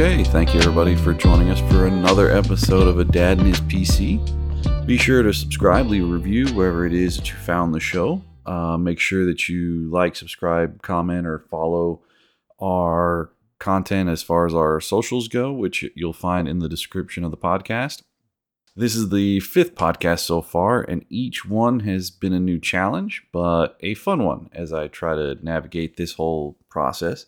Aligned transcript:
Okay, 0.00 0.22
thank 0.22 0.54
you 0.54 0.60
everybody 0.60 0.94
for 0.94 1.12
joining 1.12 1.50
us 1.50 1.58
for 1.72 1.86
another 1.86 2.30
episode 2.30 2.86
of 2.86 3.00
A 3.00 3.04
Dad 3.04 3.38
and 3.38 3.48
His 3.48 3.60
PC. 3.62 4.86
Be 4.86 4.96
sure 4.96 5.24
to 5.24 5.32
subscribe, 5.32 5.88
leave 5.88 6.04
a 6.04 6.06
review 6.06 6.46
wherever 6.54 6.86
it 6.86 6.92
is 6.92 7.16
that 7.16 7.28
you 7.28 7.34
found 7.34 7.74
the 7.74 7.80
show. 7.80 8.22
Uh, 8.46 8.78
make 8.78 9.00
sure 9.00 9.26
that 9.26 9.48
you 9.48 9.90
like, 9.90 10.14
subscribe, 10.14 10.82
comment, 10.82 11.26
or 11.26 11.40
follow 11.40 12.00
our 12.62 13.32
content 13.58 14.08
as 14.08 14.22
far 14.22 14.46
as 14.46 14.54
our 14.54 14.80
socials 14.80 15.26
go, 15.26 15.52
which 15.52 15.84
you'll 15.96 16.12
find 16.12 16.46
in 16.46 16.60
the 16.60 16.68
description 16.68 17.24
of 17.24 17.32
the 17.32 17.36
podcast. 17.36 18.02
This 18.76 18.94
is 18.94 19.08
the 19.08 19.40
fifth 19.40 19.74
podcast 19.74 20.20
so 20.20 20.42
far, 20.42 20.80
and 20.80 21.04
each 21.10 21.44
one 21.44 21.80
has 21.80 22.12
been 22.12 22.32
a 22.32 22.38
new 22.38 22.60
challenge, 22.60 23.24
but 23.32 23.76
a 23.80 23.94
fun 23.94 24.24
one 24.24 24.48
as 24.52 24.72
I 24.72 24.86
try 24.86 25.16
to 25.16 25.36
navigate 25.42 25.96
this 25.96 26.12
whole 26.12 26.56
process. 26.68 27.26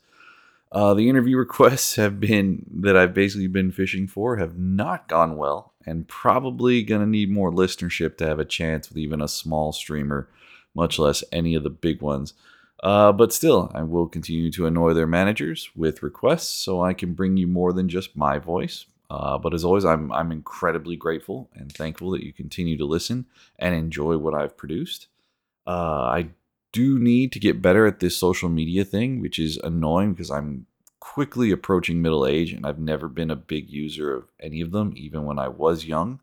Uh, 0.73 0.95
the 0.95 1.09
interview 1.09 1.37
requests 1.47 1.97
have 1.97 2.21
been 2.21 2.65
that 2.73 2.97
I've 2.97 3.15
basically 3.15 3.49
been 3.49 3.73
fishing 3.73 4.07
for 4.07 4.37
have 4.37 4.59
not 4.59 5.09
gone 5.09 5.37
well, 5.37 5.75
and 5.87 6.09
probably 6.09 6.83
gonna 6.83 7.07
need 7.07 7.31
more 7.31 7.51
listenership 7.51 8.17
to 8.19 8.27
have 8.27 8.39
a 8.39 8.45
chance 8.45 8.89
with 8.89 8.99
even 8.99 9.21
a 9.21 9.29
small 9.29 9.73
streamer, 9.73 10.29
much 10.75 10.99
less 10.99 11.25
any 11.33 11.55
of 11.55 11.63
the 11.63 11.71
big 11.71 12.01
ones. 12.03 12.35
Uh, 12.83 13.13
but 13.13 13.33
still, 13.33 13.71
I 13.75 13.83
will 13.83 14.09
continue 14.09 14.51
to 14.53 14.67
annoy 14.67 14.95
their 14.95 15.07
managers 15.07 15.71
with 15.77 16.03
requests 16.03 16.49
so 16.49 16.83
I 16.83 16.95
can 16.95 17.13
bring 17.13 17.37
you 17.37 17.47
more 17.47 17.73
than 17.73 17.89
just 17.89 18.17
my 18.17 18.39
voice. 18.39 18.87
Uh, 19.11 19.37
but 19.37 19.53
as 19.53 19.65
always, 19.65 19.85
I'm 19.85 20.13
I'm 20.13 20.31
incredibly 20.31 20.97
grateful 20.97 21.51
and 21.55 21.71
thankful 21.71 22.11
that 22.13 22.25
you 22.25 22.33
continue 22.33 22.79
to 22.79 22.85
listen 22.85 23.27
and 23.59 23.75
enjoy 23.75 24.17
what 24.19 24.35
I've 24.35 24.57
produced. 24.57 25.09
Uh, 25.67 26.03
I 26.03 26.29
do 26.73 26.99
need 26.99 27.33
to 27.33 27.41
get 27.41 27.63
better 27.63 27.87
at 27.87 28.01
this 28.01 28.17
social 28.17 28.49
media 28.49 28.85
thing, 28.85 29.21
which 29.21 29.39
is 29.39 29.59
annoying 29.59 30.13
because 30.13 30.31
I'm 30.31 30.67
quickly 31.01 31.51
approaching 31.51 32.01
middle 32.01 32.27
age 32.27 32.53
and 32.53 32.67
I've 32.67 32.79
never 32.79 33.09
been 33.09 33.31
a 33.31 33.37
big 33.37 33.71
user 33.71 34.15
of 34.15 34.25
any 34.39 34.61
of 34.61 34.71
them, 34.71 34.93
even 34.97 35.25
when 35.25 35.39
I 35.39 35.49
was 35.49 35.85
young. 35.85 36.21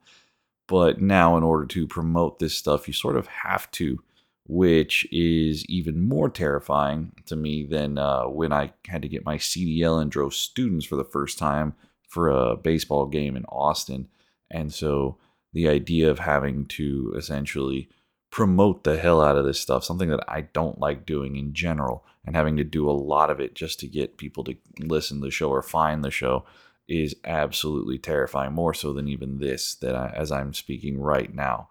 But 0.67 1.01
now, 1.01 1.37
in 1.37 1.43
order 1.43 1.65
to 1.65 1.87
promote 1.87 2.39
this 2.39 2.55
stuff, 2.55 2.87
you 2.87 2.93
sort 2.93 3.15
of 3.15 3.27
have 3.27 3.71
to, 3.71 4.01
which 4.47 5.07
is 5.11 5.65
even 5.65 6.07
more 6.07 6.29
terrifying 6.29 7.13
to 7.25 7.35
me 7.35 7.65
than 7.65 7.97
uh, 7.97 8.25
when 8.25 8.51
I 8.51 8.73
had 8.87 9.01
to 9.01 9.07
get 9.07 9.25
my 9.25 9.37
CDL 9.37 10.01
and 10.01 10.11
drove 10.11 10.33
students 10.33 10.85
for 10.85 10.97
the 10.97 11.05
first 11.05 11.37
time 11.37 11.73
for 12.07 12.29
a 12.29 12.55
baseball 12.57 13.05
game 13.05 13.37
in 13.37 13.45
Austin. 13.45 14.09
And 14.51 14.73
so 14.73 15.17
the 15.53 15.69
idea 15.69 16.11
of 16.11 16.19
having 16.19 16.65
to 16.65 17.13
essentially 17.17 17.89
promote 18.29 18.83
the 18.83 18.97
hell 18.97 19.21
out 19.21 19.37
of 19.37 19.45
this 19.45 19.59
stuff, 19.59 19.83
something 19.83 20.09
that 20.09 20.23
I 20.27 20.41
don't 20.41 20.79
like 20.79 21.05
doing 21.05 21.35
in 21.35 21.53
general, 21.53 22.05
and 22.25 22.35
having 22.35 22.57
to 22.57 22.63
do 22.63 22.89
a 22.89 22.91
lot 22.91 23.29
of 23.29 23.39
it 23.39 23.55
just 23.55 23.79
to 23.79 23.87
get 23.87 24.17
people 24.17 24.43
to 24.45 24.55
listen 24.79 25.19
to 25.19 25.25
the 25.25 25.31
show 25.31 25.49
or 25.49 25.61
find 25.61 26.03
the 26.03 26.11
show 26.11 26.45
is 26.87 27.15
absolutely 27.25 27.97
terrifying, 27.97 28.53
more 28.53 28.73
so 28.73 28.93
than 28.93 29.07
even 29.07 29.39
this 29.39 29.75
that 29.75 29.95
I, 29.95 30.13
as 30.15 30.31
I'm 30.31 30.53
speaking 30.53 30.99
right 30.99 31.33
now. 31.33 31.69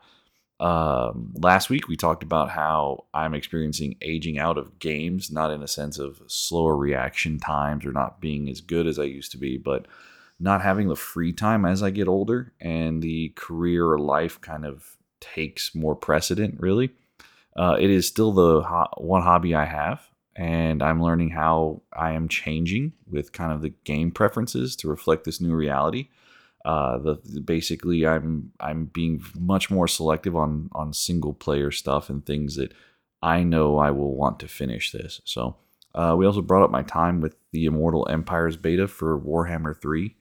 Um, 0.59 1.34
last 1.34 1.69
week 1.69 1.87
we 1.87 1.97
talked 1.97 2.23
about 2.23 2.51
how 2.51 3.05
I'm 3.12 3.34
experiencing 3.34 3.97
aging 4.01 4.39
out 4.39 4.57
of 4.57 4.79
games, 4.79 5.31
not 5.31 5.51
in 5.51 5.62
a 5.62 5.69
sense 5.69 5.99
of 5.99 6.23
slower 6.27 6.77
reaction 6.77 7.39
times 7.39 7.84
or 7.84 7.93
not 7.93 8.21
being 8.21 8.49
as 8.49 8.62
good 8.62 8.87
as 8.87 8.99
I 8.99 9.05
used 9.05 9.33
to 9.33 9.39
be, 9.39 9.59
but 9.59 9.87
not 10.41 10.62
having 10.62 10.89
the 10.89 10.97
free 10.97 11.33
time 11.33 11.65
as 11.65 11.83
I 11.83 11.91
get 11.91 12.09
older 12.09 12.53
and 12.61 13.03
the 13.03 13.31
career 13.37 13.87
or 13.87 13.99
life 13.99 14.41
kind 14.41 14.65
of 14.65 14.96
takes 15.20 15.75
more 15.75 15.95
precedent, 15.95 16.61
really. 16.61 16.91
Uh, 17.56 17.77
it 17.78 17.91
is 17.91 18.06
still 18.06 18.33
the 18.33 18.62
ho- 18.62 18.92
one 18.98 19.22
hobby 19.22 19.55
I 19.55 19.64
have, 19.64 20.09
and 20.34 20.83
I'm 20.83 21.03
learning 21.03 21.31
how 21.31 21.83
I 21.92 22.12
am 22.12 22.28
changing 22.28 22.92
with 23.11 23.33
kind 23.33 23.53
of 23.53 23.62
the 23.62 23.70
game 23.84 24.11
preferences 24.11 24.77
to 24.77 24.89
reflect 24.89 25.25
this 25.25 25.41
new 25.41 25.55
reality. 25.55 26.09
Uh, 26.65 26.99
the, 26.99 27.21
the, 27.25 27.41
basically, 27.41 28.06
I'm 28.06 28.53
I'm 28.60 28.87
being 28.87 29.22
much 29.38 29.71
more 29.71 29.88
selective 29.88 30.37
on 30.37 30.69
on 30.72 30.93
single 30.93 31.32
player 31.32 31.71
stuff 31.71 32.10
and 32.10 32.25
things 32.25 32.56
that 32.56 32.75
I 33.22 33.43
know 33.43 33.78
I 33.78 33.91
will 33.93 34.15
want 34.15 34.41
to 34.41 34.49
finish 34.49 34.93
this. 34.93 35.21
So 35.25 35.56
uh, 35.94 36.15
we 36.19 36.26
also 36.26 36.43
brought 36.43 36.65
up 36.65 36.71
my 36.71 36.82
time 36.82 37.21
with 37.21 37.37
the 37.53 37.65
Immortal 37.65 38.06
Empires 38.10 38.56
beta 38.56 38.88
for 38.88 39.19
Warhammer 39.19 39.81
3 39.81 40.15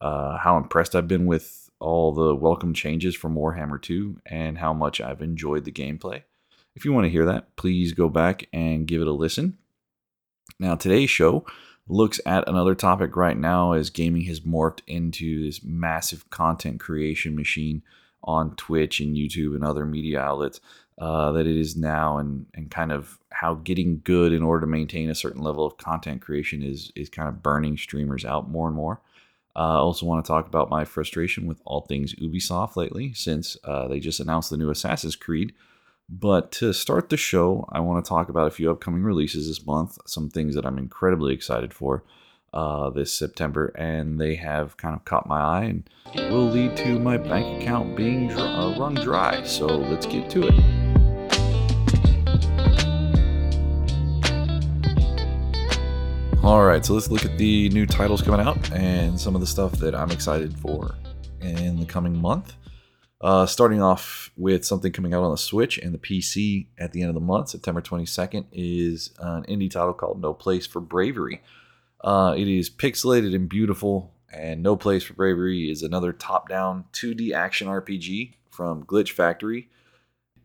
uh, 0.00 0.36
how 0.38 0.56
impressed 0.56 0.94
I've 0.94 1.08
been 1.08 1.26
with 1.26 1.67
all 1.80 2.12
the 2.12 2.34
welcome 2.34 2.74
changes 2.74 3.14
from 3.14 3.34
Warhammer 3.34 3.80
2 3.80 4.20
and 4.26 4.58
how 4.58 4.72
much 4.72 5.00
I've 5.00 5.22
enjoyed 5.22 5.64
the 5.64 5.72
gameplay. 5.72 6.22
If 6.74 6.84
you 6.84 6.92
want 6.92 7.04
to 7.04 7.10
hear 7.10 7.24
that, 7.24 7.56
please 7.56 7.92
go 7.92 8.08
back 8.08 8.48
and 8.52 8.86
give 8.86 9.00
it 9.00 9.08
a 9.08 9.12
listen. 9.12 9.58
Now, 10.58 10.74
today's 10.74 11.10
show 11.10 11.46
looks 11.88 12.20
at 12.26 12.48
another 12.48 12.74
topic 12.74 13.16
right 13.16 13.36
now 13.36 13.72
as 13.72 13.90
gaming 13.90 14.22
has 14.22 14.40
morphed 14.40 14.80
into 14.86 15.44
this 15.44 15.62
massive 15.62 16.28
content 16.30 16.80
creation 16.80 17.34
machine 17.34 17.82
on 18.22 18.54
Twitch 18.56 19.00
and 19.00 19.16
YouTube 19.16 19.54
and 19.54 19.64
other 19.64 19.86
media 19.86 20.20
outlets 20.20 20.60
uh, 21.00 21.32
that 21.32 21.46
it 21.46 21.56
is 21.56 21.76
now, 21.76 22.18
and 22.18 22.46
and 22.54 22.70
kind 22.70 22.90
of 22.90 23.18
how 23.30 23.54
getting 23.54 24.00
good 24.02 24.32
in 24.32 24.42
order 24.42 24.62
to 24.62 24.66
maintain 24.66 25.08
a 25.08 25.14
certain 25.14 25.42
level 25.42 25.64
of 25.64 25.76
content 25.78 26.20
creation 26.20 26.62
is 26.62 26.92
is 26.96 27.08
kind 27.08 27.28
of 27.28 27.42
burning 27.42 27.76
streamers 27.76 28.24
out 28.24 28.50
more 28.50 28.66
and 28.66 28.76
more. 28.76 29.00
Uh, 29.58 29.60
I 29.60 29.74
uh, 29.74 29.80
also 29.80 30.06
want 30.06 30.24
to 30.24 30.28
talk 30.28 30.46
about 30.46 30.70
my 30.70 30.84
frustration 30.84 31.48
with 31.48 31.60
all 31.64 31.80
things 31.80 32.14
Ubisoft 32.14 32.76
lately, 32.76 33.12
since 33.12 33.56
uh, 33.64 33.88
they 33.88 33.98
just 33.98 34.20
announced 34.20 34.50
the 34.50 34.56
new 34.56 34.70
Assassin's 34.70 35.16
Creed. 35.16 35.52
But 36.08 36.52
to 36.52 36.72
start 36.72 37.08
the 37.08 37.16
show, 37.16 37.68
I 37.72 37.80
want 37.80 38.04
to 38.04 38.08
talk 38.08 38.28
about 38.28 38.46
a 38.46 38.52
few 38.52 38.70
upcoming 38.70 39.02
releases 39.02 39.48
this 39.48 39.66
month, 39.66 39.98
some 40.06 40.30
things 40.30 40.54
that 40.54 40.64
I'm 40.64 40.78
incredibly 40.78 41.34
excited 41.34 41.74
for 41.74 42.04
uh, 42.54 42.90
this 42.90 43.12
September, 43.12 43.72
and 43.76 44.20
they 44.20 44.36
have 44.36 44.76
kind 44.76 44.94
of 44.94 45.04
caught 45.04 45.26
my 45.26 45.40
eye 45.40 45.64
and 45.64 45.90
will 46.30 46.48
lead 46.48 46.76
to 46.76 47.00
my 47.00 47.16
bank 47.16 47.60
account 47.60 47.96
being 47.96 48.28
dr- 48.28 48.40
uh, 48.40 48.78
run 48.78 48.94
dry. 48.94 49.42
So 49.42 49.66
let's 49.66 50.06
get 50.06 50.30
to 50.30 50.46
it. 50.46 50.77
All 56.44 56.64
right, 56.64 56.84
so 56.84 56.94
let's 56.94 57.10
look 57.10 57.24
at 57.24 57.36
the 57.36 57.68
new 57.70 57.84
titles 57.84 58.22
coming 58.22 58.40
out 58.40 58.72
and 58.72 59.20
some 59.20 59.34
of 59.34 59.40
the 59.40 59.46
stuff 59.46 59.72
that 59.72 59.94
I'm 59.94 60.10
excited 60.10 60.56
for 60.58 60.94
in 61.40 61.78
the 61.78 61.84
coming 61.84 62.16
month. 62.16 62.54
Uh, 63.20 63.44
starting 63.44 63.82
off 63.82 64.30
with 64.36 64.64
something 64.64 64.92
coming 64.92 65.12
out 65.12 65.24
on 65.24 65.32
the 65.32 65.36
Switch 65.36 65.76
and 65.76 65.92
the 65.92 65.98
PC 65.98 66.68
at 66.78 66.92
the 66.92 67.02
end 67.02 67.08
of 67.08 67.14
the 67.14 67.20
month, 67.20 67.48
September 67.48 67.82
22nd, 67.82 68.46
is 68.52 69.12
an 69.18 69.42
indie 69.44 69.70
title 69.70 69.92
called 69.92 70.22
No 70.22 70.32
Place 70.32 70.66
for 70.66 70.80
Bravery. 70.80 71.42
Uh, 72.02 72.34
it 72.36 72.46
is 72.46 72.70
pixelated 72.70 73.34
and 73.34 73.48
beautiful, 73.48 74.14
and 74.32 74.62
No 74.62 74.76
Place 74.76 75.02
for 75.02 75.14
Bravery 75.14 75.70
is 75.70 75.82
another 75.82 76.12
top 76.12 76.48
down 76.48 76.84
2D 76.92 77.32
action 77.32 77.66
RPG 77.66 78.34
from 78.50 78.84
Glitch 78.84 79.10
Factory. 79.10 79.68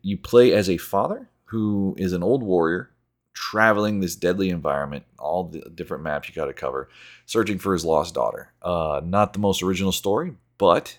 You 0.02 0.18
play 0.18 0.52
as 0.52 0.68
a 0.68 0.76
father 0.76 1.30
who 1.46 1.94
is 1.96 2.12
an 2.12 2.24
old 2.24 2.42
warrior 2.42 2.90
traveling 3.34 4.00
this 4.00 4.16
deadly 4.16 4.48
environment, 4.48 5.04
all 5.18 5.44
the 5.44 5.60
different 5.74 6.04
maps 6.04 6.28
you 6.28 6.34
got 6.34 6.46
to 6.46 6.54
cover, 6.54 6.88
searching 7.26 7.58
for 7.58 7.72
his 7.72 7.84
lost 7.84 8.14
daughter. 8.14 8.52
Uh, 8.62 9.00
not 9.04 9.32
the 9.32 9.38
most 9.38 9.62
original 9.62 9.92
story, 9.92 10.32
but 10.56 10.98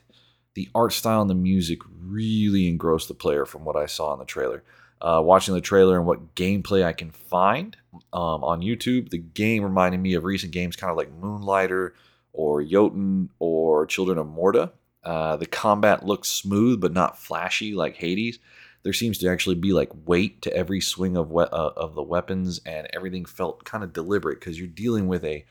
the 0.53 0.69
art 0.75 0.93
style 0.93 1.21
and 1.21 1.29
the 1.29 1.35
music 1.35 1.79
really 2.01 2.67
engrossed 2.67 3.07
the 3.07 3.13
player 3.13 3.45
from 3.45 3.65
what 3.65 3.75
I 3.75 3.85
saw 3.85 4.13
in 4.13 4.19
the 4.19 4.25
trailer. 4.25 4.63
Uh, 5.01 5.21
watching 5.23 5.53
the 5.53 5.61
trailer 5.61 5.97
and 5.97 6.05
what 6.05 6.35
gameplay 6.35 6.83
I 6.83 6.93
can 6.93 7.11
find 7.11 7.75
um, 8.13 8.43
on 8.43 8.61
YouTube, 8.61 9.09
the 9.09 9.17
game 9.17 9.63
reminded 9.63 9.99
me 9.99 10.13
of 10.13 10.23
recent 10.23 10.51
games 10.51 10.75
kind 10.75 10.91
of 10.91 10.97
like 10.97 11.11
Moonlighter 11.11 11.93
or 12.31 12.63
Jotun 12.63 13.29
or 13.39 13.85
Children 13.85 14.17
of 14.17 14.27
Morta. 14.27 14.71
Uh, 15.03 15.35
the 15.35 15.45
combat 15.45 16.05
looks 16.05 16.29
smooth 16.29 16.81
but 16.81 16.93
not 16.93 17.19
flashy 17.19 17.73
like 17.73 17.95
Hades 17.95 18.39
there 18.85 18.93
seems 18.93 19.17
to 19.17 19.27
actually 19.27 19.55
be 19.55 19.73
like 19.73 19.89
weight 20.05 20.43
to 20.43 20.55
every 20.55 20.79
swing 20.79 21.17
of 21.17 21.35
uh, 21.35 21.47
of 21.75 21.95
the 21.95 22.03
weapons, 22.03 22.61
and 22.67 22.87
everything 22.93 23.25
felt 23.25 23.65
kind 23.65 23.83
of 23.83 23.93
deliberate 23.93 24.39
because 24.39 24.59
you're 24.59 24.67
dealing 24.67 25.07
with 25.07 25.25
a 25.25 25.43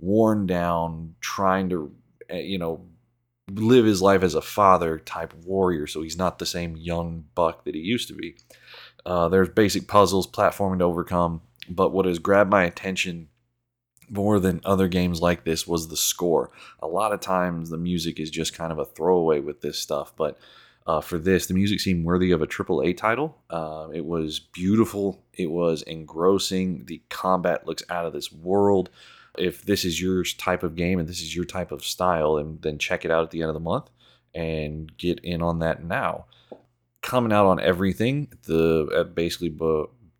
worn 0.00 0.46
down, 0.46 1.14
trying 1.20 1.68
to 1.68 1.92
eh, 2.30 2.40
you 2.40 2.56
know 2.56 2.86
live 3.50 3.84
his 3.84 4.00
life 4.00 4.22
as 4.22 4.34
a 4.34 4.40
father 4.40 4.98
type 4.98 5.34
warrior. 5.44 5.86
So 5.86 6.00
he's 6.00 6.16
not 6.16 6.38
the 6.38 6.46
same 6.46 6.78
young 6.78 7.26
buck 7.34 7.66
that 7.66 7.74
he 7.74 7.82
used 7.82 8.08
to 8.08 8.14
be. 8.14 8.36
Uh, 9.04 9.28
there's 9.28 9.50
basic 9.50 9.86
puzzles, 9.86 10.26
platforming 10.26 10.78
to 10.78 10.84
overcome, 10.84 11.42
but 11.68 11.92
what 11.92 12.06
has 12.06 12.18
grabbed 12.18 12.50
my 12.50 12.64
attention 12.64 13.28
more 14.08 14.40
than 14.40 14.62
other 14.64 14.88
games 14.88 15.20
like 15.20 15.44
this 15.44 15.66
was 15.66 15.88
the 15.88 15.96
score. 15.96 16.50
A 16.80 16.86
lot 16.86 17.12
of 17.12 17.20
times 17.20 17.68
the 17.68 17.76
music 17.76 18.18
is 18.18 18.30
just 18.30 18.56
kind 18.56 18.72
of 18.72 18.78
a 18.78 18.86
throwaway 18.86 19.40
with 19.40 19.60
this 19.60 19.78
stuff, 19.78 20.14
but 20.16 20.38
uh, 20.88 21.02
for 21.02 21.18
this. 21.18 21.46
The 21.46 21.54
music 21.54 21.80
seemed 21.80 22.06
worthy 22.06 22.32
of 22.32 22.40
a 22.40 22.46
AAA 22.46 22.96
title. 22.96 23.36
Uh, 23.50 23.88
it 23.92 24.06
was 24.06 24.40
beautiful. 24.40 25.22
It 25.34 25.50
was 25.50 25.82
engrossing. 25.82 26.86
The 26.86 27.02
combat 27.10 27.66
looks 27.66 27.82
out 27.90 28.06
of 28.06 28.14
this 28.14 28.32
world. 28.32 28.88
If 29.36 29.64
this 29.66 29.84
is 29.84 30.00
your 30.00 30.24
type 30.24 30.62
of 30.62 30.74
game 30.74 30.98
and 30.98 31.06
this 31.06 31.20
is 31.20 31.36
your 31.36 31.44
type 31.44 31.70
of 31.70 31.84
style, 31.84 32.38
and 32.38 32.60
then 32.62 32.78
check 32.78 33.04
it 33.04 33.10
out 33.10 33.22
at 33.22 33.30
the 33.30 33.42
end 33.42 33.50
of 33.50 33.54
the 33.54 33.60
month 33.60 33.90
and 34.34 34.96
get 34.96 35.20
in 35.20 35.42
on 35.42 35.58
that 35.58 35.84
now. 35.84 36.24
Coming 37.02 37.32
out 37.32 37.46
on 37.46 37.60
everything, 37.60 38.32
the 38.46 38.88
uh, 38.94 39.04
basically 39.04 39.50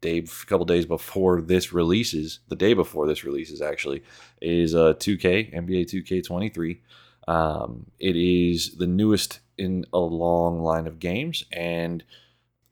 day, 0.00 0.18
a 0.18 0.46
couple 0.46 0.66
days 0.66 0.84
before 0.84 1.40
this 1.40 1.72
releases, 1.72 2.40
the 2.48 2.56
day 2.56 2.74
before 2.74 3.08
this 3.08 3.24
releases 3.24 3.62
actually, 3.62 4.02
is 4.42 4.74
uh, 4.74 4.94
2K 4.94 5.54
NBA 5.54 5.86
2K23. 5.86 6.78
Um, 7.26 7.86
it 7.98 8.16
is 8.16 8.76
the 8.76 8.86
newest 8.86 9.40
in 9.58 9.84
a 9.93 9.99
long 9.99 10.60
line 10.60 10.87
of 10.87 10.99
games, 10.99 11.44
and 11.52 12.05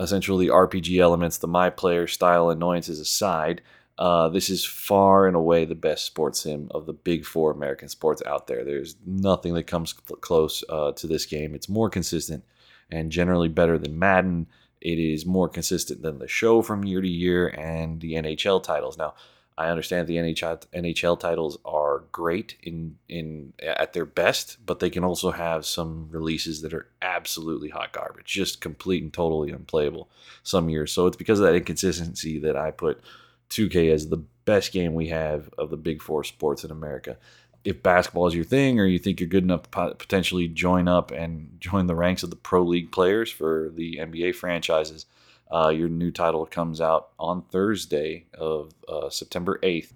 essentially 0.00 0.48
RPG 0.48 0.98
elements, 0.98 1.38
the 1.38 1.48
my 1.48 1.70
player 1.70 2.06
style 2.06 2.50
annoyances 2.50 3.00
aside, 3.00 3.62
uh, 3.98 4.28
this 4.28 4.50
is 4.50 4.64
far 4.64 5.26
and 5.26 5.34
away 5.34 5.64
the 5.64 5.74
best 5.74 6.04
sports 6.04 6.40
sim 6.40 6.68
of 6.70 6.86
the 6.86 6.92
big 6.92 7.24
four 7.24 7.50
American 7.50 7.88
sports 7.88 8.22
out 8.26 8.46
there. 8.46 8.62
There's 8.62 8.96
nothing 9.06 9.54
that 9.54 9.66
comes 9.66 9.92
close 9.92 10.62
uh, 10.68 10.92
to 10.92 11.06
this 11.06 11.24
game. 11.24 11.54
It's 11.54 11.68
more 11.68 11.88
consistent 11.88 12.44
and 12.90 13.10
generally 13.10 13.48
better 13.48 13.78
than 13.78 13.98
Madden. 13.98 14.48
It 14.82 14.98
is 14.98 15.24
more 15.24 15.48
consistent 15.48 16.02
than 16.02 16.18
the 16.18 16.28
show 16.28 16.60
from 16.60 16.84
year 16.84 17.00
to 17.00 17.08
year 17.08 17.48
and 17.48 18.00
the 18.00 18.14
NHL 18.14 18.62
titles. 18.62 18.98
Now, 18.98 19.14
I 19.58 19.68
understand 19.68 20.06
the 20.06 20.16
NHL 20.16 21.18
titles 21.18 21.58
are 21.64 22.04
great 22.12 22.56
in 22.62 22.98
in 23.08 23.54
at 23.62 23.94
their 23.94 24.04
best, 24.04 24.58
but 24.66 24.80
they 24.80 24.90
can 24.90 25.02
also 25.02 25.30
have 25.30 25.64
some 25.64 26.08
releases 26.10 26.60
that 26.60 26.74
are 26.74 26.88
absolutely 27.00 27.70
hot 27.70 27.92
garbage, 27.92 28.26
just 28.26 28.60
complete 28.60 29.02
and 29.02 29.12
totally 29.12 29.50
unplayable 29.50 30.10
some 30.42 30.68
years. 30.68 30.92
So 30.92 31.06
it's 31.06 31.16
because 31.16 31.40
of 31.40 31.46
that 31.46 31.54
inconsistency 31.54 32.38
that 32.40 32.56
I 32.56 32.70
put 32.70 33.00
2K 33.48 33.92
as 33.92 34.08
the 34.08 34.22
best 34.44 34.72
game 34.72 34.94
we 34.94 35.08
have 35.08 35.48
of 35.56 35.70
the 35.70 35.78
big 35.78 36.02
four 36.02 36.22
sports 36.22 36.62
in 36.62 36.70
America. 36.70 37.16
If 37.64 37.82
basketball 37.82 38.26
is 38.26 38.34
your 38.34 38.44
thing, 38.44 38.78
or 38.78 38.84
you 38.84 38.98
think 38.98 39.20
you're 39.20 39.28
good 39.28 39.42
enough 39.42 39.70
to 39.70 39.94
potentially 39.94 40.48
join 40.48 40.86
up 40.86 41.10
and 41.10 41.56
join 41.58 41.86
the 41.86 41.96
ranks 41.96 42.22
of 42.22 42.30
the 42.30 42.36
pro 42.36 42.62
league 42.62 42.92
players 42.92 43.32
for 43.32 43.70
the 43.74 43.96
NBA 43.96 44.34
franchises, 44.34 45.06
uh, 45.50 45.68
your 45.68 45.88
new 45.88 46.10
title 46.10 46.46
comes 46.46 46.80
out 46.80 47.10
on 47.18 47.42
Thursday 47.42 48.26
of 48.34 48.72
uh, 48.88 49.10
September 49.10 49.58
8th. 49.62 49.92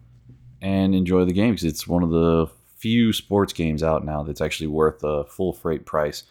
And 0.63 0.95
enjoy 0.95 1.25
the 1.25 1.33
game 1.33 1.53
because 1.55 1.65
it's 1.65 1.89
one 1.89 2.03
of 2.03 2.11
the 2.11 2.49
few 2.77 3.13
sports 3.13 3.53
games 3.53 3.83
out 3.83 4.05
now 4.05 4.23
that's 4.23 4.41
actually 4.41 4.67
worth 4.67 5.03
a 5.05 5.25
full 5.25 5.53
freight 5.53 5.85
price 5.85 6.25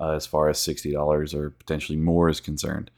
uh, 0.00 0.10
as 0.10 0.26
far 0.26 0.48
as 0.48 0.58
$60 0.58 1.34
or 1.34 1.50
potentially 1.50 1.98
more 1.98 2.28
is 2.28 2.40
concerned. 2.40 2.90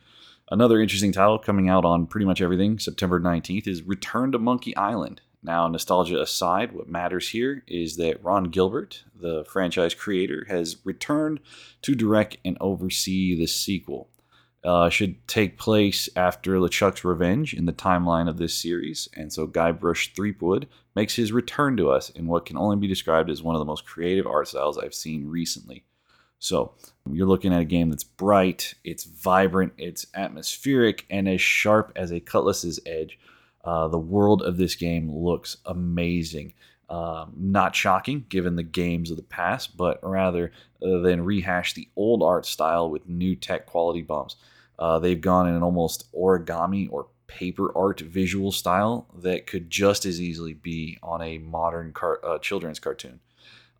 Another 0.50 0.80
interesting 0.80 1.12
title 1.12 1.38
coming 1.38 1.68
out 1.68 1.84
on 1.84 2.06
pretty 2.06 2.26
much 2.26 2.40
everything, 2.40 2.78
September 2.78 3.18
19th, 3.18 3.66
is 3.66 3.82
Return 3.82 4.32
to 4.32 4.38
Monkey 4.38 4.76
Island. 4.76 5.22
Now, 5.42 5.68
nostalgia 5.68 6.20
aside, 6.20 6.72
what 6.72 6.88
matters 6.88 7.30
here 7.30 7.64
is 7.66 7.96
that 7.96 8.22
Ron 8.24 8.44
Gilbert, 8.44 9.04
the 9.14 9.44
franchise 9.44 9.94
creator, 9.94 10.46
has 10.48 10.76
returned 10.84 11.40
to 11.82 11.94
direct 11.94 12.38
and 12.44 12.56
oversee 12.60 13.38
the 13.38 13.46
sequel. 13.46 14.08
Uh, 14.64 14.88
should 14.88 15.28
take 15.28 15.58
place 15.58 16.08
after 16.16 16.52
LeChuck's 16.52 17.04
Revenge 17.04 17.52
in 17.52 17.66
the 17.66 17.72
timeline 17.72 18.30
of 18.30 18.38
this 18.38 18.54
series, 18.54 19.10
and 19.14 19.30
so 19.30 19.46
Guybrush 19.46 20.14
Threepwood 20.14 20.68
makes 20.96 21.16
his 21.16 21.32
return 21.32 21.76
to 21.76 21.90
us 21.90 22.08
in 22.08 22.26
what 22.26 22.46
can 22.46 22.56
only 22.56 22.76
be 22.76 22.86
described 22.86 23.28
as 23.28 23.42
one 23.42 23.54
of 23.54 23.58
the 23.58 23.66
most 23.66 23.84
creative 23.84 24.26
art 24.26 24.48
styles 24.48 24.78
I've 24.78 24.94
seen 24.94 25.28
recently. 25.28 25.84
So 26.38 26.72
you're 27.10 27.26
looking 27.26 27.52
at 27.52 27.60
a 27.60 27.66
game 27.66 27.90
that's 27.90 28.04
bright, 28.04 28.74
it's 28.84 29.04
vibrant, 29.04 29.74
it's 29.76 30.06
atmospheric, 30.14 31.04
and 31.10 31.28
as 31.28 31.40
sharp 31.40 31.92
as 31.94 32.10
a 32.10 32.20
cutlass's 32.20 32.80
edge. 32.86 33.18
Uh, 33.64 33.88
the 33.88 33.98
world 33.98 34.42
of 34.42 34.56
this 34.56 34.74
game 34.74 35.10
looks 35.10 35.58
amazing. 35.64 36.54
Um, 36.90 37.32
not 37.36 37.74
shocking 37.74 38.26
given 38.28 38.56
the 38.56 38.62
games 38.62 39.10
of 39.10 39.16
the 39.16 39.22
past, 39.22 39.76
but 39.76 39.98
rather 40.02 40.52
uh, 40.82 40.98
than 40.98 41.24
rehash 41.24 41.72
the 41.72 41.88
old 41.96 42.22
art 42.22 42.44
style 42.44 42.90
with 42.90 43.08
new 43.08 43.34
tech 43.34 43.66
quality 43.66 44.02
bumps. 44.02 44.36
Uh, 44.78 44.98
they've 44.98 45.20
gone 45.20 45.48
in 45.48 45.54
an 45.54 45.62
almost 45.62 46.12
origami 46.12 46.88
or 46.90 47.06
paper 47.26 47.76
art 47.76 48.00
visual 48.00 48.52
style 48.52 49.06
that 49.14 49.46
could 49.46 49.70
just 49.70 50.04
as 50.04 50.20
easily 50.20 50.54
be 50.54 50.98
on 51.02 51.22
a 51.22 51.38
modern 51.38 51.92
car- 51.92 52.20
uh, 52.24 52.38
children's 52.38 52.78
cartoon 52.78 53.20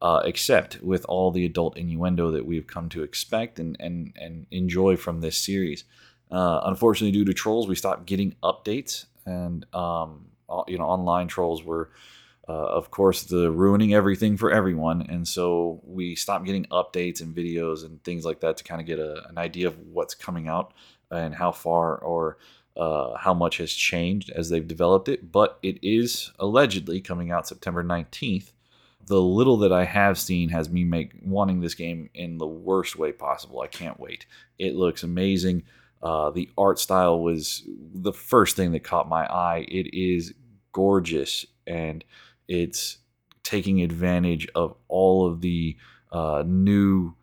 uh, 0.04 0.20
except 0.26 0.82
with 0.82 1.04
all 1.06 1.30
the 1.30 1.46
adult 1.46 1.78
innuendo 1.78 2.30
that 2.30 2.44
we've 2.44 2.66
come 2.66 2.90
to 2.90 3.02
expect 3.02 3.58
and, 3.58 3.74
and, 3.80 4.12
and 4.20 4.46
enjoy 4.50 4.96
from 4.96 5.22
this 5.22 5.34
series. 5.36 5.84
Uh, 6.30 6.60
unfortunately, 6.64 7.10
due 7.10 7.24
to 7.24 7.32
trolls, 7.32 7.66
we 7.66 7.74
stopped 7.74 8.04
getting 8.04 8.36
updates, 8.42 9.06
and 9.24 9.64
um, 9.74 10.26
you 10.68 10.76
know, 10.76 10.84
online 10.84 11.26
trolls 11.26 11.64
were, 11.64 11.90
uh, 12.48 12.52
of 12.52 12.90
course, 12.90 13.22
the 13.22 13.50
ruining 13.50 13.94
everything 13.94 14.36
for 14.36 14.50
everyone, 14.50 15.02
and 15.02 15.26
so 15.26 15.80
we 15.84 16.14
stopped 16.14 16.44
getting 16.44 16.66
updates 16.66 17.20
and 17.20 17.34
videos 17.34 17.84
and 17.84 18.02
things 18.04 18.24
like 18.24 18.40
that 18.40 18.56
to 18.58 18.64
kind 18.64 18.80
of 18.80 18.86
get 18.86 18.98
a, 18.98 19.26
an 19.28 19.38
idea 19.38 19.66
of 19.66 19.78
what's 19.78 20.14
coming 20.14 20.48
out 20.48 20.74
and 21.10 21.34
how 21.34 21.52
far 21.52 21.96
or 21.98 22.38
uh, 22.76 23.16
how 23.16 23.32
much 23.32 23.58
has 23.58 23.72
changed 23.72 24.30
as 24.30 24.48
they've 24.50 24.66
developed 24.66 25.08
it. 25.08 25.30
But 25.30 25.58
it 25.62 25.78
is 25.82 26.32
allegedly 26.38 27.00
coming 27.00 27.30
out 27.30 27.46
September 27.46 27.84
19th 27.84 28.50
the 29.06 29.20
little 29.20 29.58
that 29.58 29.72
I 29.72 29.84
have 29.84 30.18
seen 30.18 30.48
has 30.50 30.70
me 30.70 30.84
make 30.84 31.12
wanting 31.22 31.60
this 31.60 31.74
game 31.74 32.08
in 32.14 32.38
the 32.38 32.46
worst 32.46 32.96
way 32.96 33.12
possible. 33.12 33.60
I 33.60 33.66
can't 33.66 34.00
wait. 34.00 34.26
It 34.58 34.74
looks 34.74 35.02
amazing. 35.02 35.64
Uh, 36.02 36.30
the 36.30 36.50
art 36.56 36.78
style 36.78 37.20
was 37.20 37.62
the 37.66 38.12
first 38.12 38.56
thing 38.56 38.72
that 38.72 38.84
caught 38.84 39.08
my 39.08 39.26
eye. 39.26 39.66
It 39.68 39.94
is 39.94 40.34
gorgeous 40.72 41.46
and 41.66 42.04
it's 42.48 42.98
taking 43.42 43.82
advantage 43.82 44.48
of 44.54 44.74
all 44.88 45.26
of 45.26 45.40
the 45.40 45.76
uh, 46.12 46.42
new 46.46 47.14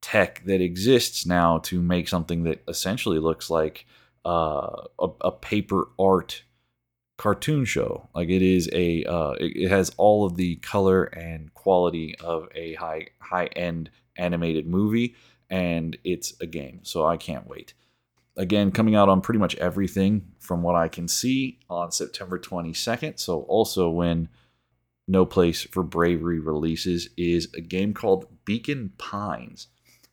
tech 0.00 0.42
that 0.44 0.60
exists 0.60 1.26
now 1.26 1.58
to 1.58 1.80
make 1.80 2.08
something 2.08 2.44
that 2.44 2.62
essentially 2.68 3.18
looks 3.18 3.50
like 3.50 3.86
uh, 4.24 4.70
a, 4.98 5.08
a 5.22 5.32
paper 5.32 5.88
art 5.98 6.42
cartoon 7.16 7.64
show. 7.64 8.08
Like 8.14 8.28
it 8.28 8.42
is 8.42 8.68
a, 8.72 9.04
uh, 9.04 9.32
it, 9.32 9.56
it, 9.56 9.68
has 9.68 9.90
all 9.96 10.24
of 10.24 10.36
the 10.36 10.56
color 10.56 11.04
and 11.04 11.52
quality 11.54 12.14
of 12.20 12.48
a 12.54 12.74
high 12.74 13.08
high 13.20 13.46
end 13.46 13.90
animated 14.16 14.66
movie, 14.66 15.14
and 15.50 15.96
it's 16.04 16.34
a 16.40 16.46
game. 16.46 16.80
So 16.82 17.04
I 17.04 17.16
can't 17.16 17.46
wait. 17.46 17.74
Again, 18.36 18.70
coming 18.70 18.94
out 18.94 19.08
on 19.08 19.20
pretty 19.20 19.40
much 19.40 19.56
everything 19.56 20.28
from 20.38 20.62
what 20.62 20.76
I 20.76 20.88
can 20.88 21.08
see 21.08 21.58
on 21.68 21.90
September 21.90 22.38
22nd. 22.38 23.18
So 23.18 23.40
also 23.42 23.90
when 23.90 24.28
No 25.08 25.24
Place 25.24 25.62
for 25.62 25.82
Bravery 25.82 26.38
releases 26.38 27.08
is 27.16 27.48
a 27.54 27.62
game 27.62 27.94
called 27.94 28.26
Beacon 28.44 28.92
Pines. 28.98 29.68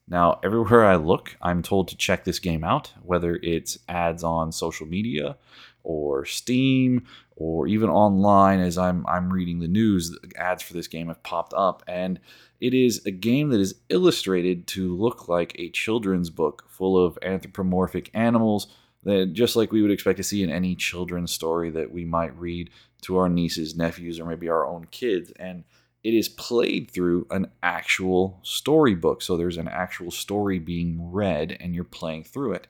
Now, 0.08 0.40
everywhere 0.44 0.86
I 0.86 0.96
look, 0.96 1.36
I'm 1.42 1.62
told 1.62 1.90
to 1.90 1.98
check 1.98 2.24
this 2.24 2.40
game 2.40 2.64
out, 2.64 2.94
whether 3.04 3.40
it's 3.44 3.78
ads 3.90 4.24
on 4.24 4.52
social 4.52 4.88
media 4.88 5.36
or 5.84 6.26
Steam 6.26 7.06
or 7.36 7.68
even 7.68 7.90
online 7.90 8.60
as 8.60 8.78
I'm 8.78 9.06
I'm 9.08 9.34
reading 9.34 9.60
the 9.60 9.68
news, 9.68 10.18
ads 10.38 10.64
for 10.64 10.74
this 10.74 10.88
game 10.88 11.08
have 11.08 11.22
popped 11.24 11.54
up 11.54 11.84
and 11.88 12.20
it 12.62 12.74
is 12.74 13.06
a 13.06 13.12
game 13.12 13.50
that 13.50 13.60
is 13.60 13.76
illustrated 13.90 14.66
to 14.68 14.96
look 14.96 15.28
like 15.28 15.54
a 15.60 15.70
children's 15.72 16.30
book 16.30 16.66
full 16.70 17.04
of 17.04 17.20
anthropomorphic 17.22 18.10
animals 18.14 18.68
that 19.04 19.34
just 19.34 19.56
like 19.56 19.72
we 19.72 19.82
would 19.82 19.92
expect 19.92 20.18
to 20.18 20.24
see 20.24 20.42
in 20.42 20.50
any 20.50 20.76
children's 20.76 21.32
story 21.32 21.70
that 21.70 21.92
we 21.92 22.06
might 22.06 22.36
read 22.40 22.70
to 23.06 23.18
our 23.18 23.30
nieces, 23.30 23.76
nephews, 23.76 24.20
or 24.20 24.26
maybe 24.26 24.50
our 24.50 24.66
own 24.66 24.88
kids. 24.92 25.32
And 25.38 25.64
it 26.04 26.14
is 26.14 26.30
played 26.30 26.92
through 26.92 27.28
an 27.30 27.52
actual 27.64 28.40
storybook. 28.44 29.22
So 29.22 29.38
there's 29.38 29.58
an 29.58 29.68
actual 29.68 30.12
story 30.12 30.60
being 30.60 31.12
read 31.12 31.58
and 31.60 31.74
you're 31.74 31.84
playing 31.84 32.24
through 32.24 32.54
it. 32.54 32.68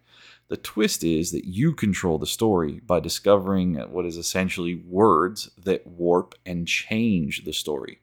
The 0.47 0.57
twist 0.57 1.03
is 1.03 1.31
that 1.31 1.45
you 1.45 1.73
control 1.73 2.17
the 2.17 2.27
story 2.27 2.81
by 2.85 2.99
discovering 2.99 3.75
what 3.75 4.05
is 4.05 4.17
essentially 4.17 4.75
words 4.75 5.49
that 5.63 5.87
warp 5.87 6.35
and 6.45 6.67
change 6.67 7.43
the 7.45 7.53
story. 7.53 7.99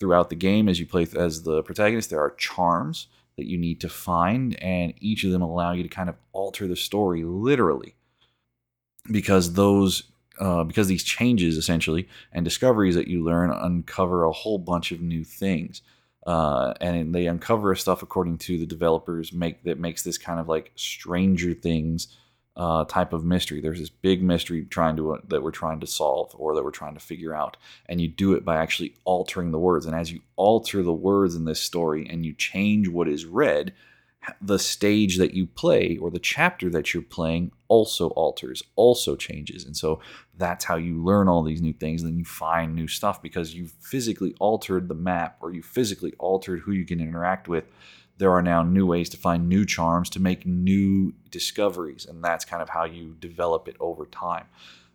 Throughout 0.00 0.30
the 0.30 0.36
game, 0.36 0.68
as 0.68 0.80
you 0.80 0.86
play 0.86 1.06
as 1.16 1.42
the 1.42 1.62
protagonist, 1.62 2.10
there 2.10 2.20
are 2.20 2.34
charms 2.36 3.08
that 3.36 3.46
you 3.46 3.58
need 3.58 3.80
to 3.80 3.88
find, 3.88 4.60
and 4.62 4.94
each 5.00 5.24
of 5.24 5.32
them 5.32 5.42
allow 5.42 5.72
you 5.72 5.82
to 5.82 5.88
kind 5.88 6.08
of 6.08 6.16
alter 6.32 6.66
the 6.66 6.76
story 6.76 7.24
literally. 7.24 7.94
Because 9.10 9.52
those 9.52 10.11
uh, 10.38 10.64
because 10.64 10.88
these 10.88 11.04
changes 11.04 11.56
essentially 11.56 12.08
and 12.32 12.44
discoveries 12.44 12.94
that 12.94 13.08
you 13.08 13.22
learn 13.22 13.50
uncover 13.50 14.24
a 14.24 14.32
whole 14.32 14.58
bunch 14.58 14.92
of 14.92 15.00
new 15.00 15.24
things 15.24 15.82
uh, 16.26 16.74
and 16.80 17.14
they 17.14 17.26
uncover 17.26 17.74
stuff 17.74 18.02
according 18.02 18.38
to 18.38 18.58
the 18.58 18.66
developers 18.66 19.32
make 19.32 19.64
that 19.64 19.78
makes 19.78 20.02
this 20.02 20.18
kind 20.18 20.38
of 20.38 20.48
like 20.48 20.70
Stranger 20.76 21.52
Things 21.52 22.16
uh, 22.56 22.84
type 22.84 23.12
of 23.12 23.24
mystery. 23.24 23.60
There's 23.60 23.80
this 23.80 23.90
big 23.90 24.22
mystery 24.22 24.64
trying 24.64 24.96
to 24.96 25.14
uh, 25.14 25.18
that 25.28 25.42
we're 25.42 25.50
trying 25.50 25.80
to 25.80 25.86
solve 25.86 26.32
or 26.34 26.54
that 26.54 26.62
we're 26.62 26.70
trying 26.70 26.94
to 26.94 27.00
figure 27.00 27.34
out, 27.34 27.56
and 27.86 28.00
you 28.00 28.08
do 28.08 28.34
it 28.34 28.44
by 28.44 28.56
actually 28.56 28.94
altering 29.04 29.50
the 29.50 29.58
words. 29.58 29.86
And 29.86 29.96
as 29.96 30.12
you 30.12 30.20
alter 30.36 30.82
the 30.82 30.92
words 30.92 31.34
in 31.34 31.44
this 31.44 31.60
story 31.60 32.06
and 32.08 32.24
you 32.24 32.34
change 32.34 32.88
what 32.88 33.08
is 33.08 33.24
read, 33.24 33.72
the 34.40 34.58
stage 34.58 35.18
that 35.18 35.34
you 35.34 35.46
play 35.46 35.98
or 36.00 36.10
the 36.10 36.18
chapter 36.18 36.70
that 36.70 36.94
you're 36.94 37.02
playing 37.02 37.50
also 37.68 38.10
alters, 38.10 38.62
also 38.76 39.16
changes. 39.16 39.64
And 39.64 39.76
so 39.76 40.00
that's 40.38 40.64
how 40.64 40.76
you 40.76 41.02
learn 41.02 41.28
all 41.28 41.42
these 41.42 41.62
new 41.62 41.72
things. 41.72 42.02
And 42.02 42.12
then 42.12 42.18
you 42.18 42.24
find 42.24 42.74
new 42.74 42.86
stuff 42.86 43.20
because 43.20 43.54
you 43.54 43.66
physically 43.80 44.34
altered 44.38 44.88
the 44.88 44.94
map 44.94 45.38
or 45.40 45.52
you 45.52 45.62
physically 45.62 46.12
altered 46.18 46.60
who 46.60 46.72
you 46.72 46.84
can 46.84 47.00
interact 47.00 47.48
with 47.48 47.64
there 48.18 48.30
are 48.30 48.42
now 48.42 48.62
new 48.62 48.86
ways 48.86 49.08
to 49.10 49.16
find 49.16 49.48
new 49.48 49.64
charms 49.64 50.08
to 50.10 50.20
make 50.20 50.46
new 50.46 51.12
discoveries, 51.30 52.06
and 52.06 52.22
that's 52.22 52.44
kind 52.44 52.62
of 52.62 52.68
how 52.68 52.84
you 52.84 53.16
develop 53.18 53.66
it 53.66 53.76
over 53.80 54.06
time. 54.06 54.46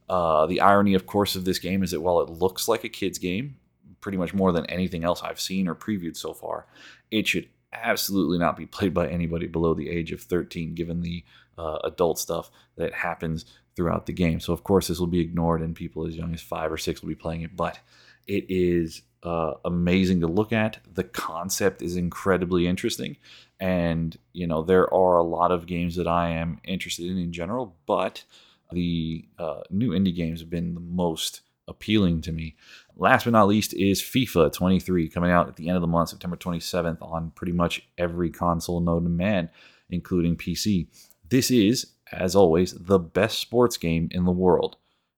Uh, 0.08 0.46
the 0.46 0.62
irony, 0.62 0.94
of 0.94 1.06
course, 1.06 1.36
of 1.36 1.44
this 1.44 1.60
game 1.60 1.84
is 1.84 1.92
that 1.92 2.00
while 2.00 2.22
it 2.22 2.30
looks 2.30 2.68
like 2.68 2.86
a 2.86 2.90
kid's 2.90 3.18
game, 3.18 3.58
pretty 4.00 4.18
much 4.18 4.34
more 4.34 4.52
than 4.54 4.66
anything 4.68 5.04
else 5.04 5.22
I've 5.22 5.42
seen 5.42 5.68
or 5.68 5.76
previewed 5.76 6.16
so 6.16 6.34
far, 6.34 6.68
it 7.12 7.28
should 7.28 7.50
absolutely 7.74 8.38
not 8.38 8.58
be 8.58 8.66
played 8.66 8.94
by 8.94 9.08
anybody 9.08 9.48
below 9.48 9.74
the 9.74 9.90
age 9.90 10.12
of 10.12 10.22
13, 10.22 10.76
given 10.76 11.02
the 11.02 11.24
uh, 11.58 11.80
adult 11.84 12.20
stuff 12.20 12.52
that 12.76 12.94
happens 12.94 13.46
throughout 13.76 14.06
the 14.06 14.14
game. 14.14 14.40
So, 14.40 14.54
of 14.54 14.64
course, 14.64 14.88
this 14.88 15.00
will 15.00 15.08
be 15.08 15.20
ignored, 15.20 15.62
and 15.62 15.76
people 15.76 16.08
as 16.08 16.16
young 16.16 16.34
as 16.34 16.42
five 16.42 16.72
or 16.72 16.78
six 16.78 17.02
will 17.02 17.10
be 17.10 17.16
playing 17.16 17.42
it, 17.42 17.56
but 17.56 17.80
it 18.26 18.46
is 18.50 19.02
uh, 19.24 19.54
amazing 19.66 20.22
to 20.22 20.28
look 20.28 20.54
at. 20.54 20.80
The 20.94 21.04
concept 21.04 21.82
is 21.82 21.96
incredibly 21.96 22.68
interesting. 22.68 23.18
And, 23.60 24.18
you 24.34 24.48
know, 24.48 24.64
there 24.64 24.94
are 24.94 25.18
a 25.18 25.24
lot 25.24 25.52
of 25.52 25.66
games 25.66 25.96
that 25.96 26.08
I 26.08 26.30
am 26.30 26.60
interested 26.64 27.10
in 27.10 27.18
in 27.18 27.32
general, 27.32 27.76
but 27.86 28.24
the 28.72 29.26
uh, 29.40 29.62
new 29.70 29.92
indie 29.92 30.16
games 30.16 30.42
have 30.42 30.50
been 30.50 30.74
the 30.74 30.80
most 30.82 31.42
appealing 31.68 32.22
to 32.22 32.32
me. 32.32 32.56
Last 33.00 33.26
but 33.26 33.32
not 33.32 33.48
least 33.48 33.74
is 33.74 34.02
FIFA 34.02 34.52
23 34.52 35.08
coming 35.10 35.32
out 35.32 35.48
at 35.48 35.56
the 35.56 35.68
end 35.68 35.76
of 35.76 35.82
the 35.82 35.88
month, 35.88 36.10
September 36.10 36.36
27th, 36.36 37.02
on 37.02 37.32
pretty 37.36 37.52
much 37.54 37.88
every 37.98 38.32
console 38.32 38.80
known 38.80 39.04
to 39.04 39.10
man, 39.10 39.50
including 39.90 40.36
PC. 40.36 40.88
This 41.30 41.52
is, 41.52 41.94
as 42.12 42.36
always, 42.36 42.74
the 42.74 42.98
best 42.98 43.40
sports 43.40 43.78
game 43.78 44.10
in 44.12 44.26
the 44.26 44.32
world. 44.32 44.78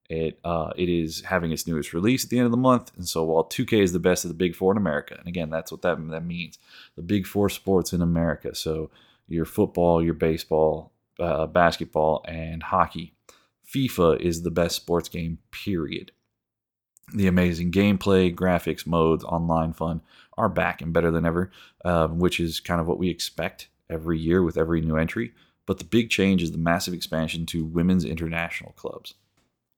It 0.10 0.40
uh, 0.44 0.72
it 0.76 0.90
is 0.90 1.22
having 1.22 1.52
its 1.52 1.68
newest 1.68 1.94
release 1.94 2.24
at 2.24 2.32
the 2.32 2.40
end 2.40 2.46
of 2.46 2.52
the 2.52 2.58
month, 2.58 2.92
and 2.98 3.08
so 3.08 3.24
while 3.24 3.44
2K 3.44 3.84
is 3.84 3.94
the 3.94 4.00
best 4.00 4.26
of 4.26 4.30
the 4.30 4.36
Big 4.36 4.56
Four 4.56 4.72
in 4.72 4.78
America, 4.78 5.16
and 5.18 5.28
again 5.28 5.52
that's 5.52 5.72
what 5.72 5.84
that 5.84 5.98
that 6.10 6.26
means, 6.26 6.58
the 6.96 7.04
Big 7.04 7.28
Four 7.28 7.48
sports 7.48 7.94
in 7.94 8.02
America. 8.02 8.56
So 8.56 8.90
your 9.28 9.46
football, 9.46 10.04
your 10.04 10.16
baseball, 10.16 10.92
uh, 11.20 11.46
basketball, 11.46 12.26
and 12.28 12.64
hockey. 12.64 13.14
FIFA 13.72 14.20
is 14.20 14.42
the 14.42 14.50
best 14.50 14.76
sports 14.76 15.10
game. 15.10 15.38
Period. 15.52 16.12
The 17.14 17.28
amazing 17.28 17.72
gameplay, 17.72 18.34
graphics, 18.34 18.86
modes, 18.86 19.24
online 19.24 19.74
fun 19.74 20.02
are 20.38 20.50
back 20.50 20.82
and 20.82 20.94
better 20.94 21.12
than 21.12 21.26
ever, 21.26 21.52
uh, 21.84 22.08
which 22.08 22.40
is 22.40 22.60
kind 22.60 22.80
of 22.80 22.88
what 22.88 23.00
we 23.00 23.10
expect 23.10 23.68
every 23.90 24.20
year 24.20 24.44
with 24.44 24.58
every 24.58 24.82
new 24.82 24.96
entry. 24.96 25.34
But 25.66 25.80
the 25.80 25.86
big 25.86 26.10
change 26.10 26.44
is 26.44 26.52
the 26.52 26.58
massive 26.58 26.94
expansion 26.94 27.46
to 27.48 27.66
women's 27.66 28.06
international 28.06 28.74
clubs. 28.74 29.16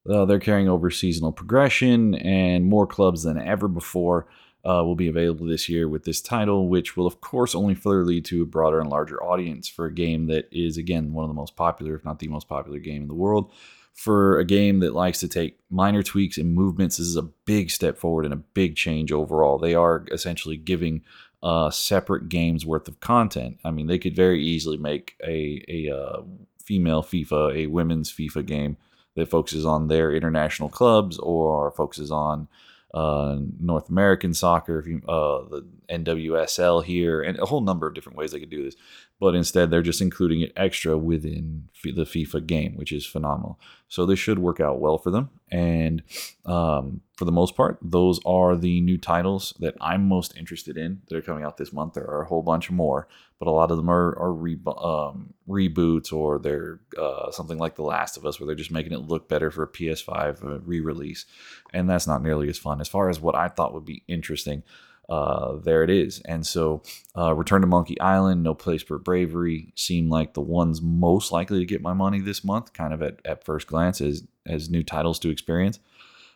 Uh, 0.10 0.26
they're 0.26 0.40
carrying 0.40 0.68
over 0.68 0.90
seasonal 0.90 1.32
progression, 1.32 2.16
and 2.16 2.66
more 2.66 2.88
clubs 2.88 3.24
than 3.24 3.40
ever 3.40 3.68
before 3.68 4.28
uh, 4.64 4.84
will 4.84 4.96
be 4.96 5.08
available 5.08 5.46
this 5.46 5.70
year 5.70 5.88
with 5.88 6.04
this 6.04 6.22
title, 6.22 6.68
which 6.68 6.96
will, 6.96 7.08
of 7.08 7.22
course, 7.22 7.56
only 7.56 7.76
further 7.76 8.06
lead 8.06 8.26
to 8.26 8.44
a 8.44 8.46
broader 8.46 8.80
and 8.80 8.90
larger 8.90 9.22
audience 9.24 9.68
for 9.68 9.86
a 9.86 9.94
game 9.94 10.28
that 10.28 10.48
is, 10.52 10.78
again, 10.78 11.14
one 11.14 11.24
of 11.24 11.30
the 11.30 11.36
most 11.36 11.56
popular, 11.56 11.96
if 11.96 12.06
not 12.06 12.20
the 12.20 12.28
most 12.28 12.48
popular 12.48 12.80
game 12.80 13.04
in 13.04 13.08
the 13.08 13.14
world. 13.14 13.52
For 13.94 14.40
a 14.40 14.46
game 14.46 14.80
that 14.80 14.96
likes 14.96 15.20
to 15.20 15.28
take 15.28 15.60
minor 15.70 16.02
tweaks 16.02 16.38
and 16.38 16.56
movements, 16.56 16.98
this 16.98 17.08
is 17.08 17.18
a 17.18 17.22
big 17.22 17.70
step 17.70 17.98
forward 17.98 18.26
and 18.26 18.34
a 18.34 18.38
big 18.38 18.76
change 18.76 19.12
overall. 19.12 19.60
They 19.60 19.76
are 19.76 20.06
essentially 20.12 20.58
giving 20.58 21.04
uh, 21.44 21.70
separate 21.70 22.30
games 22.30 22.66
worth 22.66 22.88
of 22.88 23.00
content. 23.00 23.60
I 23.64 23.72
mean, 23.72 23.88
they 23.88 24.00
could 24.00 24.16
very 24.16 24.44
easily 24.44 24.78
make 24.78 25.16
a, 25.24 25.64
a 25.68 25.96
uh, 25.96 26.22
female 26.64 27.04
FIFA, 27.04 27.56
a 27.56 27.68
women's 27.68 28.12
FIFA 28.12 28.46
game 28.46 28.78
that 29.16 29.30
focuses 29.30 29.66
on 29.66 29.88
their 29.88 30.14
international 30.14 30.70
clubs 30.70 31.18
or 31.20 31.72
focuses 31.72 32.12
on 32.12 32.48
uh, 32.94 33.38
North 33.60 33.90
American 33.90 34.34
soccer, 34.34 34.86
uh, 35.08 35.44
the 35.50 35.66
NWSL 35.90 36.84
here, 36.84 37.22
and 37.22 37.40
a 37.40 37.46
whole 37.46 37.62
number 37.62 37.88
of 37.88 37.94
different 37.94 38.18
ways 38.18 38.32
they 38.32 38.40
could 38.40 38.50
do 38.50 38.64
this. 38.64 38.76
But 39.22 39.36
instead, 39.36 39.70
they're 39.70 39.84
just 39.84 40.02
including 40.02 40.42
it 40.42 40.52
extra 40.58 40.98
within 40.98 41.70
the 41.84 42.06
FIFA 42.06 42.48
game, 42.48 42.76
which 42.76 42.92
is 42.92 43.06
phenomenal. 43.06 43.60
So 43.88 44.04
this 44.04 44.18
should 44.18 44.40
work 44.40 44.60
out 44.60 44.82
well 44.82 44.98
for 44.98 45.12
them. 45.12 45.30
And 45.52 46.02
um, 46.44 47.02
for 47.18 47.26
the 47.26 47.32
most 47.32 47.56
part, 47.56 47.78
those 47.84 48.20
are 48.26 48.56
the 48.56 48.82
new 48.82 48.98
titles 48.98 49.54
that 49.60 49.76
I'm 49.80 50.08
most 50.08 50.36
interested 50.36 50.76
in 50.76 51.04
that 51.08 51.16
are 51.16 51.22
coming 51.22 51.44
out 51.44 51.58
this 51.58 51.72
month. 51.72 51.94
There 51.94 52.10
are 52.10 52.24
a 52.24 52.26
whole 52.26 52.42
bunch 52.42 52.72
more, 52.72 53.08
but 53.38 53.48
a 53.48 53.52
lot 53.52 53.70
of 53.70 53.78
them 53.78 53.92
are, 53.92 54.18
are 54.18 54.34
re- 54.34 54.58
um, 54.66 55.36
reboots 55.48 56.12
or 56.12 56.40
they're 56.40 56.80
uh, 57.00 57.30
something 57.30 57.60
like 57.60 57.76
The 57.76 57.84
Last 57.84 58.18
of 58.18 58.26
Us, 58.26 58.40
where 58.40 58.48
they're 58.48 58.56
just 58.56 58.72
making 58.72 58.94
it 58.94 59.08
look 59.08 59.30
better 59.30 59.52
for 59.52 59.62
a 59.62 59.68
PS5 59.68 60.44
uh, 60.44 60.60
re 60.62 60.80
release. 60.80 61.28
And 61.72 61.88
that's 61.88 62.08
not 62.08 62.24
nearly 62.24 62.50
as 62.50 62.58
fun. 62.58 62.82
As 62.82 62.88
far 62.88 63.08
as 63.08 63.20
what 63.20 63.36
I 63.36 63.50
thought 63.50 63.76
would 63.76 63.86
be 63.86 64.02
interesting, 64.08 64.64
uh, 65.12 65.58
there 65.58 65.84
it 65.84 65.90
is. 65.90 66.22
And 66.22 66.48
so, 66.48 66.84
uh, 67.18 67.34
Return 67.36 67.60
to 67.62 67.68
Monkey 67.68 68.00
Island, 68.00 68.44
No 68.44 68.54
Place 68.54 68.82
for 68.82 68.98
Bravery 68.98 69.74
seem 69.76 70.10
like 70.10 70.34
the 70.34 70.42
ones 70.42 70.82
most 70.82 71.34
likely 71.34 71.60
to 71.60 71.66
get 71.66 71.82
my 71.82 71.92
money 71.92 72.22
this 72.22 72.46
month, 72.46 72.72
kind 72.72 72.94
of 72.94 73.02
at, 73.02 73.20
at 73.26 73.44
first 73.44 73.68
glance, 73.68 74.00
as, 74.00 74.24
as 74.46 74.70
new 74.70 74.84
titles 74.84 75.20
to 75.20 75.30
experience. 75.30 75.80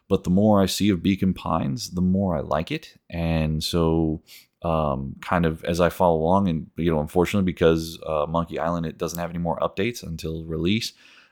But 0.09 0.25
the 0.25 0.29
more 0.29 0.61
I 0.61 0.65
see 0.65 0.89
of 0.89 1.01
Beacon 1.01 1.33
Pines, 1.33 1.91
the 1.91 2.01
more 2.01 2.35
I 2.35 2.41
like 2.41 2.69
it. 2.69 2.99
And 3.09 3.63
so, 3.63 4.21
um, 4.61 5.15
kind 5.21 5.45
of 5.45 5.63
as 5.63 5.79
I 5.79 5.87
follow 5.87 6.17
along, 6.17 6.49
and 6.49 6.69
you 6.75 6.91
know, 6.91 6.99
unfortunately, 6.99 7.49
because 7.49 7.97
uh, 8.05 8.25
Monkey 8.27 8.59
Island 8.59 8.85
it 8.85 8.97
doesn't 8.97 9.19
have 9.19 9.29
any 9.29 9.39
more 9.39 9.57
updates 9.59 10.03
until 10.03 10.43
release, 10.43 10.91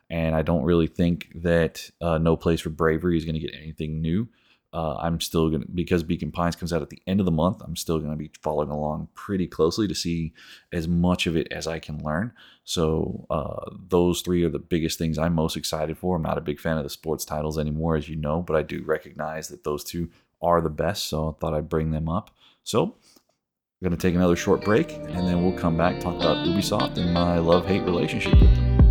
and 0.10 0.34
I 0.34 0.44
don't 0.44 0.64
really 0.64 0.88
think 0.88 1.30
that 1.36 1.90
uh, 2.00 2.20
No 2.20 2.38
Place 2.38 2.62
for 2.62 2.70
Bravery 2.70 3.18
is 3.18 3.26
going 3.26 3.36
to 3.36 3.42
get 3.42 3.54
anything 3.54 4.02
new 4.02 4.30
uh, 4.74 4.96
I'm 4.96 5.22
still 5.22 5.50
going 5.50 5.62
to, 5.62 5.68
because 5.68 6.04
Beacon 6.04 6.32
Pines 6.32 6.56
comes 6.56 6.74
out 6.74 6.82
at 6.82 6.90
the 6.90 7.02
end 7.06 7.20
of 7.20 7.26
the 7.26 7.32
month, 7.32 7.62
I'm 7.62 7.76
still 7.76 8.00
going 8.00 8.12
to 8.12 8.18
be 8.18 8.32
following 8.42 8.70
along 8.70 9.10
pretty 9.14 9.48
closely 9.48 9.88
to 9.88 9.94
see 9.94 10.34
as 10.72 10.88
much 10.88 11.28
of 11.28 11.38
it 11.38 11.48
as 11.52 11.68
I 11.68 11.80
can 11.80 12.04
learn. 12.04 12.34
So, 12.64 13.28
uh, 13.30 13.70
those 13.88 14.22
three 14.22 14.44
are 14.44 14.50
the 14.50 14.60
biggest 14.60 14.98
things 14.98 15.18
I'm 15.18 15.36
most 15.36 15.56
excited 15.56 15.98
for. 15.98 16.16
I'm 16.16 16.24
not 16.24 16.38
a 16.38 16.42
big 16.42 16.60
fan 16.60 16.78
of 16.78 16.84
the 16.84 16.90
sports 16.90 17.24
titles 17.24 17.60
anymore, 17.60 17.96
as 17.96 18.10
you 18.10 18.16
know, 18.16 18.42
but 18.42 18.56
I 18.56 18.64
do 18.64 18.84
recognize 18.84 19.50
that 19.50 19.64
those 19.64 19.84
two 19.84 20.10
are 20.42 20.60
the 20.60 20.70
best. 20.70 21.08
So, 21.08 21.30
I 21.30 21.40
thought 21.40 21.54
I'd 21.54 21.70
bring 21.70 21.92
them 21.92 22.10
up. 22.10 22.32
So, 22.64 22.84
I'm 23.84 23.90
going 23.90 23.98
to 23.98 24.08
take 24.08 24.16
another 24.16 24.38
short 24.38 24.64
break 24.64 24.94
and 24.94 25.28
then 25.28 25.44
we'll 25.44 25.58
come 25.58 25.78
back, 25.78 26.00
talk 26.00 26.16
about 26.16 26.48
Ubisoft 26.48 26.98
and 26.98 27.14
my 27.14 27.38
love 27.38 27.68
hate 27.68 27.84
relationship 27.84 28.34
with 28.40 28.56
them. 28.56 28.83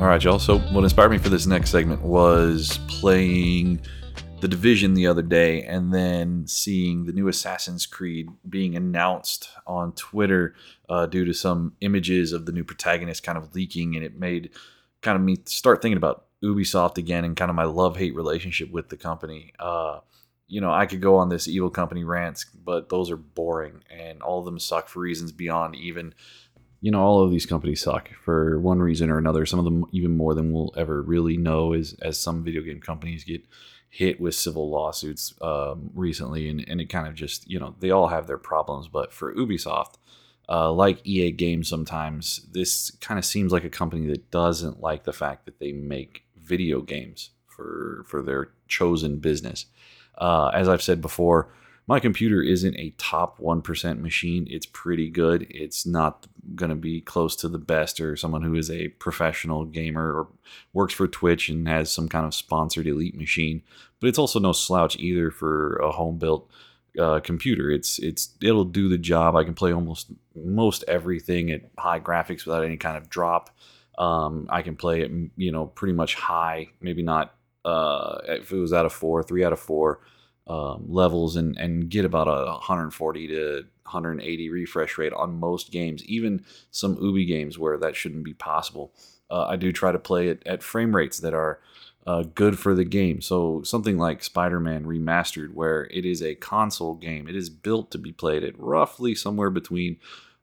All 0.00 0.06
right, 0.06 0.24
y'all. 0.24 0.38
So, 0.38 0.60
what 0.70 0.82
inspired 0.82 1.10
me 1.10 1.18
for 1.18 1.28
this 1.28 1.46
next 1.46 1.68
segment 1.68 2.00
was 2.00 2.78
playing 2.88 3.82
The 4.40 4.48
Division 4.48 4.94
the 4.94 5.06
other 5.06 5.20
day 5.20 5.62
and 5.64 5.92
then 5.92 6.46
seeing 6.46 7.04
the 7.04 7.12
new 7.12 7.28
Assassin's 7.28 7.84
Creed 7.84 8.30
being 8.48 8.76
announced 8.76 9.50
on 9.66 9.92
Twitter 9.92 10.54
uh, 10.88 11.04
due 11.04 11.26
to 11.26 11.34
some 11.34 11.74
images 11.82 12.32
of 12.32 12.46
the 12.46 12.52
new 12.52 12.64
protagonist 12.64 13.22
kind 13.22 13.36
of 13.36 13.54
leaking. 13.54 13.94
And 13.94 14.02
it 14.02 14.18
made 14.18 14.48
kind 15.02 15.16
of 15.16 15.22
me 15.22 15.36
start 15.44 15.82
thinking 15.82 15.98
about 15.98 16.24
Ubisoft 16.42 16.96
again 16.96 17.26
and 17.26 17.36
kind 17.36 17.50
of 17.50 17.54
my 17.54 17.64
love 17.64 17.98
hate 17.98 18.14
relationship 18.14 18.70
with 18.70 18.88
the 18.88 18.96
company. 18.96 19.52
Uh, 19.58 20.00
you 20.48 20.62
know, 20.62 20.72
I 20.72 20.86
could 20.86 21.02
go 21.02 21.16
on 21.16 21.28
this 21.28 21.46
evil 21.46 21.68
company 21.68 22.04
rants, 22.04 22.46
but 22.46 22.88
those 22.88 23.10
are 23.10 23.18
boring 23.18 23.84
and 23.90 24.22
all 24.22 24.38
of 24.38 24.46
them 24.46 24.58
suck 24.58 24.88
for 24.88 25.00
reasons 25.00 25.30
beyond 25.30 25.76
even 25.76 26.14
you 26.80 26.90
know, 26.90 27.00
all 27.00 27.22
of 27.22 27.30
these 27.30 27.46
companies 27.46 27.82
suck 27.82 28.10
for 28.24 28.58
one 28.58 28.80
reason 28.80 29.10
or 29.10 29.18
another. 29.18 29.44
Some 29.44 29.58
of 29.58 29.64
them 29.64 29.84
even 29.92 30.16
more 30.16 30.34
than 30.34 30.52
we'll 30.52 30.72
ever 30.76 31.02
really 31.02 31.36
know, 31.36 31.72
as 31.72 31.94
as 32.00 32.18
some 32.18 32.42
video 32.42 32.62
game 32.62 32.80
companies 32.80 33.24
get 33.24 33.44
hit 33.90 34.20
with 34.20 34.34
civil 34.34 34.70
lawsuits 34.70 35.34
um, 35.42 35.90
recently, 35.94 36.48
and 36.48 36.66
and 36.68 36.80
it 36.80 36.86
kind 36.86 37.06
of 37.06 37.14
just 37.14 37.48
you 37.50 37.58
know 37.58 37.74
they 37.80 37.90
all 37.90 38.08
have 38.08 38.26
their 38.26 38.38
problems. 38.38 38.88
But 38.88 39.12
for 39.12 39.34
Ubisoft, 39.34 39.94
uh, 40.48 40.72
like 40.72 41.06
EA 41.06 41.32
Games, 41.32 41.68
sometimes 41.68 42.46
this 42.52 42.90
kind 43.00 43.18
of 43.18 43.24
seems 43.24 43.52
like 43.52 43.64
a 43.64 43.70
company 43.70 44.06
that 44.08 44.30
doesn't 44.30 44.80
like 44.80 45.04
the 45.04 45.12
fact 45.12 45.44
that 45.44 45.58
they 45.58 45.72
make 45.72 46.24
video 46.36 46.80
games 46.80 47.30
for 47.46 48.04
for 48.08 48.22
their 48.22 48.52
chosen 48.68 49.18
business. 49.18 49.66
Uh, 50.16 50.50
as 50.54 50.68
I've 50.68 50.82
said 50.82 51.00
before, 51.00 51.52
my 51.90 51.98
computer 51.98 52.40
isn't 52.40 52.76
a 52.76 52.94
top 52.98 53.40
1% 53.40 54.00
machine. 54.00 54.46
It's 54.48 54.64
pretty 54.64 55.10
good. 55.10 55.44
It's 55.50 55.84
not 55.84 56.28
going 56.54 56.70
to 56.70 56.76
be 56.76 57.00
close 57.00 57.34
to 57.34 57.48
the 57.48 57.58
best 57.58 58.00
or 58.00 58.14
someone 58.14 58.42
who 58.42 58.54
is 58.54 58.70
a 58.70 58.86
professional 59.00 59.64
gamer 59.64 60.12
or 60.12 60.28
works 60.72 60.94
for 60.94 61.08
Twitch 61.08 61.48
and 61.48 61.66
has 61.66 61.90
some 61.90 62.08
kind 62.08 62.24
of 62.24 62.32
sponsored 62.32 62.86
elite 62.86 63.16
machine. 63.16 63.62
But 63.98 64.06
it's 64.06 64.20
also 64.20 64.38
no 64.38 64.52
slouch 64.52 64.94
either 65.00 65.32
for 65.32 65.78
a 65.78 65.90
home 65.90 66.18
built 66.18 66.48
uh, 66.96 67.18
computer. 67.18 67.72
It's 67.72 67.98
it's 67.98 68.36
it'll 68.40 68.64
do 68.64 68.88
the 68.88 68.96
job. 68.96 69.34
I 69.34 69.42
can 69.42 69.54
play 69.54 69.72
almost 69.72 70.12
most 70.36 70.84
everything 70.86 71.50
at 71.50 71.62
high 71.76 71.98
graphics 71.98 72.46
without 72.46 72.64
any 72.64 72.76
kind 72.76 72.98
of 72.98 73.10
drop. 73.10 73.50
Um, 73.98 74.46
I 74.48 74.62
can 74.62 74.76
play 74.76 75.00
it, 75.00 75.10
you 75.36 75.50
know, 75.50 75.66
pretty 75.66 75.94
much 75.94 76.14
high. 76.14 76.68
Maybe 76.80 77.02
not 77.02 77.34
uh, 77.64 78.18
if 78.28 78.52
it 78.52 78.58
was 78.58 78.72
out 78.72 78.86
of 78.86 78.92
four, 78.92 79.24
three 79.24 79.44
out 79.44 79.52
of 79.52 79.58
four 79.58 79.98
um, 80.50 80.84
levels 80.88 81.36
and 81.36 81.56
and 81.58 81.88
get 81.88 82.04
about 82.04 82.26
a 82.26 82.44
140 82.50 83.28
to 83.28 83.64
180 83.84 84.50
refresh 84.50 84.98
rate 84.98 85.12
on 85.12 85.38
most 85.38 85.70
games, 85.70 86.04
even 86.06 86.44
some 86.72 86.98
Ubi 87.00 87.24
games 87.24 87.56
where 87.56 87.78
that 87.78 87.94
shouldn't 87.94 88.24
be 88.24 88.34
possible. 88.34 88.92
Uh, 89.30 89.46
I 89.46 89.54
do 89.54 89.70
try 89.70 89.92
to 89.92 89.98
play 89.98 90.28
it 90.28 90.42
at 90.44 90.64
frame 90.64 90.96
rates 90.96 91.18
that 91.20 91.34
are 91.34 91.60
uh, 92.04 92.24
good 92.34 92.58
for 92.58 92.74
the 92.74 92.84
game. 92.84 93.20
So 93.20 93.62
something 93.62 93.96
like 93.96 94.24
Spider-Man 94.24 94.86
Remastered, 94.86 95.54
where 95.54 95.84
it 95.92 96.04
is 96.04 96.20
a 96.20 96.34
console 96.34 96.94
game, 96.94 97.28
it 97.28 97.36
is 97.36 97.48
built 97.48 97.92
to 97.92 97.98
be 97.98 98.10
played 98.10 98.42
at 98.42 98.58
roughly 98.58 99.14
somewhere 99.14 99.50
between 99.50 99.98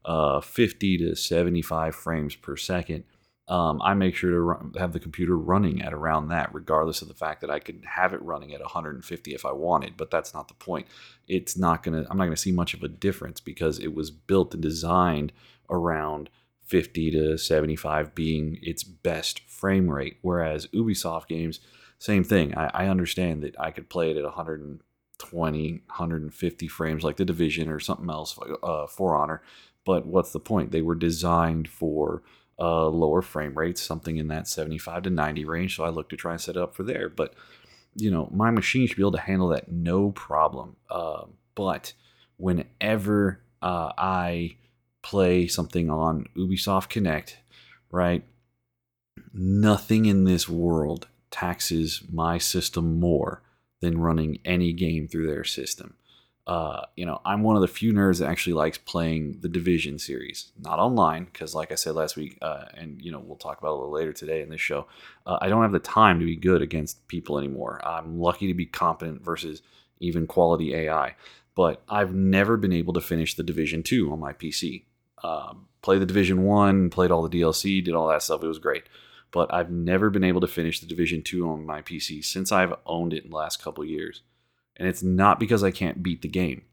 uh, 0.05 0.39
50 0.39 0.99
to 0.99 1.15
75 1.17 1.95
frames 1.95 2.35
per 2.35 2.55
second. 2.55 3.03
Um, 3.49 3.81
I 3.81 3.93
make 3.93 4.15
sure 4.15 4.31
to 4.31 4.39
run, 4.41 4.73
have 4.77 4.91
the 4.91 4.99
computer 4.99 5.37
running 5.37 5.81
at 5.81 5.93
around 5.93 6.27
that, 6.27 6.53
regardless 6.53 7.01
of 7.01 7.07
the 7.07 7.13
fact 7.13 7.39
that 7.41 7.49
I 7.49 7.59
could 7.59 7.81
have 7.85 8.13
it 8.13 8.21
running 8.21 8.53
at 8.53 8.59
150 8.59 9.33
if 9.33 9.45
I 9.45 9.53
wanted. 9.53 9.95
But 9.95 10.11
that's 10.11 10.33
not 10.33 10.49
the 10.49 10.53
point. 10.53 10.87
It's 11.27 11.57
not 11.57 11.81
gonna. 11.81 12.05
I'm 12.09 12.17
not 12.17 12.25
gonna 12.25 12.35
see 12.35 12.51
much 12.51 12.73
of 12.73 12.83
a 12.83 12.89
difference 12.89 13.39
because 13.39 13.79
it 13.79 13.93
was 13.93 14.11
built 14.11 14.53
and 14.53 14.61
designed 14.61 15.31
around 15.69 16.29
50 16.67 17.11
to 17.11 17.37
75 17.37 18.13
being 18.13 18.59
its 18.61 18.83
best 18.83 19.39
frame 19.47 19.89
rate. 19.89 20.17
Whereas 20.21 20.67
Ubisoft 20.67 21.27
games, 21.27 21.61
same 21.99 22.23
thing. 22.23 22.55
I, 22.57 22.69
I 22.73 22.87
understand 22.87 23.43
that 23.43 23.59
I 23.59 23.71
could 23.71 23.89
play 23.89 24.11
it 24.11 24.17
at 24.17 24.23
120, 24.23 25.71
150 25.71 26.67
frames 26.67 27.03
like 27.03 27.15
The 27.15 27.25
Division 27.25 27.69
or 27.69 27.79
something 27.79 28.09
else, 28.09 28.37
uh, 28.61 28.87
For 28.87 29.15
Honor. 29.15 29.41
But 29.85 30.05
what's 30.05 30.33
the 30.33 30.41
point? 30.41 30.71
They 30.71 30.81
were 30.81 30.95
designed 30.95 31.69
for 31.69 32.21
uh, 32.59 32.87
lower 32.87 33.21
frame 33.21 33.57
rates, 33.57 33.81
something 33.81 34.17
in 34.17 34.27
that 34.29 34.47
75 34.47 35.03
to 35.03 35.09
90 35.09 35.45
range. 35.45 35.75
So 35.75 35.83
I 35.83 35.89
look 35.89 36.09
to 36.09 36.17
try 36.17 36.33
and 36.33 36.41
set 36.41 36.55
it 36.55 36.61
up 36.61 36.75
for 36.75 36.83
there. 36.83 37.09
But, 37.09 37.33
you 37.95 38.09
know, 38.09 38.29
my 38.31 38.51
machine 38.51 38.87
should 38.87 38.97
be 38.97 39.03
able 39.03 39.11
to 39.13 39.19
handle 39.19 39.49
that 39.49 39.71
no 39.71 40.11
problem. 40.11 40.75
Uh, 40.89 41.25
but 41.55 41.93
whenever 42.37 43.39
uh, 43.61 43.91
I 43.97 44.55
play 45.01 45.47
something 45.47 45.89
on 45.89 46.27
Ubisoft 46.35 46.89
Connect, 46.89 47.37
right, 47.91 48.23
nothing 49.33 50.05
in 50.05 50.23
this 50.23 50.49
world 50.49 51.07
taxes 51.31 52.03
my 52.11 52.37
system 52.37 52.99
more 52.99 53.41
than 53.81 53.99
running 53.99 54.39
any 54.43 54.73
game 54.73 55.07
through 55.07 55.27
their 55.27 55.43
system. 55.43 55.93
Uh, 56.47 56.85
you 56.95 57.05
know, 57.05 57.19
I'm 57.25 57.43
one 57.43 57.57
of 57.57 57.61
the 57.61 57.67
few 57.67 57.91
nerds 57.91 58.19
that 58.19 58.29
actually 58.29 58.53
likes 58.53 58.77
playing 58.77 59.39
the 59.41 59.49
Division 59.49 59.99
series, 59.99 60.53
not 60.57 60.79
online, 60.79 61.25
because 61.25 61.53
like 61.53 61.73
I 61.73 61.75
said 61.75 61.93
last 61.93 62.15
week, 62.15 62.37
uh, 62.41 62.63
and 62.73 63.01
you 63.01 63.11
know, 63.11 63.19
we'll 63.19 63.35
talk 63.35 63.59
about 63.59 63.71
it 63.71 63.73
a 63.73 63.75
little 63.75 63.91
later 63.91 64.13
today 64.13 64.41
in 64.41 64.49
this 64.49 64.61
show. 64.61 64.87
Uh, 65.25 65.37
I 65.41 65.49
don't 65.49 65.61
have 65.61 65.73
the 65.73 65.79
time 65.79 66.21
to 66.21 66.25
be 66.25 66.37
good 66.37 66.61
against 66.61 67.05
people 67.09 67.37
anymore. 67.37 67.85
I'm 67.85 68.17
lucky 68.17 68.47
to 68.47 68.53
be 68.53 68.65
competent 68.65 69.25
versus 69.25 69.61
even 69.99 70.25
quality 70.25 70.73
AI, 70.73 71.15
but 71.53 71.83
I've 71.89 72.13
never 72.13 72.55
been 72.55 72.71
able 72.71 72.93
to 72.93 73.01
finish 73.01 73.35
the 73.35 73.43
Division 73.43 73.83
Two 73.83 74.09
on 74.13 74.21
my 74.21 74.31
PC. 74.31 74.85
Um, 75.25 75.67
play 75.81 75.99
the 75.99 76.05
Division 76.05 76.43
One, 76.43 76.89
played 76.89 77.11
all 77.11 77.27
the 77.27 77.41
DLC, 77.41 77.83
did 77.83 77.93
all 77.93 78.07
that 78.07 78.23
stuff. 78.23 78.41
It 78.41 78.47
was 78.47 78.59
great, 78.59 78.83
but 79.31 79.53
I've 79.53 79.69
never 79.69 80.09
been 80.09 80.23
able 80.23 80.39
to 80.39 80.47
finish 80.47 80.79
the 80.79 80.87
Division 80.87 81.23
Two 81.23 81.49
on 81.49 81.65
my 81.65 81.81
PC 81.81 82.23
since 82.23 82.53
I've 82.53 82.73
owned 82.85 83.11
it 83.11 83.25
in 83.25 83.31
the 83.31 83.35
last 83.35 83.61
couple 83.61 83.83
years. 83.83 84.21
And 84.77 84.87
it's 84.87 85.03
not 85.03 85.39
because 85.39 85.63
I 85.63 85.71
can't 85.71 86.03
beat 86.03 86.21
the 86.21 86.27
game. 86.27 86.63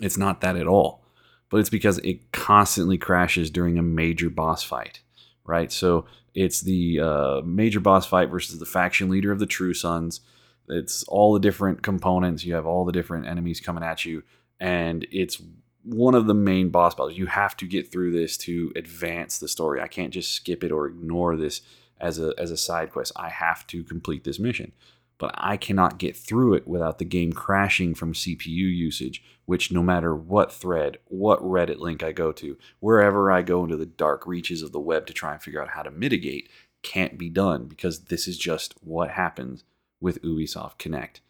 It's 0.00 0.16
not 0.16 0.40
that 0.42 0.56
at 0.56 0.66
all. 0.66 1.04
But 1.50 1.58
it's 1.58 1.70
because 1.70 1.98
it 1.98 2.30
constantly 2.32 2.98
crashes 2.98 3.50
during 3.50 3.78
a 3.78 3.82
major 3.82 4.28
boss 4.28 4.62
fight, 4.62 5.00
right? 5.44 5.72
So 5.72 6.04
it's 6.34 6.60
the 6.60 7.00
uh, 7.00 7.40
major 7.42 7.80
boss 7.80 8.06
fight 8.06 8.28
versus 8.28 8.58
the 8.58 8.66
faction 8.66 9.08
leader 9.08 9.32
of 9.32 9.38
the 9.38 9.46
True 9.46 9.72
Sons. 9.72 10.20
It's 10.68 11.02
all 11.04 11.32
the 11.32 11.40
different 11.40 11.82
components. 11.82 12.44
You 12.44 12.54
have 12.54 12.66
all 12.66 12.84
the 12.84 12.92
different 12.92 13.26
enemies 13.26 13.60
coming 13.60 13.82
at 13.82 14.04
you. 14.04 14.22
And 14.60 15.06
it's 15.10 15.40
one 15.84 16.14
of 16.14 16.26
the 16.26 16.34
main 16.34 16.68
boss 16.68 16.94
battles. 16.94 17.16
You 17.16 17.26
have 17.26 17.56
to 17.56 17.66
get 17.66 17.90
through 17.90 18.12
this 18.12 18.36
to 18.38 18.70
advance 18.76 19.38
the 19.38 19.48
story. 19.48 19.80
I 19.80 19.88
can't 19.88 20.12
just 20.12 20.32
skip 20.32 20.62
it 20.62 20.70
or 20.70 20.86
ignore 20.86 21.34
this 21.36 21.62
as 21.98 22.18
a, 22.18 22.34
as 22.36 22.50
a 22.50 22.58
side 22.58 22.92
quest. 22.92 23.12
I 23.16 23.30
have 23.30 23.66
to 23.68 23.82
complete 23.84 24.24
this 24.24 24.38
mission 24.38 24.72
but 25.18 25.34
I 25.36 25.56
cannot 25.56 25.98
get 25.98 26.16
through 26.16 26.54
it 26.54 26.66
without 26.66 26.98
the 26.98 27.04
game 27.04 27.32
crashing 27.32 27.94
from 27.94 28.12
CPU 28.12 28.46
usage, 28.46 29.22
which 29.46 29.72
no 29.72 29.82
matter 29.82 30.14
what 30.14 30.52
thread, 30.52 30.98
what 31.06 31.42
Reddit 31.42 31.78
link 31.78 32.02
I 32.02 32.12
go 32.12 32.30
to, 32.32 32.56
wherever 32.78 33.30
I 33.30 33.42
go 33.42 33.64
into 33.64 33.76
the 33.76 33.86
dark 33.86 34.26
reaches 34.26 34.62
of 34.62 34.72
the 34.72 34.80
web 34.80 35.06
to 35.06 35.12
try 35.12 35.32
and 35.32 35.42
figure 35.42 35.60
out 35.60 35.70
how 35.70 35.82
to 35.82 35.90
mitigate, 35.90 36.48
can't 36.82 37.18
be 37.18 37.28
done 37.28 37.66
because 37.66 38.04
this 38.04 38.28
is 38.28 38.38
just 38.38 38.74
what 38.80 39.10
happens 39.10 39.64
with 40.00 40.22
Ubisoft 40.22 40.78
Connect. 40.78 41.20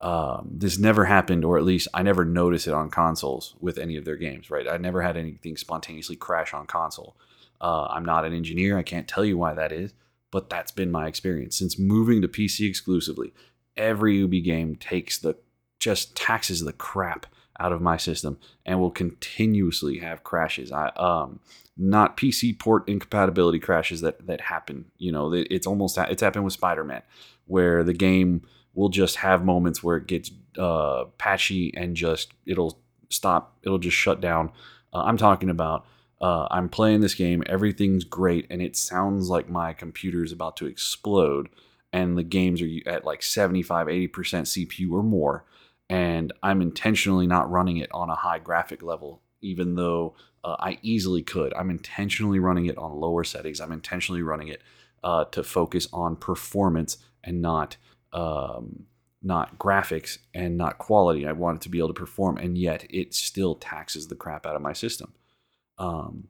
Um, 0.00 0.48
this 0.52 0.78
never 0.78 1.04
happened, 1.04 1.44
or 1.44 1.56
at 1.56 1.64
least 1.64 1.86
I 1.94 2.02
never 2.02 2.24
noticed 2.24 2.66
it 2.66 2.74
on 2.74 2.90
consoles 2.90 3.54
with 3.60 3.78
any 3.78 3.96
of 3.96 4.04
their 4.04 4.16
games, 4.16 4.50
right? 4.50 4.66
I 4.66 4.76
never 4.76 5.00
had 5.00 5.16
anything 5.16 5.56
spontaneously 5.56 6.16
crash 6.16 6.52
on 6.52 6.66
console. 6.66 7.16
Uh, 7.60 7.86
I'm 7.88 8.04
not 8.04 8.24
an 8.24 8.34
engineer. 8.34 8.76
I 8.76 8.82
can't 8.82 9.06
tell 9.06 9.24
you 9.24 9.38
why 9.38 9.54
that 9.54 9.70
is 9.70 9.94
but 10.32 10.50
that's 10.50 10.72
been 10.72 10.90
my 10.90 11.06
experience 11.06 11.56
since 11.56 11.78
moving 11.78 12.20
to 12.22 12.26
PC 12.26 12.68
exclusively. 12.68 13.32
Every 13.76 14.16
Ubi 14.16 14.40
game 14.40 14.74
takes 14.74 15.18
the 15.18 15.36
just 15.78 16.16
taxes 16.16 16.64
the 16.64 16.72
crap 16.72 17.26
out 17.60 17.72
of 17.72 17.80
my 17.82 17.96
system 17.96 18.38
and 18.66 18.80
will 18.80 18.90
continuously 18.90 19.98
have 19.98 20.24
crashes. 20.24 20.72
I 20.72 20.88
um 20.96 21.38
not 21.76 22.16
PC 22.16 22.58
port 22.58 22.88
incompatibility 22.88 23.60
crashes 23.60 24.00
that 24.00 24.26
that 24.26 24.40
happen. 24.40 24.86
You 24.98 25.12
know, 25.12 25.32
it's 25.32 25.66
almost 25.66 25.96
it's 25.96 26.22
happened 26.22 26.44
with 26.44 26.54
Spider-Man 26.54 27.02
where 27.46 27.84
the 27.84 27.94
game 27.94 28.42
will 28.74 28.88
just 28.88 29.16
have 29.16 29.44
moments 29.44 29.82
where 29.82 29.96
it 29.96 30.06
gets 30.06 30.30
uh, 30.58 31.04
patchy 31.18 31.72
and 31.76 31.94
just 31.94 32.32
it'll 32.46 32.78
stop. 33.10 33.56
It'll 33.62 33.78
just 33.78 33.96
shut 33.96 34.20
down. 34.20 34.50
Uh, 34.92 35.02
I'm 35.02 35.16
talking 35.16 35.50
about 35.50 35.86
uh, 36.22 36.46
I'm 36.52 36.68
playing 36.68 37.00
this 37.00 37.16
game, 37.16 37.42
everything's 37.46 38.04
great, 38.04 38.46
and 38.48 38.62
it 38.62 38.76
sounds 38.76 39.28
like 39.28 39.50
my 39.50 39.72
computer 39.72 40.22
is 40.22 40.30
about 40.30 40.56
to 40.58 40.66
explode, 40.66 41.48
and 41.92 42.16
the 42.16 42.22
games 42.22 42.62
are 42.62 42.68
at 42.86 43.04
like 43.04 43.24
75, 43.24 43.88
80% 43.88 44.10
CPU 44.10 44.92
or 44.92 45.02
more, 45.02 45.44
and 45.90 46.32
I'm 46.40 46.62
intentionally 46.62 47.26
not 47.26 47.50
running 47.50 47.78
it 47.78 47.90
on 47.92 48.08
a 48.08 48.14
high 48.14 48.38
graphic 48.38 48.84
level, 48.84 49.20
even 49.40 49.74
though 49.74 50.14
uh, 50.44 50.54
I 50.60 50.78
easily 50.80 51.22
could. 51.22 51.52
I'm 51.54 51.70
intentionally 51.70 52.38
running 52.38 52.66
it 52.66 52.78
on 52.78 53.00
lower 53.00 53.24
settings. 53.24 53.60
I'm 53.60 53.72
intentionally 53.72 54.22
running 54.22 54.46
it 54.46 54.62
uh, 55.02 55.24
to 55.26 55.42
focus 55.42 55.88
on 55.92 56.14
performance 56.14 56.98
and 57.24 57.42
not 57.42 57.76
um, 58.12 58.84
not 59.24 59.58
graphics 59.58 60.18
and 60.34 60.56
not 60.56 60.78
quality. 60.78 61.26
I 61.26 61.32
want 61.32 61.56
it 61.56 61.62
to 61.62 61.68
be 61.68 61.78
able 61.78 61.88
to 61.88 61.94
perform, 61.94 62.36
and 62.38 62.56
yet 62.56 62.86
it 62.90 63.12
still 63.12 63.56
taxes 63.56 64.06
the 64.06 64.14
crap 64.14 64.46
out 64.46 64.54
of 64.54 64.62
my 64.62 64.72
system. 64.72 65.14
Um, 65.82 66.28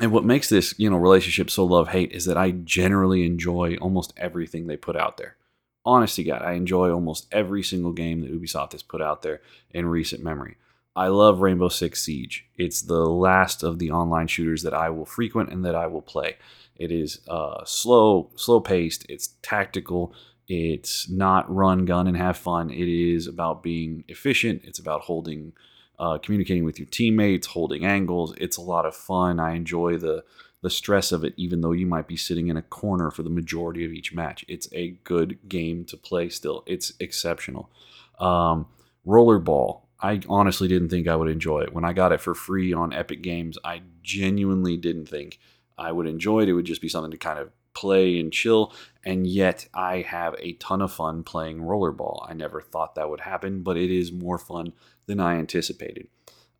and 0.00 0.12
what 0.12 0.24
makes 0.24 0.48
this 0.48 0.74
you 0.78 0.88
know 0.88 0.96
relationship 0.96 1.50
so 1.50 1.64
love 1.64 1.88
hate 1.88 2.12
is 2.12 2.24
that 2.26 2.36
I 2.36 2.52
generally 2.52 3.26
enjoy 3.26 3.76
almost 3.76 4.14
everything 4.16 4.66
they 4.66 4.76
put 4.76 4.96
out 4.96 5.16
there. 5.16 5.36
Honest 5.84 6.16
to 6.16 6.24
God, 6.24 6.42
I 6.42 6.52
enjoy 6.52 6.90
almost 6.90 7.26
every 7.32 7.62
single 7.62 7.92
game 7.92 8.20
that 8.20 8.32
Ubisoft 8.32 8.72
has 8.72 8.82
put 8.82 9.02
out 9.02 9.22
there 9.22 9.40
in 9.70 9.86
recent 9.86 10.22
memory. 10.22 10.56
I 10.94 11.08
love 11.08 11.40
Rainbow 11.40 11.68
Six 11.68 12.02
Siege. 12.02 12.46
It's 12.56 12.82
the 12.82 13.06
last 13.06 13.62
of 13.62 13.78
the 13.78 13.90
online 13.90 14.26
shooters 14.26 14.62
that 14.62 14.74
I 14.74 14.90
will 14.90 15.06
frequent 15.06 15.50
and 15.50 15.64
that 15.64 15.74
I 15.74 15.86
will 15.86 16.02
play. 16.02 16.36
It 16.76 16.92
is 16.92 17.20
uh, 17.28 17.64
slow, 17.64 18.30
slow 18.36 18.60
paced. 18.60 19.06
It's 19.08 19.34
tactical. 19.42 20.12
It's 20.46 21.08
not 21.08 21.52
run, 21.54 21.84
gun, 21.84 22.06
and 22.06 22.16
have 22.16 22.36
fun. 22.36 22.70
It 22.70 22.88
is 22.88 23.26
about 23.26 23.62
being 23.62 24.04
efficient. 24.08 24.62
It's 24.64 24.78
about 24.78 25.02
holding 25.02 25.52
uh, 25.98 26.18
communicating 26.18 26.64
with 26.64 26.78
your 26.78 26.86
teammates, 26.86 27.48
holding 27.48 27.84
angles. 27.84 28.34
It's 28.38 28.56
a 28.56 28.62
lot 28.62 28.86
of 28.86 28.94
fun. 28.94 29.40
I 29.40 29.54
enjoy 29.54 29.96
the 29.98 30.24
the 30.60 30.70
stress 30.70 31.12
of 31.12 31.22
it, 31.22 31.34
even 31.36 31.60
though 31.60 31.72
you 31.72 31.86
might 31.86 32.08
be 32.08 32.16
sitting 32.16 32.48
in 32.48 32.56
a 32.56 32.62
corner 32.62 33.12
for 33.12 33.22
the 33.22 33.30
majority 33.30 33.84
of 33.84 33.92
each 33.92 34.12
match. 34.12 34.44
It's 34.48 34.68
a 34.72 34.90
good 35.04 35.38
game 35.48 35.84
to 35.84 35.96
play 35.96 36.28
still. 36.28 36.64
It's 36.66 36.92
exceptional. 36.98 37.70
Um, 38.18 38.66
rollerball. 39.06 39.82
I 40.00 40.20
honestly 40.28 40.68
didn't 40.68 40.88
think 40.88 41.06
I 41.08 41.16
would 41.16 41.28
enjoy 41.28 41.60
it. 41.60 41.72
When 41.72 41.84
I 41.84 41.92
got 41.92 42.12
it 42.12 42.20
for 42.20 42.34
free 42.34 42.72
on 42.72 42.92
Epic 42.92 43.22
Games, 43.22 43.56
I 43.64 43.82
genuinely 44.02 44.76
didn't 44.76 45.06
think 45.06 45.38
I 45.76 45.92
would 45.92 46.06
enjoy 46.06 46.40
it. 46.42 46.48
It 46.48 46.54
would 46.54 46.66
just 46.66 46.82
be 46.82 46.88
something 46.88 47.10
to 47.12 47.16
kind 47.16 47.38
of 47.38 47.50
play 47.74 48.18
and 48.18 48.32
chill. 48.32 48.72
And 49.04 49.26
yet, 49.26 49.68
I 49.72 50.02
have 50.02 50.34
a 50.38 50.54
ton 50.54 50.82
of 50.82 50.92
fun 50.92 51.22
playing 51.22 51.60
rollerball. 51.60 52.26
I 52.28 52.34
never 52.34 52.60
thought 52.60 52.96
that 52.96 53.10
would 53.10 53.20
happen, 53.20 53.62
but 53.62 53.76
it 53.76 53.90
is 53.90 54.10
more 54.12 54.38
fun 54.38 54.72
than 55.08 55.18
I 55.18 55.34
anticipated. 55.34 56.06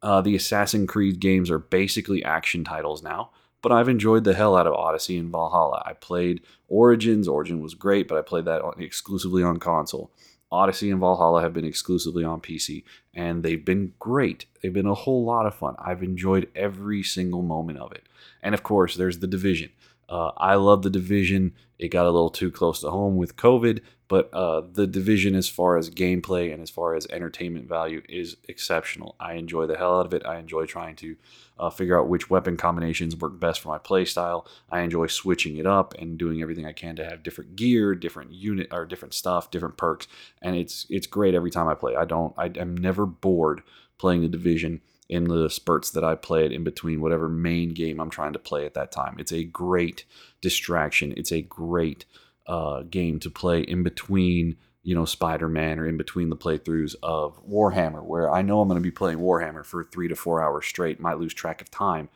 Uh, 0.03 0.21
the 0.21 0.35
Assassin's 0.35 0.89
Creed 0.89 1.21
games 1.21 1.51
are 1.51 1.59
basically 1.59 2.25
action 2.25 2.65
titles 2.65 3.03
now, 3.03 3.31
but 3.63 3.73
I've 3.73 3.89
enjoyed 3.89 4.25
the 4.25 4.35
hell 4.35 4.57
out 4.57 4.67
of 4.67 4.75
Odyssey 4.75 5.17
and 5.19 5.31
Valhalla. 5.31 5.83
I 5.87 5.93
played 5.93 6.41
Origins. 6.69 7.29
Origin 7.29 7.61
was 7.61 7.75
great, 7.75 8.09
but 8.09 8.19
I 8.19 8.23
played 8.23 8.45
that 8.47 8.63
exclusively 8.79 9.43
on 9.43 9.59
console. 9.59 10.11
Odyssey 10.51 10.91
and 10.91 11.01
Valhalla 11.01 11.43
have 11.43 11.53
been 11.53 11.65
exclusively 11.65 12.25
on 12.25 12.41
PC, 12.41 12.85
and 13.13 13.43
they've 13.43 13.65
been 13.65 13.93
great. 13.99 14.47
They've 14.63 14.73
been 14.73 14.87
a 14.87 14.95
whole 14.95 15.25
lot 15.25 15.47
of 15.47 15.55
fun. 15.55 15.77
I've 15.79 16.03
enjoyed 16.03 16.49
every 16.55 17.03
single 17.03 17.43
moment 17.43 17.79
of 17.79 17.93
it. 17.93 18.05
And 18.43 18.55
of 18.55 18.63
course, 18.63 18.97
there's 18.97 19.19
The 19.19 19.27
Division. 19.27 19.71
Uh, 20.09 20.33
I 20.37 20.55
love 20.55 20.83
the 20.83 20.91
division. 20.91 21.55
It 21.79 21.89
got 21.89 22.07
a 22.07 22.11
little 22.11 22.31
too 22.31 22.51
close 22.51 22.81
to 22.81 22.91
home 22.91 23.17
with 23.17 23.37
COVID, 23.37 23.81
but 24.09 24.33
uh, 24.33 24.63
the 24.73 24.87
division, 24.87 25.35
as 25.35 25.49
far 25.49 25.77
as 25.77 25.91
gameplay 25.91 26.53
and 26.53 26.63
as 26.63 26.71
far 26.71 26.95
as 26.95 27.07
entertainment 27.09 27.69
value, 27.69 28.03
is 28.09 28.37
exceptional. 28.49 29.17
I 29.21 29.35
enjoy 29.35 29.67
the 29.67 29.77
hell 29.77 30.01
out 30.01 30.07
of 30.07 30.15
it. 30.15 30.25
I 30.25 30.39
enjoy 30.39 30.65
trying 30.65 30.97
to 30.97 31.17
uh, 31.59 31.71
figure 31.71 31.99
out 31.99 32.09
which 32.09 32.31
weapon 32.31 32.57
combinations 32.57 33.17
work 33.17 33.39
best 33.39 33.61
for 33.61 33.69
my 33.69 33.79
playstyle. 33.79 34.47
I 34.71 34.81
enjoy 34.81 35.09
switching 35.09 35.59
it 35.59 35.67
up 35.67 35.95
and 35.99 36.17
doing 36.17 36.41
everything 36.41 36.65
I 36.65 36.73
can 36.73 36.97
to 36.97 37.05
have 37.05 37.23
different 37.23 37.55
gear, 37.57 37.95
different 37.95 38.33
unit 38.33 38.69
or 38.73 38.87
different 38.87 39.15
stuff, 39.15 39.51
different 39.51 39.77
perks, 39.77 40.09
and 40.41 40.57
it's 40.57 40.87
it's 40.89 41.07
great 41.07 41.35
every 41.35 41.51
time 41.51 41.69
I 41.69 41.75
play. 41.75 41.95
I 41.95 42.07
don't 42.07 42.33
I, 42.39 42.51
I'm 42.59 42.77
never 42.77 43.05
bored 43.05 43.63
playing 43.99 44.23
the 44.23 44.29
division 44.29 44.81
in 45.09 45.25
the 45.25 45.49
spurts 45.49 45.91
that 45.91 46.05
I 46.05 46.15
play 46.15 46.45
it 46.45 46.53
in 46.53 46.65
between 46.65 47.01
whatever 47.01 47.29
main 47.29 47.71
game 47.71 48.01
I'm 48.01 48.11
trying 48.11 48.35
to 48.35 48.39
play 48.39 48.67
at 48.67 48.75
that 48.75 48.93
time. 48.93 49.17
It's 49.19 49.33
a 49.33 49.45
great 49.45 50.05
distraction. 50.41 51.15
It's 51.17 51.33
a 51.33 51.43
great 51.43 52.05
uh, 52.47 52.83
game 52.83 53.19
to 53.21 53.31
play 53.31 53.61
in 53.61 53.83
between 53.83 54.57
you 54.83 54.95
know 54.95 55.05
spider-man 55.05 55.79
or 55.79 55.87
in 55.87 55.99
between 55.99 56.31
the 56.31 56.37
playthroughs 56.37 56.95
of 57.03 57.39
warhammer 57.47 58.03
where 58.03 58.31
i 58.33 58.41
know 58.41 58.61
i'm 58.61 58.69
going 58.69 58.81
to 58.81 58.83
be 58.83 58.91
playing 58.91 59.19
warhammer 59.19 59.63
for 59.63 59.85
three 59.85 60.09
to 60.09 60.15
four 60.15 60.43
hours 60.43 60.65
straight 60.65 60.99
might 60.99 61.19
lose 61.19 61.35
track 61.35 61.61
of 61.61 61.71
time 61.71 62.09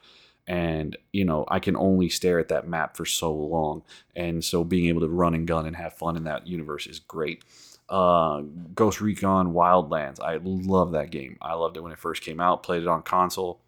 and 0.46 0.96
you 1.12 1.24
know 1.24 1.44
i 1.48 1.58
can 1.58 1.76
only 1.76 2.08
stare 2.08 2.38
at 2.38 2.48
that 2.48 2.66
map 2.66 2.96
for 2.96 3.04
so 3.04 3.30
long 3.30 3.82
and 4.16 4.42
so 4.42 4.64
being 4.64 4.86
able 4.86 5.02
to 5.02 5.08
run 5.08 5.34
and 5.34 5.46
gun 5.46 5.66
and 5.66 5.76
have 5.76 5.92
fun 5.92 6.16
in 6.16 6.24
that 6.24 6.46
universe 6.46 6.86
is 6.86 6.98
great 6.98 7.44
uh, 7.92 8.40
ghost 8.74 9.00
recon 9.00 9.52
wildlands 9.52 10.20
i 10.20 10.38
love 10.42 10.92
that 10.92 11.10
game 11.10 11.36
i 11.40 11.54
loved 11.54 11.76
it 11.76 11.80
when 11.80 11.92
it 11.92 11.98
first 11.98 12.22
came 12.22 12.40
out 12.40 12.62
played 12.62 12.82
it 12.82 12.88
on 12.88 13.02
console 13.02 13.60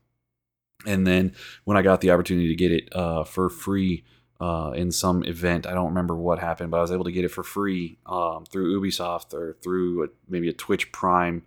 and 0.87 1.07
then 1.07 1.33
when 1.65 1.77
i 1.77 1.83
got 1.83 2.01
the 2.01 2.11
opportunity 2.11 2.49
to 2.49 2.55
get 2.55 2.73
it 2.73 2.89
uh, 2.97 3.23
for 3.23 3.49
free 3.49 4.03
uh, 4.41 4.73
in 4.73 4.91
some 4.91 5.25
event. 5.25 5.67
I 5.67 5.75
don't 5.75 5.89
remember 5.89 6.15
what 6.15 6.39
happened, 6.39 6.71
but 6.71 6.79
I 6.79 6.83
was 6.83 6.93
able 6.93 7.05
to 7.05 7.13
get 7.13 7.25
it 7.25 7.31
for 7.31 7.43
free 7.43 7.99
um, 8.07 8.45
through 8.45 8.81
Ubisoft 8.81 9.33
or 9.33 9.57
through 9.63 10.05
a, 10.05 10.09
maybe 10.29 10.49
a 10.49 10.53
Twitch 10.53 10.93
Prime 10.93 11.45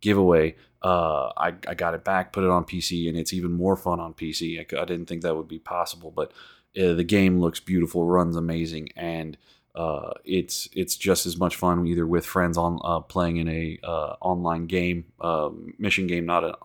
giveaway. 0.00 0.56
Uh, 0.82 1.30
I, 1.36 1.54
I 1.66 1.74
got 1.74 1.94
it 1.94 2.04
back, 2.04 2.32
put 2.32 2.44
it 2.44 2.50
on 2.50 2.64
PC, 2.64 3.08
and 3.08 3.18
it's 3.18 3.32
even 3.32 3.52
more 3.52 3.76
fun 3.76 3.98
on 3.98 4.14
PC. 4.14 4.58
I, 4.58 4.80
I 4.80 4.84
didn't 4.84 5.06
think 5.06 5.22
that 5.22 5.36
would 5.36 5.48
be 5.48 5.58
possible, 5.58 6.10
but 6.10 6.32
uh, 6.80 6.94
the 6.94 7.04
game 7.04 7.40
looks 7.40 7.60
beautiful, 7.60 8.06
runs 8.06 8.36
amazing, 8.36 8.90
and 8.94 9.36
uh, 9.78 10.12
it's 10.24 10.68
it's 10.72 10.96
just 10.96 11.24
as 11.24 11.38
much 11.38 11.56
fun 11.56 11.86
either 11.86 12.06
with 12.06 12.26
friends 12.26 12.58
on 12.58 12.80
uh, 12.84 13.00
playing 13.00 13.36
in 13.36 13.48
a 13.48 13.78
uh, 13.84 14.16
online 14.20 14.66
game, 14.66 15.04
um, 15.20 15.72
mission 15.78 16.06
game, 16.06 16.26
not 16.26 16.44
a 16.44 16.56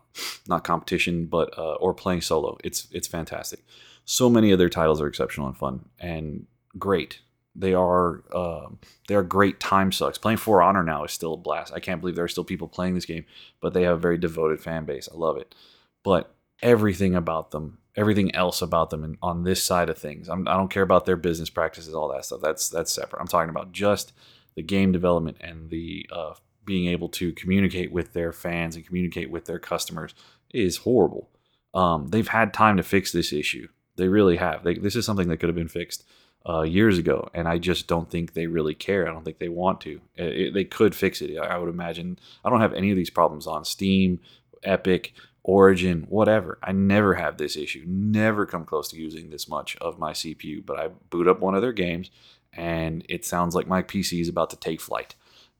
not 0.47 0.63
competition, 0.63 1.25
but 1.27 1.57
uh, 1.57 1.75
or 1.75 1.93
playing 1.93 2.21
solo. 2.21 2.57
It's 2.63 2.87
it's 2.91 3.07
fantastic 3.07 3.59
so 4.05 4.29
many 4.29 4.51
of 4.51 4.59
their 4.59 4.69
titles 4.69 5.01
are 5.01 5.07
exceptional 5.07 5.47
and 5.47 5.57
fun 5.57 5.85
and 5.99 6.45
great. 6.77 7.19
They 7.55 7.73
are 7.73 8.23
uh, 8.33 8.69
they 9.07 9.15
are 9.15 9.23
great 9.23 9.59
time 9.59 9.91
sucks. 9.91 10.17
Playing 10.17 10.37
For 10.37 10.61
Honor 10.61 10.83
now 10.83 11.03
is 11.03 11.11
still 11.11 11.33
a 11.33 11.37
blast. 11.37 11.71
I 11.73 11.79
can't 11.79 12.01
believe 12.01 12.15
there 12.15 12.25
are 12.25 12.29
still 12.29 12.43
people 12.43 12.67
playing 12.67 12.95
this 12.95 13.05
game, 13.05 13.25
but 13.61 13.73
they 13.73 13.83
have 13.83 13.97
a 13.97 13.99
very 13.99 14.17
devoted 14.17 14.59
fan 14.59 14.85
base. 14.85 15.07
I 15.11 15.15
love 15.15 15.37
it. 15.37 15.53
But 16.03 16.33
everything 16.61 17.15
about 17.15 17.51
them, 17.51 17.77
everything 17.95 18.33
else 18.35 18.61
about 18.61 18.89
them, 18.89 19.03
and 19.03 19.17
on 19.21 19.43
this 19.43 19.63
side 19.63 19.89
of 19.89 19.97
things, 19.97 20.29
I'm, 20.29 20.47
I 20.47 20.53
do 20.53 20.61
not 20.61 20.69
care 20.69 20.83
about 20.83 21.05
their 21.05 21.17
business 21.17 21.49
practices, 21.49 21.93
all 21.93 22.11
that 22.13 22.25
stuff. 22.25 22.41
That's 22.41 22.69
that's 22.69 22.91
separate. 22.91 23.19
I'm 23.19 23.27
talking 23.27 23.49
about 23.49 23.71
just 23.71 24.13
the 24.55 24.63
game 24.63 24.91
development 24.91 25.37
and 25.41 25.69
the 25.69 26.05
uh, 26.11 26.33
being 26.65 26.87
able 26.87 27.09
to 27.09 27.33
communicate 27.33 27.91
with 27.91 28.13
their 28.13 28.31
fans 28.31 28.75
and 28.75 28.85
communicate 28.85 29.29
with 29.29 29.45
their 29.45 29.59
customers 29.59 30.13
is 30.53 30.77
horrible. 30.77 31.29
Um, 31.73 32.07
they've 32.09 32.27
had 32.27 32.53
time 32.53 32.77
to 32.77 32.83
fix 32.83 33.11
this 33.11 33.33
issue. 33.33 33.67
They 33.95 34.07
really 34.07 34.37
have. 34.37 34.63
They, 34.63 34.75
this 34.75 34.95
is 34.95 35.05
something 35.05 35.27
that 35.29 35.37
could 35.37 35.49
have 35.49 35.55
been 35.55 35.67
fixed 35.67 36.05
uh, 36.47 36.61
years 36.61 36.97
ago, 36.97 37.29
and 37.33 37.47
I 37.47 37.57
just 37.57 37.87
don't 37.87 38.09
think 38.09 38.33
they 38.33 38.47
really 38.47 38.75
care. 38.75 39.07
I 39.07 39.11
don't 39.11 39.23
think 39.23 39.39
they 39.39 39.49
want 39.49 39.81
to. 39.81 40.01
It, 40.15 40.39
it, 40.39 40.53
they 40.53 40.63
could 40.63 40.95
fix 40.95 41.21
it. 41.21 41.37
I 41.37 41.57
would 41.57 41.69
imagine. 41.69 42.19
I 42.43 42.49
don't 42.49 42.61
have 42.61 42.73
any 42.73 42.91
of 42.91 42.97
these 42.97 43.09
problems 43.09 43.47
on 43.47 43.65
Steam, 43.65 44.19
Epic, 44.63 45.13
Origin, 45.43 46.05
whatever. 46.09 46.57
I 46.63 46.71
never 46.71 47.15
have 47.15 47.37
this 47.37 47.57
issue. 47.57 47.83
Never 47.85 48.45
come 48.45 48.65
close 48.65 48.89
to 48.89 48.97
using 48.97 49.29
this 49.29 49.47
much 49.47 49.75
of 49.77 49.99
my 49.99 50.13
CPU. 50.13 50.65
But 50.65 50.79
I 50.79 50.87
boot 51.09 51.27
up 51.27 51.41
one 51.41 51.55
of 51.55 51.61
their 51.61 51.73
games, 51.73 52.09
and 52.53 53.05
it 53.09 53.25
sounds 53.25 53.53
like 53.53 53.67
my 53.67 53.83
PC 53.83 54.21
is 54.21 54.29
about 54.29 54.49
to 54.51 54.55
take 54.55 54.79
flight. 54.79 55.15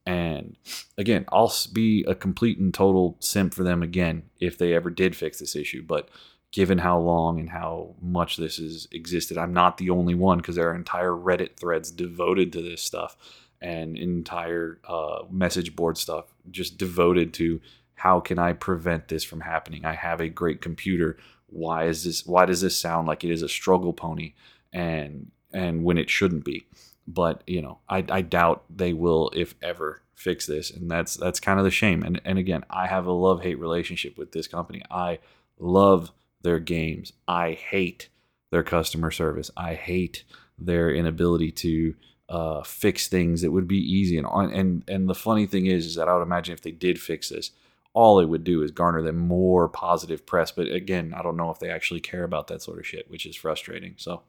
And 0.05 0.57
again, 0.97 1.25
I'll 1.29 1.53
be 1.71 2.03
a 2.07 2.15
complete 2.15 2.59
and 2.59 2.73
total 2.73 3.17
simp 3.19 3.53
for 3.53 3.63
them 3.63 3.81
again 3.83 4.23
if 4.39 4.57
they 4.57 4.73
ever 4.73 4.89
did 4.89 5.15
fix 5.15 5.39
this 5.39 5.55
issue. 5.55 5.83
But 5.83 6.09
given 6.53 6.77
how 6.77 6.99
long 6.99 7.39
and 7.39 7.49
how 7.49 7.95
much 7.99 8.37
this 8.37 8.57
has 8.57 8.87
existed. 8.91 9.37
I'm 9.37 9.53
not 9.53 9.77
the 9.77 9.89
only 9.89 10.13
one 10.13 10.37
because 10.37 10.55
there 10.55 10.69
are 10.69 10.75
entire 10.75 11.11
Reddit 11.11 11.57
threads 11.57 11.91
devoted 11.91 12.53
to 12.53 12.61
this 12.61 12.81
stuff 12.83 13.17
and 13.59 13.97
entire 13.97 14.79
uh, 14.87 15.23
message 15.31 15.75
board 15.75 15.97
stuff 15.97 16.25
just 16.51 16.77
devoted 16.77 17.33
to 17.33 17.59
how 17.95 18.19
can 18.19 18.39
I 18.39 18.53
prevent 18.53 19.07
this 19.07 19.23
from 19.23 19.41
happening. 19.41 19.85
I 19.85 19.93
have 19.93 20.19
a 20.19 20.29
great 20.29 20.61
computer. 20.61 21.17
Why 21.47 21.85
is 21.85 22.03
this? 22.03 22.25
Why 22.25 22.45
does 22.45 22.61
this 22.61 22.77
sound 22.77 23.07
like 23.07 23.23
it 23.23 23.31
is 23.31 23.41
a 23.41 23.49
struggle 23.49 23.93
pony 23.93 24.33
and 24.71 25.31
and 25.53 25.83
when 25.83 25.97
it 25.97 26.09
shouldn't 26.09 26.45
be? 26.45 26.65
But 27.07 27.43
you 27.47 27.61
know, 27.61 27.79
I, 27.87 28.05
I 28.09 28.21
doubt 28.21 28.63
they 28.69 28.93
will, 28.93 29.29
if 29.35 29.55
ever, 29.61 30.01
fix 30.15 30.45
this, 30.45 30.71
and 30.71 30.89
that's 30.89 31.15
that's 31.15 31.39
kind 31.39 31.59
of 31.59 31.65
the 31.65 31.71
shame. 31.71 32.03
And 32.03 32.19
and 32.25 32.39
again, 32.39 32.63
I 32.69 32.87
have 32.87 33.05
a 33.05 33.11
love 33.11 33.41
hate 33.41 33.59
relationship 33.59 34.17
with 34.17 34.31
this 34.31 34.47
company. 34.47 34.81
I 34.89 35.19
love 35.59 36.11
their 36.41 36.59
games. 36.59 37.13
I 37.27 37.51
hate 37.53 38.09
their 38.51 38.63
customer 38.63 39.11
service. 39.11 39.51
I 39.55 39.73
hate 39.75 40.23
their 40.57 40.93
inability 40.93 41.51
to 41.51 41.95
uh, 42.29 42.63
fix 42.63 43.07
things 43.07 43.41
that 43.41 43.51
would 43.51 43.67
be 43.67 43.77
easy. 43.77 44.17
And 44.17 44.27
and 44.27 44.83
and 44.87 45.09
the 45.09 45.15
funny 45.15 45.45
thing 45.45 45.65
is, 45.65 45.85
is 45.85 45.95
that 45.95 46.07
I 46.07 46.15
would 46.15 46.23
imagine 46.23 46.53
if 46.53 46.61
they 46.61 46.71
did 46.71 47.01
fix 47.01 47.29
this, 47.29 47.51
all 47.93 48.19
it 48.19 48.25
would 48.25 48.43
do 48.43 48.63
is 48.63 48.71
garner 48.71 49.01
them 49.01 49.17
more 49.17 49.69
positive 49.69 50.25
press. 50.25 50.51
But 50.51 50.67
again, 50.67 51.13
I 51.15 51.21
don't 51.21 51.37
know 51.37 51.51
if 51.51 51.59
they 51.59 51.69
actually 51.69 52.01
care 52.01 52.23
about 52.23 52.47
that 52.47 52.61
sort 52.61 52.79
of 52.79 52.87
shit, 52.87 53.09
which 53.09 53.25
is 53.25 53.35
frustrating. 53.35 53.95
So. 53.97 54.23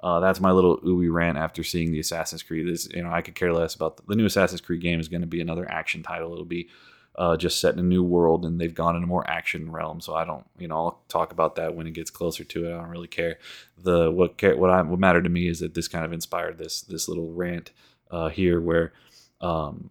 Uh, 0.00 0.20
that's 0.20 0.40
my 0.40 0.50
little 0.50 0.78
Ubi 0.84 1.08
rant 1.08 1.38
after 1.38 1.64
seeing 1.64 1.90
the 1.90 2.00
Assassin's 2.00 2.42
Creed. 2.42 2.68
This, 2.68 2.86
you 2.92 3.02
know, 3.02 3.10
I 3.10 3.22
could 3.22 3.34
care 3.34 3.54
less 3.54 3.74
about 3.74 3.96
the, 3.96 4.02
the 4.08 4.16
new 4.16 4.26
Assassin's 4.26 4.60
Creed 4.60 4.82
game. 4.82 5.00
Is 5.00 5.08
going 5.08 5.22
to 5.22 5.26
be 5.26 5.40
another 5.40 5.70
action 5.70 6.02
title. 6.02 6.30
It'll 6.32 6.44
be 6.44 6.68
uh, 7.16 7.36
just 7.36 7.60
set 7.60 7.74
in 7.74 7.80
a 7.80 7.82
new 7.82 8.02
world 8.02 8.44
and 8.44 8.60
they've 8.60 8.74
gone 8.74 8.96
in 8.96 9.02
a 9.02 9.06
more 9.06 9.28
action 9.28 9.70
realm. 9.70 10.00
So 10.00 10.14
I 10.14 10.24
don't, 10.24 10.44
you 10.58 10.66
know, 10.66 10.76
I'll 10.76 11.02
talk 11.08 11.32
about 11.32 11.56
that 11.56 11.74
when 11.74 11.86
it 11.86 11.92
gets 11.92 12.10
closer 12.10 12.44
to 12.44 12.66
it. 12.66 12.74
I 12.74 12.78
don't 12.78 12.88
really 12.88 13.08
care. 13.08 13.38
The 13.78 14.10
what 14.10 14.36
care, 14.36 14.56
what 14.56 14.70
I 14.70 14.82
what 14.82 14.98
mattered 14.98 15.24
to 15.24 15.30
me 15.30 15.48
is 15.48 15.60
that 15.60 15.74
this 15.74 15.88
kind 15.88 16.04
of 16.04 16.12
inspired 16.12 16.58
this 16.58 16.82
this 16.82 17.08
little 17.08 17.32
rant 17.32 17.70
uh, 18.10 18.28
here 18.28 18.60
where 18.60 18.92
um, 19.40 19.90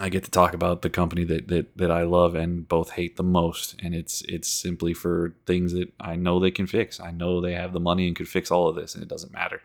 I 0.00 0.08
get 0.10 0.24
to 0.24 0.30
talk 0.30 0.54
about 0.54 0.82
the 0.82 0.90
company 0.90 1.24
that, 1.24 1.48
that 1.48 1.76
that 1.76 1.90
I 1.90 2.02
love 2.02 2.34
and 2.34 2.68
both 2.68 2.90
hate 2.90 3.16
the 3.16 3.22
most, 3.22 3.74
and 3.82 3.94
it's 3.94 4.22
it's 4.22 4.48
simply 4.48 4.94
for 4.94 5.34
things 5.46 5.72
that 5.72 5.92
I 5.98 6.16
know 6.16 6.38
they 6.38 6.50
can 6.50 6.66
fix. 6.66 7.00
I 7.00 7.10
know 7.10 7.40
they 7.40 7.54
have 7.54 7.72
the 7.72 7.80
money 7.80 8.06
and 8.06 8.14
could 8.14 8.28
fix 8.28 8.50
all 8.50 8.68
of 8.68 8.76
this, 8.76 8.94
and 8.94 9.02
it 9.02 9.08
doesn't 9.08 9.32
matter. 9.32 9.62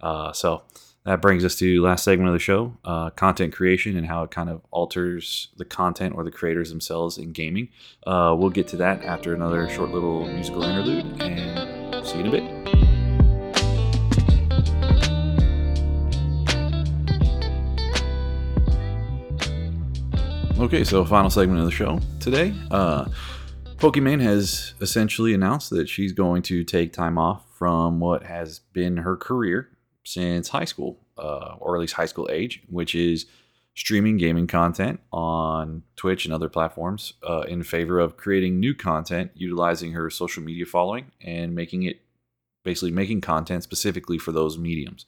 Uh, 0.00 0.32
so 0.32 0.62
that 1.04 1.20
brings 1.20 1.44
us 1.44 1.56
to 1.56 1.82
last 1.82 2.04
segment 2.04 2.28
of 2.28 2.32
the 2.32 2.38
show 2.38 2.76
uh, 2.84 3.10
content 3.10 3.52
creation 3.52 3.96
and 3.96 4.06
how 4.06 4.22
it 4.22 4.30
kind 4.30 4.48
of 4.48 4.60
alters 4.70 5.48
the 5.56 5.64
content 5.64 6.14
or 6.14 6.24
the 6.24 6.30
creators 6.30 6.70
themselves 6.70 7.18
in 7.18 7.32
gaming 7.32 7.68
uh, 8.06 8.34
we'll 8.36 8.50
get 8.50 8.66
to 8.68 8.76
that 8.76 9.04
after 9.04 9.34
another 9.34 9.68
short 9.68 9.90
little 9.90 10.26
musical 10.26 10.62
interlude 10.62 11.22
and 11.22 12.06
see 12.06 12.18
you 12.18 12.20
in 12.20 12.26
a 12.26 12.30
bit 12.30 12.53
okay 20.64 20.82
so 20.82 21.04
final 21.04 21.28
segment 21.28 21.58
of 21.58 21.66
the 21.66 21.70
show 21.70 22.00
today 22.20 22.54
uh, 22.70 23.04
pokimane 23.76 24.20
has 24.20 24.72
essentially 24.80 25.34
announced 25.34 25.68
that 25.68 25.88
she's 25.88 26.12
going 26.12 26.40
to 26.40 26.64
take 26.64 26.90
time 26.90 27.18
off 27.18 27.44
from 27.58 28.00
what 28.00 28.22
has 28.24 28.60
been 28.72 28.96
her 28.96 29.14
career 29.14 29.68
since 30.04 30.48
high 30.48 30.64
school, 30.64 30.98
uh, 31.18 31.56
or 31.58 31.76
at 31.76 31.80
least 31.80 31.94
high 31.94 32.06
school 32.06 32.28
age, 32.30 32.62
which 32.68 32.94
is 32.94 33.26
streaming 33.74 34.16
gaming 34.16 34.46
content 34.46 35.00
on 35.12 35.82
Twitch 35.96 36.24
and 36.24 36.32
other 36.32 36.48
platforms 36.48 37.12
uh, 37.28 37.40
in 37.42 37.62
favor 37.62 37.98
of 37.98 38.16
creating 38.16 38.58
new 38.58 38.74
content 38.74 39.32
utilizing 39.34 39.92
her 39.92 40.08
social 40.08 40.42
media 40.42 40.64
following 40.64 41.10
and 41.20 41.54
making 41.54 41.82
it 41.82 42.00
basically 42.62 42.90
making 42.90 43.20
content 43.20 43.62
specifically 43.62 44.16
for 44.16 44.32
those 44.32 44.56
mediums. 44.56 45.04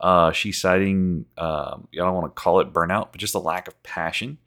Uh, 0.00 0.32
she's 0.32 0.60
citing, 0.60 1.24
um, 1.38 1.88
I 1.92 1.96
don't 1.96 2.14
want 2.14 2.34
to 2.34 2.40
call 2.42 2.60
it 2.60 2.72
burnout, 2.72 3.08
but 3.12 3.20
just 3.20 3.34
a 3.34 3.38
lack 3.38 3.68
of 3.68 3.82
passion 3.82 4.38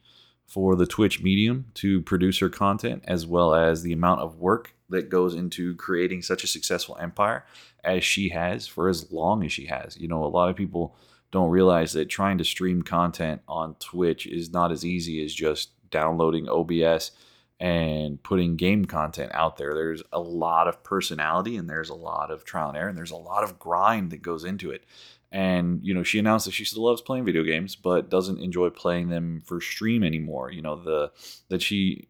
for 0.46 0.76
the 0.76 0.86
Twitch 0.86 1.22
medium 1.22 1.66
to 1.76 2.02
produce 2.02 2.40
her 2.40 2.50
content, 2.50 3.04
as 3.08 3.26
well 3.26 3.56
as 3.56 3.82
the 3.82 3.94
amount 3.94 4.22
of 4.22 4.38
work 4.38 4.76
that 4.90 5.10
goes 5.10 5.34
into 5.34 5.76
creating 5.76 6.22
such 6.22 6.44
a 6.44 6.48
successful 6.48 6.98
empire 7.00 7.46
as 7.84 8.04
she 8.04 8.30
has 8.30 8.68
for 8.68 8.88
as 8.88 9.12
long 9.12 9.44
as 9.44 9.52
she 9.52 9.66
has. 9.66 9.98
You 9.98 10.08
know, 10.08 10.24
a 10.24 10.28
lot 10.28 10.50
of 10.50 10.56
people 10.56 10.96
don't 11.32 11.50
realize 11.50 11.94
that 11.94 12.10
trying 12.10 12.38
to 12.38 12.44
stream 12.44 12.84
content 12.84 13.42
on 13.48 13.76
Twitch 13.80 14.28
is 14.28 14.52
not 14.52 14.72
as 14.72 14.86
easy 14.86 15.24
as 15.26 15.34
just 15.34 15.72
downloading 15.90 16.48
OBS 16.48 17.12
and 17.60 18.22
putting 18.22 18.56
game 18.56 18.86
content 18.86 19.32
out 19.34 19.58
there. 19.58 19.74
There's 19.74 20.04
a 20.12 20.20
lot 20.20 20.68
of 20.68 20.84
personality 20.84 21.58
and 21.58 21.70
there's 21.70 21.90
a 21.90 21.96
lot 21.96 22.30
of 22.30 22.46
trial 22.46 22.70
and 22.70 22.78
error 22.78 22.90
and 22.90 22.98
there's 22.98 23.12
a 23.12 23.16
lot 23.16 23.44
of 23.44 23.58
grind 23.58 24.12
that 24.12 24.22
goes 24.22 24.44
into 24.44 24.70
it. 24.70 24.84
And 25.34 25.80
you 25.82 25.96
know, 25.96 26.04
she 26.04 26.19
announced 26.19 26.46
that 26.46 26.54
she 26.54 26.63
still 26.63 26.86
loves 26.86 27.02
playing 27.02 27.26
video 27.26 27.43
games, 27.43 27.76
but 27.76 28.10
doesn't 28.10 28.39
enjoy 28.39 28.69
playing 28.69 29.10
them 29.10 29.41
for 29.43 29.60
stream 29.60 30.04
anymore. 30.04 30.52
You 30.52 30.62
know, 30.62 30.76
the 30.76 31.12
that 31.50 31.62
she 31.62 32.08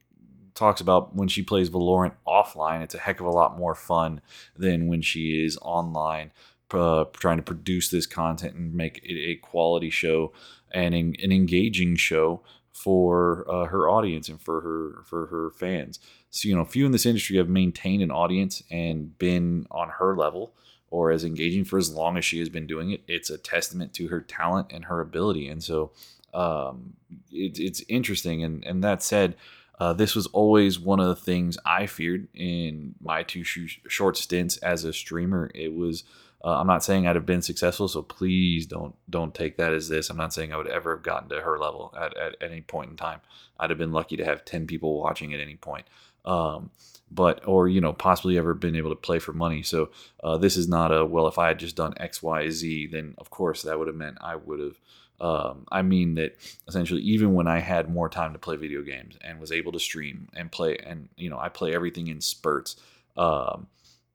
talks 0.56 0.82
about 0.82 1.16
when 1.16 1.30
she 1.30 1.42
plays 1.42 1.70
Valorant 1.70 2.16
offline, 2.28 2.84
it's 2.84 2.96
a 2.96 3.00
heck 3.00 3.22
of 3.22 3.26
a 3.26 3.32
lot 3.32 3.58
more 3.58 3.76
fun 3.76 4.22
than 4.58 4.88
when 4.88 5.02
she 5.02 5.44
is 5.44 5.58
online. 5.62 6.32
Uh, 6.72 7.06
trying 7.14 7.38
to 7.38 7.44
produce 7.44 7.90
this 7.90 8.08
content 8.08 8.56
and 8.56 8.74
make 8.74 8.98
it 9.04 9.16
a 9.16 9.36
quality 9.36 9.92
show 9.92 10.34
and 10.72 10.96
an 10.96 11.32
engaging 11.32 11.96
show 11.96 12.42
for 12.74 13.46
uh, 13.48 13.66
her 13.68 13.88
audience 13.88 14.28
and 14.28 14.42
for 14.42 14.60
her 14.62 15.04
for 15.04 15.28
her 15.28 15.52
fans. 15.52 16.00
So 16.32 16.50
you 16.50 16.56
know, 16.56 16.66
few 16.66 16.88
in 16.88 16.92
this 16.92 17.06
industry 17.06 17.38
have 17.38 17.48
maintained 17.48 18.02
an 18.02 18.10
audience 18.10 18.64
and 18.72 19.16
been 19.20 19.68
on 19.70 19.90
her 20.00 20.16
level 20.18 20.56
or 20.94 21.10
as 21.10 21.24
engaging 21.24 21.66
for 21.66 21.80
as 21.80 21.92
long 21.92 22.18
as 22.18 22.24
she 22.24 22.38
has 22.38 22.50
been 22.50 22.68
doing 22.68 22.92
it. 22.92 23.02
It's 23.08 23.32
a 23.32 23.38
testament 23.40 23.94
to 23.96 24.10
her 24.10 24.22
talent 24.22 24.68
and 24.70 24.86
her 24.86 25.02
ability. 25.02 25.48
And 25.48 25.64
so 25.64 25.92
um, 26.36 26.94
it, 27.32 27.60
it's 27.60 27.82
interesting. 27.90 28.44
And 28.44 28.64
and 28.64 28.84
that 28.84 29.04
said. 29.04 29.36
Uh, 29.80 29.92
this 29.92 30.14
was 30.14 30.28
always 30.28 30.80
one 30.80 31.00
of 31.00 31.08
the 31.08 31.16
things 31.16 31.58
I 31.66 31.88
feared 31.88 32.28
in 32.36 32.94
my 33.02 33.24
two 33.24 33.44
sh- 33.44 33.80
short 33.88 34.16
stints 34.18 34.56
as 34.58 34.86
a 34.86 34.94
streamer. 34.94 35.50
It 35.56 35.74
was 35.74 36.04
uh, 36.44 36.60
I'm 36.60 36.68
not 36.68 36.84
saying 36.84 37.08
I'd 37.08 37.16
have 37.16 37.26
been 37.26 37.42
successful, 37.42 37.88
so 37.88 38.02
please 38.02 38.66
don't 38.66 38.96
don't 39.10 39.34
take 39.34 39.58
that 39.58 39.74
as 39.74 39.88
this. 39.88 40.10
I'm 40.10 40.18
not 40.18 40.34
saying 40.34 40.52
I 40.52 40.58
would 40.58 40.68
ever 40.68 40.96
have 40.96 41.04
gotten 41.04 41.30
to 41.30 41.42
her 41.42 41.58
level 41.58 41.94
at, 41.98 42.18
at, 42.18 42.36
any 42.42 42.62
point 42.62 42.92
in 42.92 42.98
time. 42.98 43.22
I'd 43.60 43.70
have 43.70 43.80
been 43.80 43.94
lucky 43.94 44.18
to 44.18 44.26
have 44.26 44.44
10 44.44 44.68
people 44.68 45.00
watching 45.00 45.34
at 45.34 45.40
any 45.40 45.56
point. 45.56 45.86
Um, 46.26 46.72
but 47.14 47.46
or 47.46 47.68
you 47.68 47.80
know 47.80 47.94
possibly 47.94 48.38
ever 48.38 48.54
been 48.54 48.76
able 48.76 48.90
to 48.90 48.96
play 48.96 49.20
for 49.20 49.34
money 49.34 49.62
so 49.62 49.90
uh, 50.24 50.38
this 50.38 50.58
is 50.58 50.68
not 50.68 50.92
a 50.92 51.06
well 51.06 51.28
if 51.28 51.38
i 51.38 51.50
had 51.50 51.60
just 51.60 51.76
done 51.76 51.94
x 51.98 52.24
y 52.24 52.50
z 52.50 52.88
then 52.88 53.14
of 53.18 53.30
course 53.30 53.62
that 53.62 53.78
would 53.78 53.88
have 53.88 53.96
meant 53.96 54.18
i 54.22 54.36
would 54.36 54.60
have 54.60 54.80
um, 55.22 55.66
i 55.72 55.82
mean 55.82 56.16
that 56.16 56.36
essentially 56.68 57.02
even 57.02 57.34
when 57.34 57.48
i 57.48 57.60
had 57.60 57.90
more 57.90 58.10
time 58.10 58.34
to 58.34 58.40
play 58.40 58.56
video 58.56 58.82
games 58.82 59.18
and 59.22 59.40
was 59.40 59.52
able 59.52 59.72
to 59.72 59.80
stream 59.80 60.28
and 60.34 60.52
play 60.52 60.78
and 60.78 61.10
you 61.16 61.30
know 61.30 61.38
i 61.38 61.50
play 61.50 61.76
everything 61.76 62.08
in 62.08 62.20
spurts 62.20 62.78
um, 63.16 63.68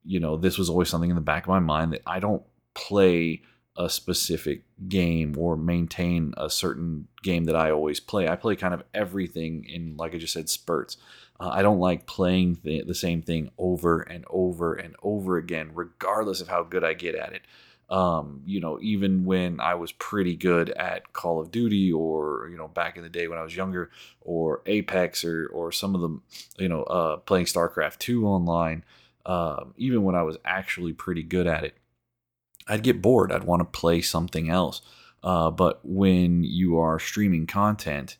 you 0.05 0.21
know, 0.21 0.37
this 0.37 0.59
was 0.59 0.71
always 0.71 0.89
something 0.89 1.11
in 1.11 1.17
the 1.17 1.23
back 1.23 1.45
of 1.45 1.49
my 1.49 1.59
mind 1.59 1.93
that 1.93 2.03
I 2.07 2.21
don't 2.21 2.43
play 2.75 3.43
a 3.79 3.89
specific 3.89 4.65
game 4.89 5.37
or 5.39 5.57
maintain 5.57 6.35
a 6.37 6.51
certain 6.51 7.07
game 7.23 7.45
that 7.45 7.55
I 7.55 7.71
always 7.71 8.01
play. 8.01 8.29
I 8.29 8.35
play 8.35 8.57
kind 8.57 8.75
of 8.75 8.83
everything 8.93 9.65
in, 9.65 9.97
like 9.97 10.15
I 10.15 10.19
just 10.19 10.33
said, 10.33 10.49
spurts. 10.49 10.97
Uh, 11.39 11.51
I 11.53 11.63
don't 11.63 11.79
like 11.79 12.05
playing 12.05 12.59
the, 12.65 12.83
the, 12.83 12.95
same 12.95 13.23
thing 13.23 13.51
over 13.57 14.01
and 14.01 14.25
over 14.29 14.75
and 14.75 14.97
over 15.01 15.37
again, 15.37 15.71
regardless 15.73 16.41
of 16.41 16.49
how 16.49 16.65
good 16.65 16.83
I 16.83 16.95
get 16.95 17.15
at 17.15 17.33
it. 17.33 17.43
Um, 17.89 18.43
you 18.45 18.61
know, 18.61 18.79
even 18.83 19.25
when 19.25 19.61
I 19.61 19.75
was 19.77 19.93
pretty 19.93 20.35
good 20.35 20.71
at 20.71 21.13
Call 21.13 21.41
of 21.41 21.53
Duty 21.53 21.93
or, 21.93 22.49
you 22.51 22.57
know, 22.59 22.69
back 22.69 22.97
in 22.97 23.05
the 23.05 23.09
day 23.09 23.29
when 23.29 23.39
I 23.39 23.43
was 23.43 23.57
younger 23.57 23.91
or 24.21 24.63
Apex 24.67 25.25
or, 25.25 25.47
or 25.47 25.71
some 25.71 25.95
of 25.95 26.01
them, 26.01 26.23
you 26.59 26.69
know, 26.69 26.83
uh, 26.83 27.17
playing 27.19 27.47
StarCraft 27.47 27.99
2 27.99 28.27
online, 28.27 28.85
um, 29.29 29.75
even 29.77 30.03
when 30.03 30.15
I 30.15 30.23
was 30.23 30.39
actually 30.45 30.95
pretty 30.95 31.23
good 31.23 31.47
at 31.47 31.63
it, 31.63 31.77
I'd 32.67 32.83
get 32.83 33.03
bored. 33.03 33.31
I'd 33.31 33.45
want 33.45 33.61
to 33.61 33.79
play 33.79 34.01
something 34.01 34.49
else. 34.49 34.81
Uh, 35.23 35.51
but 35.51 35.81
when 35.85 36.45
you 36.45 36.79
are 36.79 36.99
streaming 36.99 37.47
content, 37.47 38.17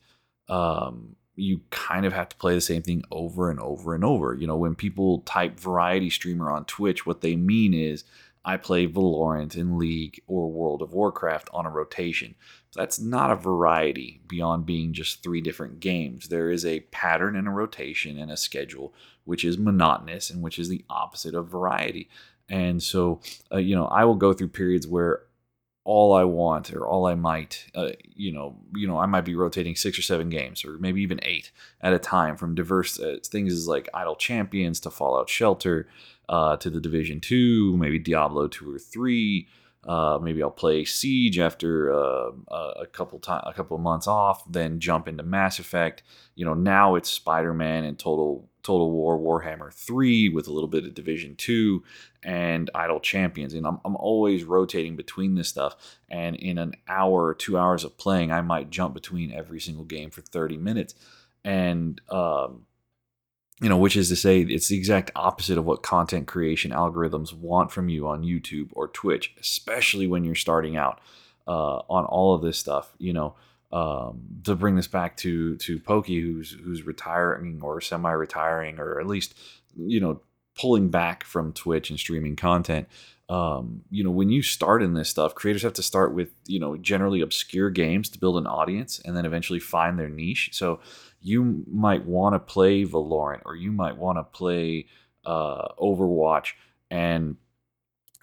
um, 0.49 1.17
you 1.35 1.63
kind 1.71 2.05
of 2.05 2.13
have 2.13 2.29
to 2.29 2.37
play 2.37 2.55
the 2.55 2.61
same 2.61 2.83
thing 2.83 3.05
over 3.11 3.51
and 3.51 3.59
over 3.59 3.95
and 3.95 4.05
over. 4.05 4.35
You 4.35 4.47
know, 4.47 4.57
when 4.57 4.75
people 4.75 5.21
type 5.21 5.59
variety 5.59 6.11
streamer 6.11 6.51
on 6.51 6.67
Twitch, 6.67 7.07
what 7.07 7.23
they 7.23 7.37
mean 7.37 7.73
is 7.73 8.05
I 8.45 8.57
play 8.57 8.87
Valorant 8.87 9.57
in 9.57 9.79
League 9.79 10.23
or 10.27 10.51
World 10.51 10.83
of 10.83 10.93
Warcraft 10.93 11.51
on 11.53 11.67
a 11.67 11.71
rotation. 11.71 12.35
That's 12.75 13.01
not 13.01 13.31
a 13.31 13.37
variety 13.37 14.21
beyond 14.29 14.67
being 14.67 14.93
just 14.93 15.23
three 15.23 15.41
different 15.41 15.81
games. 15.81 16.29
There 16.29 16.51
is 16.51 16.65
a 16.65 16.81
pattern 16.81 17.37
and 17.37 17.49
a 17.49 17.53
rotation 17.53 18.19
and 18.19 18.31
a 18.31 18.37
schedule, 18.37 18.95
which 19.25 19.45
is 19.45 19.59
monotonous 19.59 20.31
and 20.31 20.43
which 20.43 20.59
is 20.59 20.69
the 20.69 20.85
opposite 20.89 21.35
of 21.35 21.49
variety. 21.49 22.09
And 22.49 22.83
so, 22.83 23.21
uh, 23.53 23.59
you 23.59 23.75
know, 23.75 23.87
I 23.87 24.05
will 24.05 24.15
go 24.15 24.33
through 24.33 24.49
periods 24.49 24.87
where 24.87 25.23
all 25.89 26.13
I 26.13 26.25
want 26.25 26.71
or 26.75 26.87
all 26.87 27.07
I 27.07 27.15
might, 27.15 27.65
uh, 27.75 27.93
you 28.15 28.31
know, 28.31 28.55
you 28.75 28.87
know, 28.87 28.99
I 28.99 29.07
might 29.07 29.25
be 29.25 29.35
rotating 29.35 29.75
six 29.75 29.99
or 29.99 30.03
seven 30.03 30.29
games 30.29 30.63
or 30.63 30.77
maybe 30.77 31.01
even 31.01 31.19
eight 31.23 31.51
at 31.81 31.95
a 31.95 31.99
time 31.99 32.37
from 32.37 32.55
diverse 32.55 33.01
uh, 33.01 33.17
things 33.25 33.55
as 33.55 33.67
like 33.67 33.89
Idle 33.95 34.17
Champions 34.17 34.81
to 34.81 34.91
Fallout 34.91 35.31
Shelter 35.31 35.89
uh, 36.29 36.59
to 36.59 36.69
the 36.69 36.79
Division 36.79 37.21
Two, 37.21 37.75
maybe 37.79 37.99
Diablo 37.99 38.49
two 38.49 38.71
or 38.71 38.79
three. 38.79 39.49
Uh, 39.83 40.19
maybe 40.21 40.43
I'll 40.43 40.51
play 40.51 40.85
Siege 40.85 41.39
after 41.39 41.91
uh, 41.91 42.33
a 42.51 42.87
couple 42.87 43.19
time, 43.19 43.43
a 43.47 43.55
couple 43.55 43.75
of 43.75 43.83
months 43.83 44.07
off, 44.07 44.45
then 44.53 44.81
jump 44.81 45.09
into 45.09 45.23
Mass 45.23 45.59
Effect. 45.59 46.03
You 46.35 46.45
know, 46.45 46.53
now 46.53 46.97
it's 46.97 47.09
Spider 47.09 47.55
Man 47.55 47.85
and 47.85 47.99
Total 47.99 48.47
Total 48.63 48.91
War 48.91 49.19
Warhammer 49.19 49.73
three 49.73 50.29
with 50.29 50.49
a 50.49 50.53
little 50.53 50.69
bit 50.69 50.85
of 50.85 50.93
Division 50.93 51.35
two 51.37 51.83
and 52.23 52.71
Idle 52.75 53.01
Champions, 53.01 53.55
and 53.55 53.67
I'm 53.67 53.81
I'm 53.85 53.97
always 53.97 54.45
rotating 54.45 54.97
between 54.97 55.35
this 55.35 55.49
stuff. 55.49 55.77
And 56.11 56.37
in 56.37 56.59
an 56.59 56.75
hour 56.89 57.27
or 57.27 57.35
two 57.35 57.59
hours 57.59 57.85
of 57.85 57.97
playing, 57.97 58.33
I 58.33 58.41
might 58.41 58.71
jump 58.71 58.95
between 58.95 59.33
every 59.33 59.61
single 59.61 59.85
game 59.85 60.11
for 60.11 60.21
30 60.21 60.57
minutes, 60.57 60.95
and 61.45 62.01
um, 62.11 62.67
you 63.61 63.69
know, 63.69 63.79
which 63.79 63.97
is 63.97 64.09
to 64.09 64.17
say, 64.17 64.41
it's 64.41 64.69
the 64.69 64.77
exact 64.77 65.11
opposite 65.17 65.59
of 65.59 65.65
what 65.65 65.83
content 65.83 66.27
creation 66.27 66.71
algorithms 66.71 67.33
want 67.33 67.73
from 67.73 67.89
you 67.89 68.07
on 68.07 68.23
YouTube 68.23 68.69
or 68.73 68.89
Twitch, 68.89 69.35
especially 69.41 70.07
when 70.07 70.25
you're 70.25 70.35
starting 70.35 70.77
out 70.77 71.01
uh, 71.47 71.79
on 71.89 72.05
all 72.05 72.35
of 72.35 72.43
this 72.43 72.59
stuff. 72.59 72.93
You 72.99 73.13
know, 73.13 73.35
um, 73.73 74.23
to 74.45 74.55
bring 74.55 74.77
this 74.77 74.87
back 74.87 75.17
to 75.19 75.57
to 75.57 75.79
Pokey, 75.81 76.21
who's 76.21 76.53
who's 76.53 76.83
retiring 76.83 77.61
or 77.63 77.81
semi-retiring, 77.81 78.79
or 78.79 79.01
at 79.01 79.07
least 79.07 79.35
you 79.77 80.01
know 80.01 80.21
pulling 80.59 80.89
back 80.89 81.25
from 81.25 81.53
Twitch 81.53 81.91
and 81.91 81.99
streaming 81.99 82.37
content. 82.37 82.89
Um, 83.29 83.83
you 83.91 84.03
know, 84.03 84.11
when 84.11 84.31
you 84.31 84.43
start 84.43 84.83
in 84.83 84.95
this 84.95 85.11
stuff, 85.11 85.35
creators 85.35 85.63
have 85.63 85.75
to 85.75 85.83
start 85.83 86.15
with 86.15 86.31
you 86.47 86.59
know 86.59 86.77
generally 86.77 87.21
obscure 87.21 87.71
games 87.71 88.09
to 88.11 88.19
build 88.19 88.37
an 88.39 88.47
audience, 88.47 89.01
and 89.05 89.17
then 89.17 89.27
eventually 89.27 89.61
find 89.61 89.99
their 89.99 90.09
niche. 90.09 90.51
So 90.53 90.81
you 91.21 91.65
might 91.71 92.05
want 92.07 92.35
to 92.35 92.39
play 92.39 92.85
Valorant 92.85 93.43
or 93.45 93.57
you 93.57 93.73
might 93.73 93.97
want 93.97 94.19
to 94.19 94.25
play 94.25 94.87
uh, 95.27 95.69
Overwatch, 95.79 96.53
and 96.91 97.37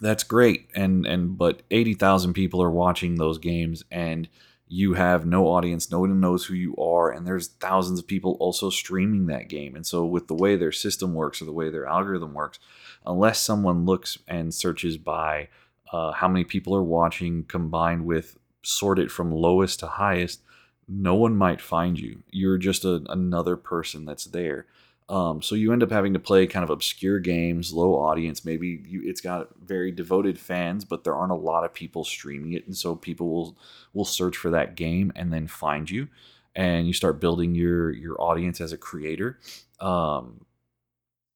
that's 0.02 0.24
great. 0.24 0.69
And 0.76 1.06
and 1.06 1.38
but 1.38 1.62
eighty 1.71 1.93
thousand 1.93 2.34
people 2.34 2.62
are 2.62 2.71
watching 2.71 3.15
those 3.15 3.38
games, 3.38 3.84
and 3.91 4.28
you 4.67 4.93
have 4.93 5.25
no 5.25 5.47
audience. 5.47 5.91
No 5.91 5.99
one 5.99 6.19
knows 6.19 6.45
who 6.45 6.56
you 6.56 6.75
are, 6.78 7.12
and 7.12 7.25
there's 7.25 7.47
thousands 7.47 7.99
of 7.99 8.08
people 8.08 8.36
also 8.39 8.69
streaming 8.69 9.28
that 9.28 9.47
game. 9.47 9.75
And 9.75 9.86
so, 9.86 10.06
with 10.06 10.28
the 10.28 10.34
way 10.34 10.56
their 10.56 10.71
system 10.71 11.13
works 11.13 11.41
or 11.41 11.45
the 11.45 11.51
way 11.51 11.69
their 11.69 11.86
algorithm 11.86 12.34
works, 12.34 12.60
unless 13.06 13.39
someone 13.39 13.86
looks 13.86 14.17
and 14.28 14.54
searches 14.54 14.97
by 14.97 15.49
uh, 15.91 16.13
how 16.13 16.28
many 16.28 16.43
people 16.43 16.75
are 16.75 16.84
watching 16.84 17.43
combined 17.43 18.06
with 18.06 18.38
sort 18.63 18.97
it 18.97 19.12
from 19.12 19.32
lowest 19.32 19.80
to 19.82 19.88
highest, 19.88 20.41
no 20.88 21.15
one 21.15 21.36
might 21.36 21.62
find 21.62 21.99
you. 21.99 22.23
You're 22.32 22.58
just 22.58 22.86
a, 22.86 23.04
another 23.10 23.56
person 23.56 24.06
that's 24.06 24.25
there. 24.25 24.65
Um, 25.08 25.41
so 25.41 25.54
you 25.54 25.72
end 25.72 25.84
up 25.84 25.91
having 25.91 26.13
to 26.13 26.20
play 26.20 26.48
kind 26.48 26.63
of 26.63 26.72
obscure 26.72 27.20
games, 27.20 27.72
low 27.72 27.94
audience. 27.94 28.44
Maybe 28.44 28.84
you, 28.88 29.02
it's 29.04 29.22
got 29.22 29.50
very 29.63 29.91
devoted 29.91 30.39
fans, 30.39 30.84
but 30.84 31.04
there 31.04 31.15
aren't 31.15 31.32
a 31.32 31.36
lot 31.36 31.63
of 31.63 31.74
people 31.74 32.04
streaming 32.04 32.54
it, 32.54 32.65
and 32.65 32.76
so 32.76 32.96
people 32.96 33.30
will 33.30 33.58
will 33.94 34.06
search 34.06 34.36
for 34.36 34.50
that 34.50 34.76
game 34.76 35.12
and 35.15 35.32
then 35.32 35.48
find 35.48 35.89
you, 35.89 36.08
and 36.56 36.88
you 36.88 36.94
start 36.94 37.22
building 37.22 37.54
your 37.54 37.91
your 37.91 38.20
audience 38.20 38.60
as 38.60 38.74
a 38.74 38.78
creator. 38.78 39.39
Um, 39.80 40.46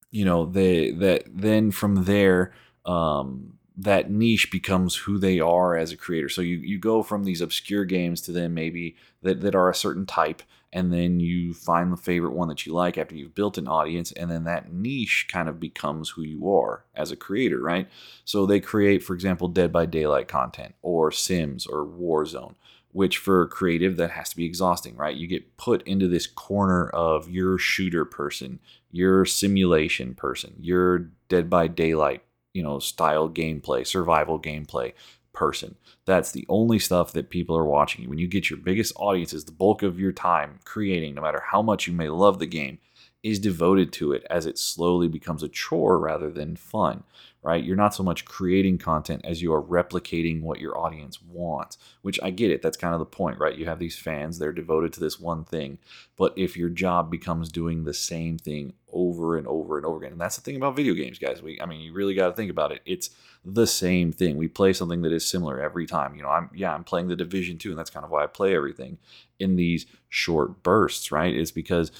you 0.09 0.25
know, 0.25 0.45
they 0.45 0.91
that 0.91 1.25
then 1.27 1.69
from 1.69 2.05
there, 2.05 2.53
um, 2.85 3.59
that 3.79 4.11
niche 4.11 4.51
becomes 4.51 4.95
who 4.95 5.17
they 5.17 5.39
are 5.39 5.77
as 5.77 5.91
a 5.91 5.97
creator. 5.97 6.27
So 6.27 6.41
you, 6.41 6.57
you 6.57 6.77
go 6.77 7.01
from 7.01 7.23
these 7.23 7.39
obscure 7.39 7.85
games 7.85 8.19
to 8.21 8.31
then 8.33 8.53
maybe 8.53 8.97
that, 9.21 9.39
that 9.41 9.55
are 9.55 9.69
a 9.69 9.75
certain 9.75 10.05
type, 10.05 10.43
and 10.71 10.93
then 10.93 11.19
you 11.19 11.53
find 11.53 11.91
the 11.91 11.97
favorite 11.97 12.33
one 12.33 12.47
that 12.49 12.65
you 12.65 12.73
like 12.73 12.97
after 12.97 13.15
you've 13.15 13.35
built 13.35 13.57
an 13.57 13.67
audience, 13.67 14.11
and 14.11 14.29
then 14.29 14.43
that 14.43 14.71
niche 14.71 15.27
kind 15.31 15.49
of 15.49 15.59
becomes 15.59 16.09
who 16.09 16.21
you 16.21 16.51
are 16.51 16.85
as 16.95 17.11
a 17.11 17.15
creator, 17.15 17.59
right? 17.59 17.87
So 18.25 18.45
they 18.45 18.59
create, 18.59 19.03
for 19.03 19.13
example, 19.13 19.47
Dead 19.47 19.71
by 19.71 19.85
Daylight 19.85 20.27
content 20.27 20.75
or 20.81 21.11
Sims 21.11 21.65
or 21.65 21.85
Warzone, 21.85 22.55
which 22.91 23.17
for 23.17 23.47
creative 23.47 23.97
that 23.97 24.11
has 24.11 24.29
to 24.29 24.37
be 24.37 24.45
exhausting, 24.45 24.95
right? 24.95 25.15
You 25.15 25.27
get 25.27 25.57
put 25.57 25.81
into 25.87 26.07
this 26.07 26.27
corner 26.27 26.89
of 26.89 27.29
your 27.29 27.57
shooter 27.57 28.05
person, 28.05 28.59
your 28.91 29.25
simulation 29.25 30.13
person, 30.13 30.53
your 30.59 31.09
Dead 31.29 31.49
by 31.49 31.67
Daylight 31.67 32.23
you 32.53 32.63
know, 32.63 32.79
style 32.79 33.29
gameplay, 33.29 33.85
survival 33.85 34.39
gameplay 34.39 34.93
person. 35.39 35.77
That's 36.03 36.33
the 36.33 36.45
only 36.49 36.79
stuff 36.79 37.13
that 37.13 37.29
people 37.29 37.55
are 37.55 37.63
watching. 37.63 38.09
When 38.09 38.19
you 38.19 38.27
get 38.27 38.49
your 38.49 38.59
biggest 38.59 38.91
audiences, 38.97 39.45
the 39.45 39.53
bulk 39.53 39.83
of 39.83 39.97
your 39.97 40.11
time 40.11 40.59
creating, 40.65 41.15
no 41.15 41.21
matter 41.21 41.41
how 41.51 41.61
much 41.61 41.87
you 41.87 41.93
may 41.93 42.09
love 42.09 42.39
the 42.39 42.45
game, 42.45 42.79
is 43.21 43.39
devoted 43.39 43.91
to 43.91 44.13
it 44.13 44.25
as 44.29 44.45
it 44.45 44.57
slowly 44.57 45.07
becomes 45.07 45.43
a 45.43 45.49
chore 45.49 45.99
rather 45.99 46.31
than 46.31 46.55
fun, 46.55 47.03
right? 47.43 47.63
You're 47.63 47.75
not 47.75 47.93
so 47.93 48.01
much 48.01 48.23
creating 48.23 48.77
content 48.77 49.21
as 49.25 49.41
you 49.41 49.53
are 49.53 49.61
replicating 49.61 50.41
what 50.41 50.61
your 50.61 50.77
audience 50.77 51.21
wants, 51.21 51.77
which 52.01 52.17
I 52.23 52.29
get 52.29 52.49
it. 52.49 52.61
That's 52.61 52.77
kind 52.77 52.93
of 52.93 52.99
the 52.99 53.05
point, 53.05 53.37
right? 53.37 53.57
You 53.57 53.65
have 53.65 53.79
these 53.79 53.97
fans, 53.97 54.39
they're 54.39 54.53
devoted 54.53 54.93
to 54.93 55.01
this 55.01 55.19
one 55.19 55.43
thing. 55.43 55.79
But 56.15 56.33
if 56.37 56.55
your 56.55 56.69
job 56.69 57.11
becomes 57.11 57.51
doing 57.51 57.83
the 57.83 57.93
same 57.93 58.37
thing 58.37 58.73
over 58.91 59.37
and 59.37 59.47
over 59.47 59.75
and 59.75 59.85
over 59.85 59.97
again, 59.97 60.13
and 60.13 60.21
that's 60.21 60.37
the 60.37 60.41
thing 60.41 60.55
about 60.55 60.77
video 60.77 60.93
games, 60.93 61.19
guys. 61.19 61.41
We, 61.41 61.59
I 61.59 61.65
mean, 61.65 61.81
you 61.81 61.91
really 61.91 62.15
got 62.15 62.29
to 62.29 62.35
think 62.35 62.49
about 62.49 62.71
it. 62.71 62.81
It's 62.85 63.09
the 63.43 63.67
same 63.67 64.13
thing. 64.13 64.37
We 64.37 64.47
play 64.47 64.71
something 64.71 65.01
that 65.01 65.11
is 65.11 65.25
similar 65.25 65.61
every 65.61 65.85
time. 65.85 66.15
You 66.15 66.23
know, 66.23 66.29
I'm, 66.29 66.49
yeah, 66.53 66.73
I'm 66.73 66.85
playing 66.85 67.09
the 67.09 67.17
Division 67.17 67.57
2, 67.57 67.69
and 67.69 67.77
that's 67.77 67.89
kind 67.89 68.05
of 68.05 68.11
why 68.11 68.23
I 68.23 68.27
play 68.27 68.55
everything 68.55 68.97
in 69.39 69.57
these 69.57 69.85
short 70.07 70.63
bursts, 70.63 71.11
right? 71.11 71.33
Is 71.33 71.51
because 71.51 71.91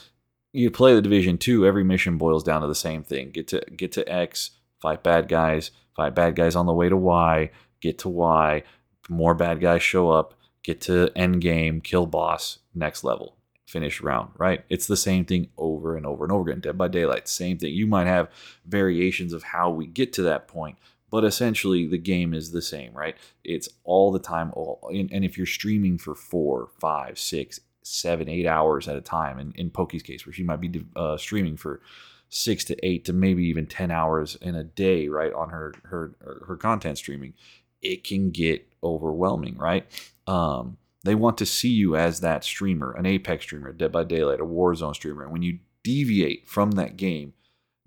you 0.52 0.72
play 0.72 0.96
the 0.96 1.02
division 1.02 1.38
two 1.38 1.66
every 1.66 1.84
mission 1.84 2.18
boils 2.18 2.44
down 2.44 2.62
to 2.62 2.68
the 2.68 2.76
same 2.76 3.04
thing. 3.04 3.32
Get 3.32 3.48
to 3.50 3.62
get 3.76 3.92
to 3.94 4.12
x 4.12 4.52
fight 4.82 5.04
bad 5.04 5.28
guys 5.28 5.72
fight 5.96 6.16
bad 6.16 6.36
guys 6.36 6.56
on 6.56 6.66
the 6.66 6.74
way 6.74 6.90
to 6.90 6.98
y 6.98 7.52
get 7.82 8.00
to 8.00 8.10
y 8.10 8.64
more 9.10 9.36
bad 9.36 9.60
guys 9.60 9.84
show 9.84 10.10
up 10.10 10.34
get 10.64 10.82
to 10.82 11.10
end 11.16 11.42
game 11.42 11.82
kill 11.82 12.06
boss 12.06 12.60
next 12.74 13.04
level 13.04 13.36
finish 13.66 14.02
round 14.02 14.32
right? 14.38 14.64
It's 14.70 14.88
the 14.88 14.98
same 14.98 15.26
thing 15.26 15.50
over 15.58 15.96
and 15.96 16.06
over 16.06 16.24
and 16.24 16.32
over 16.32 16.50
again 16.50 16.62
dead 16.62 16.78
by 16.78 16.88
daylight 16.88 17.28
same 17.28 17.58
thing. 17.58 17.74
You 17.74 17.86
might 17.86 18.08
have 18.08 18.30
variations 18.66 19.34
of 19.34 19.44
how 19.44 19.70
we 19.70 19.86
get 19.86 20.14
to 20.14 20.24
that 20.24 20.48
point 20.48 20.78
but 21.12 21.26
essentially 21.26 21.88
the 21.88 21.98
game 21.98 22.34
is 22.34 22.52
the 22.52 22.62
same 22.62 22.94
right? 22.94 23.16
It's 23.44 23.70
all 23.84 24.12
the 24.12 24.20
time 24.20 24.52
all 24.54 24.90
and 24.92 25.24
if 25.24 25.38
you're 25.38 25.46
streaming 25.46 25.98
for 26.00 26.16
four 26.16 26.70
five 26.80 27.20
six 27.20 27.60
seven, 27.84 28.30
eight 28.30 28.46
hours 28.46 28.88
at 28.88 28.96
a 28.96 29.02
time. 29.02 29.40
In, 29.40 29.52
in 29.54 29.70
Pokey's 29.70 30.04
case, 30.04 30.26
where 30.26 30.34
she 30.34 30.44
might 30.44 30.62
be 30.62 30.86
uh, 30.96 31.18
streaming 31.18 31.58
for 31.58 31.82
six 32.30 32.64
to 32.66 32.86
eight 32.86 33.06
to 33.06 33.14
maybe 33.14 33.44
even 33.46 33.66
10 33.66 33.92
hours 33.92 34.36
in 34.42 34.56
a 34.56 34.64
day, 34.64 35.08
right, 35.08 35.34
on 35.34 35.50
her, 35.50 35.74
her, 35.84 36.12
her 36.48 36.58
content 36.58 36.98
streaming, 36.98 37.34
it 37.82 38.04
can 38.04 38.30
get 38.30 38.68
overwhelming, 38.84 39.58
right? 39.58 39.86
Um, 40.28 40.78
they 41.04 41.16
want 41.16 41.38
to 41.40 41.46
see 41.46 41.70
you 41.70 41.96
as 41.96 42.20
that 42.20 42.44
streamer, 42.44 42.92
an 42.92 43.06
Apex 43.06 43.46
streamer, 43.46 43.72
Dead 43.72 43.92
by 43.92 44.04
Daylight, 44.04 44.42
a 44.42 44.46
Warzone 44.46 44.94
streamer. 44.94 45.24
And 45.24 45.32
when 45.32 45.42
you 45.42 45.60
deviate 45.84 46.48
from 46.48 46.72
that 46.72 46.98
game, 46.98 47.34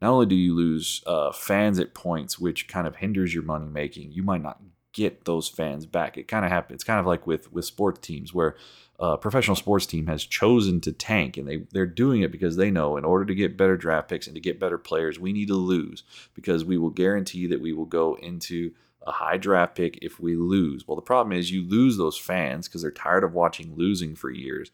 not 0.00 0.12
only 0.12 0.26
do 0.26 0.34
you 0.34 0.54
lose 0.54 1.02
uh, 1.06 1.30
fans 1.30 1.78
at 1.78 1.94
points, 1.94 2.38
which 2.38 2.66
kind 2.66 2.86
of 2.86 2.96
hinders 2.96 3.32
your 3.32 3.44
money 3.44 3.66
making, 3.66 4.12
you 4.12 4.22
might 4.22 4.42
not 4.42 4.60
get 4.92 5.24
those 5.24 5.48
fans 5.48 5.86
back. 5.86 6.18
It 6.18 6.28
kind 6.28 6.44
of 6.44 6.50
happens. 6.50 6.76
It's 6.76 6.84
kind 6.84 7.00
of 7.00 7.06
like 7.06 7.26
with 7.26 7.52
with 7.52 7.64
sports 7.64 8.00
teams 8.00 8.34
where 8.34 8.56
a 9.02 9.18
professional 9.18 9.56
sports 9.56 9.84
team 9.84 10.06
has 10.06 10.24
chosen 10.24 10.80
to 10.80 10.92
tank, 10.92 11.36
and 11.36 11.48
they 11.48 11.64
they're 11.72 11.86
doing 11.86 12.22
it 12.22 12.30
because 12.30 12.54
they 12.56 12.70
know 12.70 12.96
in 12.96 13.04
order 13.04 13.24
to 13.24 13.34
get 13.34 13.56
better 13.56 13.76
draft 13.76 14.08
picks 14.08 14.28
and 14.28 14.36
to 14.36 14.40
get 14.40 14.60
better 14.60 14.78
players, 14.78 15.18
we 15.18 15.32
need 15.32 15.48
to 15.48 15.56
lose 15.56 16.04
because 16.34 16.64
we 16.64 16.78
will 16.78 16.90
guarantee 16.90 17.48
that 17.48 17.60
we 17.60 17.72
will 17.72 17.84
go 17.84 18.14
into 18.14 18.72
a 19.04 19.10
high 19.10 19.36
draft 19.36 19.74
pick 19.74 19.98
if 20.02 20.20
we 20.20 20.36
lose. 20.36 20.86
Well, 20.86 20.94
the 20.94 21.02
problem 21.02 21.36
is 21.36 21.50
you 21.50 21.64
lose 21.68 21.96
those 21.96 22.16
fans 22.16 22.68
because 22.68 22.82
they're 22.82 22.92
tired 22.92 23.24
of 23.24 23.34
watching 23.34 23.74
losing 23.74 24.14
for 24.14 24.30
years, 24.30 24.70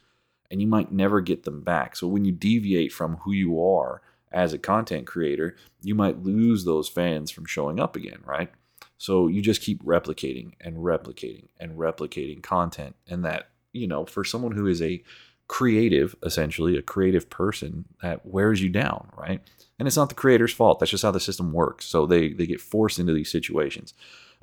and 0.51 0.61
you 0.61 0.67
might 0.67 0.93
never 0.93 1.23
get 1.23 1.45
them 1.45 1.63
back. 1.63 1.97
So 1.97 2.07
when 2.07 2.27
you 2.27 2.33
deviate 2.33 2.93
from 2.93 3.17
who 3.23 3.33
you 3.33 3.65
are 3.65 4.03
as 4.31 4.53
a 4.53 4.59
content 4.59 5.07
creator, 5.07 5.57
you 5.81 5.95
might 5.95 6.23
lose 6.23 6.67
those 6.67 6.87
fans 6.87 7.31
from 7.31 7.47
showing 7.47 7.81
up 7.81 7.97
again, 7.97 8.21
right? 8.27 8.53
So 8.99 9.27
you 9.27 9.41
just 9.41 9.63
keep 9.63 9.83
replicating 9.83 10.53
and 10.61 10.77
replicating 10.77 11.49
and 11.59 11.79
replicating 11.79 12.43
content, 12.43 12.95
and 13.09 13.25
that 13.25 13.49
you 13.73 13.87
know, 13.87 14.07
for 14.07 14.25
someone 14.25 14.53
who 14.53 14.67
is 14.67 14.83
a 14.83 15.03
creative, 15.49 16.15
essentially 16.23 16.77
a 16.77 16.83
creative 16.83 17.31
person, 17.31 17.87
that 18.03 18.27
wears 18.27 18.63
you 18.63 18.69
down, 18.69 19.09
right? 19.17 19.41
And 19.79 19.87
it's 19.87 19.97
not 19.97 20.09
the 20.09 20.15
creator's 20.15 20.53
fault. 20.53 20.79
That's 20.79 20.91
just 20.91 21.03
how 21.03 21.11
the 21.11 21.21
system 21.21 21.53
works. 21.53 21.87
So 21.87 22.07
they 22.07 22.33
they 22.33 22.47
get 22.47 22.61
forced 22.61 22.99
into 22.99 23.13
these 23.13 23.31
situations. 23.31 23.95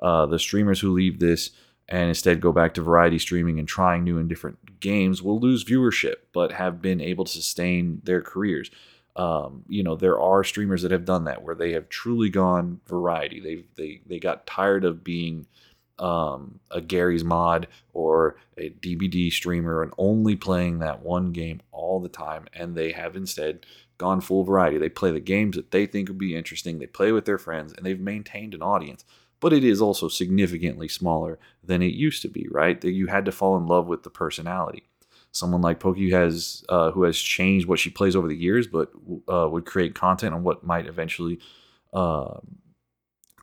Uh, 0.02 0.26
the 0.26 0.40
streamers 0.40 0.80
who 0.80 0.94
leave 0.94 1.20
this 1.20 1.52
and 1.88 2.10
instead 2.10 2.42
go 2.42 2.52
back 2.52 2.74
to 2.74 2.82
variety 2.82 3.20
streaming 3.20 3.60
and 3.60 3.68
trying 3.68 4.04
new 4.04 4.18
and 4.18 4.28
different 4.28 4.80
games 4.80 5.22
will 5.22 5.40
lose 5.40 5.64
viewership, 5.64 6.16
but 6.34 6.52
have 6.52 6.82
been 6.82 7.00
able 7.00 7.26
to 7.26 7.32
sustain 7.32 8.02
their 8.04 8.22
careers. 8.22 8.72
Um, 9.16 9.64
you 9.70 9.84
know, 9.84 9.96
there 9.96 10.20
are 10.20 10.44
streamers 10.44 10.82
that 10.82 10.92
have 10.92 11.06
done 11.06 11.26
that 11.26 11.44
where 11.44 11.56
they 11.56 11.72
have 11.74 11.88
truly 11.88 12.30
gone 12.30 12.82
variety. 12.88 13.40
They 13.40 13.64
they 13.76 14.02
they 14.06 14.20
got 14.20 14.48
tired 14.48 14.84
of 14.84 15.04
being 15.04 15.46
um, 16.00 16.60
a 16.72 16.82
Garry's 16.82 17.24
Mod 17.24 17.68
or 17.94 18.38
a 18.58 18.70
DBD 18.70 19.32
streamer 19.32 19.82
and 19.82 19.94
only 19.98 20.36
playing 20.36 20.80
that 20.80 21.02
one 21.02 21.32
game 21.32 21.62
all 21.72 22.00
the 22.00 22.10
time, 22.10 22.46
and 22.54 22.76
they 22.76 22.92
have 22.92 23.16
instead 23.16 23.66
gone 23.98 24.22
full 24.22 24.44
variety. 24.44 24.78
They 24.78 24.90
play 24.90 25.12
the 25.12 25.20
games 25.20 25.56
that 25.56 25.72
they 25.72 25.86
think 25.86 26.10
would 26.10 26.18
be 26.18 26.36
interesting, 26.36 26.80
they 26.80 26.88
play 26.88 27.12
with 27.12 27.26
their 27.26 27.38
friends, 27.38 27.74
and 27.74 27.86
they've 27.86 28.00
maintained 28.00 28.54
an 28.54 28.62
audience. 28.62 29.06
But 29.40 29.54
it 29.54 29.64
is 29.64 29.82
also 29.82 30.08
significantly 30.08 30.88
smaller 30.88 31.40
than 31.64 31.82
it 31.82 31.94
used 31.94 32.22
to 32.24 32.30
be, 32.30 32.48
right? 32.50 32.80
That 32.80 32.92
you 32.92 33.08
had 33.08 33.26
to 33.26 33.32
fall 33.32 33.58
in 33.58 33.68
love 33.68 33.88
with 33.88 34.04
the 34.04 34.10
personality. 34.10 34.84
Someone 35.32 35.62
like 35.62 35.82
Pokey 35.82 36.12
has, 36.12 36.64
uh, 36.70 36.92
who 36.92 37.04
has 37.04 37.18
changed 37.18 37.68
what 37.68 37.80
she 37.80 37.90
plays 37.90 38.16
over 38.16 38.28
the 38.28 38.36
years, 38.36 38.68
but 38.68 38.92
uh, 39.28 39.48
would 39.50 39.66
create 39.66 39.94
content 39.94 40.34
on 40.34 40.44
what 40.44 40.64
might 40.64 40.88
eventually 40.88 41.40
uh, 41.94 42.40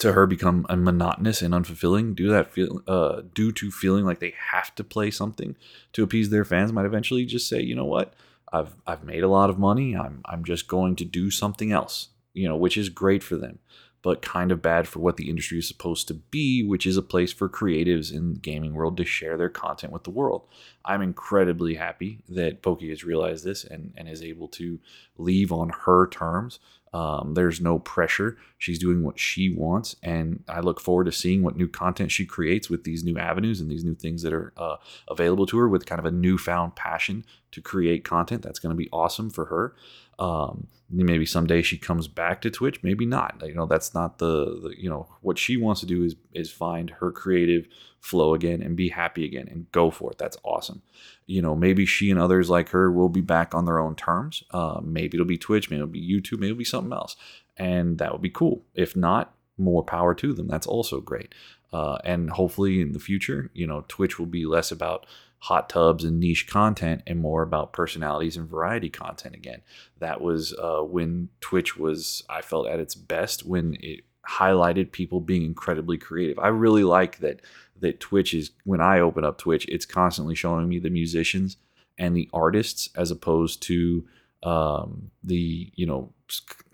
to 0.02 0.12
her 0.12 0.26
become 0.26 0.66
a 0.68 0.76
monotonous 0.76 1.42
and 1.42 1.54
unfulfilling 1.54 2.14
due 2.14 2.28
that 2.28 2.52
feel 2.52 2.82
uh, 2.86 3.22
due 3.34 3.52
to 3.52 3.70
feeling 3.70 4.04
like 4.04 4.20
they 4.20 4.34
have 4.50 4.74
to 4.74 4.84
play 4.84 5.10
something 5.10 5.56
to 5.92 6.02
appease 6.02 6.30
their 6.30 6.44
fans 6.44 6.72
might 6.72 6.86
eventually 6.86 7.24
just 7.24 7.48
say 7.48 7.60
you 7.60 7.74
know 7.74 7.84
what 7.84 8.14
I've 8.52 8.74
I've 8.86 9.04
made 9.04 9.22
a 9.22 9.28
lot 9.28 9.50
of 9.50 9.58
money 9.58 9.96
I'm 9.96 10.20
I'm 10.24 10.44
just 10.44 10.68
going 10.68 10.96
to 10.96 11.04
do 11.04 11.30
something 11.30 11.72
else 11.72 12.08
you 12.34 12.48
know 12.48 12.56
which 12.56 12.76
is 12.76 12.88
great 12.88 13.22
for 13.22 13.36
them 13.36 13.58
but 14.02 14.20
kind 14.20 14.50
of 14.50 14.60
bad 14.60 14.88
for 14.88 14.98
what 14.98 15.16
the 15.16 15.30
industry 15.30 15.58
is 15.58 15.68
supposed 15.68 16.08
to 16.08 16.14
be, 16.14 16.64
which 16.64 16.86
is 16.86 16.96
a 16.96 17.02
place 17.02 17.32
for 17.32 17.48
creatives 17.48 18.12
in 18.12 18.34
the 18.34 18.40
gaming 18.40 18.74
world 18.74 18.96
to 18.96 19.04
share 19.04 19.36
their 19.36 19.48
content 19.48 19.92
with 19.92 20.02
the 20.02 20.10
world. 20.10 20.42
I'm 20.84 21.02
incredibly 21.02 21.76
happy 21.76 22.24
that 22.28 22.62
Pokey 22.62 22.88
has 22.90 23.04
realized 23.04 23.44
this 23.44 23.64
and, 23.64 23.94
and 23.96 24.08
is 24.08 24.22
able 24.22 24.48
to 24.48 24.80
leave 25.16 25.52
on 25.52 25.70
her 25.84 26.08
terms. 26.08 26.58
Um, 26.92 27.34
there's 27.34 27.60
no 27.60 27.78
pressure. 27.78 28.36
She's 28.58 28.78
doing 28.78 29.02
what 29.02 29.18
she 29.18 29.54
wants, 29.54 29.96
and 30.02 30.44
I 30.48 30.60
look 30.60 30.80
forward 30.80 31.04
to 31.04 31.12
seeing 31.12 31.42
what 31.42 31.56
new 31.56 31.68
content 31.68 32.12
she 32.12 32.26
creates 32.26 32.68
with 32.68 32.84
these 32.84 33.02
new 33.02 33.18
avenues 33.18 33.60
and 33.60 33.70
these 33.70 33.84
new 33.84 33.94
things 33.94 34.22
that 34.22 34.32
are 34.32 34.52
uh, 34.56 34.76
available 35.08 35.46
to 35.46 35.58
her 35.58 35.68
with 35.68 35.86
kind 35.86 35.98
of 35.98 36.04
a 36.04 36.10
newfound 36.10 36.76
passion 36.76 37.24
to 37.52 37.60
create 37.60 38.04
content. 38.04 38.42
That's 38.42 38.58
going 38.58 38.76
to 38.76 38.76
be 38.76 38.90
awesome 38.92 39.30
for 39.30 39.46
her. 39.46 39.74
Um, 40.18 40.68
maybe 40.90 41.26
someday 41.26 41.62
she 41.62 41.78
comes 41.78 42.06
back 42.06 42.42
to 42.42 42.50
Twitch, 42.50 42.82
maybe 42.82 43.06
not. 43.06 43.42
You 43.44 43.54
know, 43.54 43.66
that's 43.66 43.94
not 43.94 44.18
the, 44.18 44.60
the, 44.62 44.74
you 44.78 44.88
know 44.88 45.08
what 45.20 45.38
she 45.38 45.56
wants 45.56 45.80
to 45.80 45.86
do 45.86 46.04
is 46.04 46.16
is 46.32 46.50
find 46.50 46.90
her 46.90 47.10
creative 47.10 47.66
flow 48.00 48.34
again 48.34 48.60
and 48.62 48.76
be 48.76 48.88
happy 48.88 49.24
again 49.24 49.48
and 49.48 49.70
go 49.72 49.90
for 49.90 50.10
it. 50.10 50.18
That's 50.18 50.36
awesome. 50.44 50.82
You 51.26 51.40
know, 51.40 51.54
maybe 51.54 51.86
she 51.86 52.10
and 52.10 52.18
others 52.20 52.50
like 52.50 52.70
her 52.70 52.90
will 52.90 53.08
be 53.08 53.20
back 53.20 53.54
on 53.54 53.64
their 53.64 53.78
own 53.78 53.94
terms. 53.94 54.42
Uh, 54.50 54.80
maybe 54.82 55.16
it'll 55.16 55.26
be 55.26 55.38
Twitch, 55.38 55.70
maybe 55.70 55.78
it'll 55.78 55.86
be 55.86 56.00
YouTube, 56.00 56.38
maybe 56.38 56.48
it'll 56.48 56.58
be 56.58 56.64
something 56.64 56.92
else, 56.92 57.16
and 57.56 57.98
that 57.98 58.12
would 58.12 58.22
be 58.22 58.30
cool. 58.30 58.64
If 58.74 58.96
not, 58.96 59.34
more 59.56 59.82
power 59.82 60.14
to 60.14 60.32
them. 60.32 60.48
That's 60.48 60.66
also 60.66 61.00
great. 61.00 61.34
Uh, 61.72 61.98
and 62.04 62.30
hopefully 62.30 62.80
in 62.80 62.92
the 62.92 62.98
future, 62.98 63.50
you 63.54 63.66
know, 63.66 63.84
Twitch 63.88 64.18
will 64.18 64.26
be 64.26 64.44
less 64.44 64.70
about 64.70 65.06
hot 65.42 65.68
tubs 65.68 66.04
and 66.04 66.20
niche 66.20 66.46
content 66.46 67.02
and 67.04 67.18
more 67.18 67.42
about 67.42 67.72
personalities 67.72 68.36
and 68.36 68.48
variety 68.48 68.88
content 68.88 69.34
again. 69.34 69.60
That 69.98 70.20
was 70.20 70.54
uh, 70.54 70.82
when 70.82 71.30
Twitch 71.40 71.76
was, 71.76 72.22
I 72.30 72.42
felt, 72.42 72.68
at 72.68 72.78
its 72.78 72.94
best 72.94 73.44
when 73.44 73.76
it 73.80 74.02
highlighted 74.24 74.92
people 74.92 75.20
being 75.20 75.42
incredibly 75.42 75.98
creative. 75.98 76.38
I 76.38 76.46
really 76.48 76.84
like 76.84 77.18
that 77.18 77.40
that 77.80 77.98
Twitch 77.98 78.34
is 78.34 78.52
when 78.62 78.80
I 78.80 79.00
open 79.00 79.24
up 79.24 79.36
Twitch, 79.36 79.66
it's 79.68 79.84
constantly 79.84 80.36
showing 80.36 80.68
me 80.68 80.78
the 80.78 80.90
musicians 80.90 81.56
and 81.98 82.16
the 82.16 82.30
artists 82.32 82.88
as 82.94 83.10
opposed 83.10 83.62
to 83.62 84.06
um, 84.44 85.10
the 85.24 85.72
you 85.74 85.86
know 85.86 86.12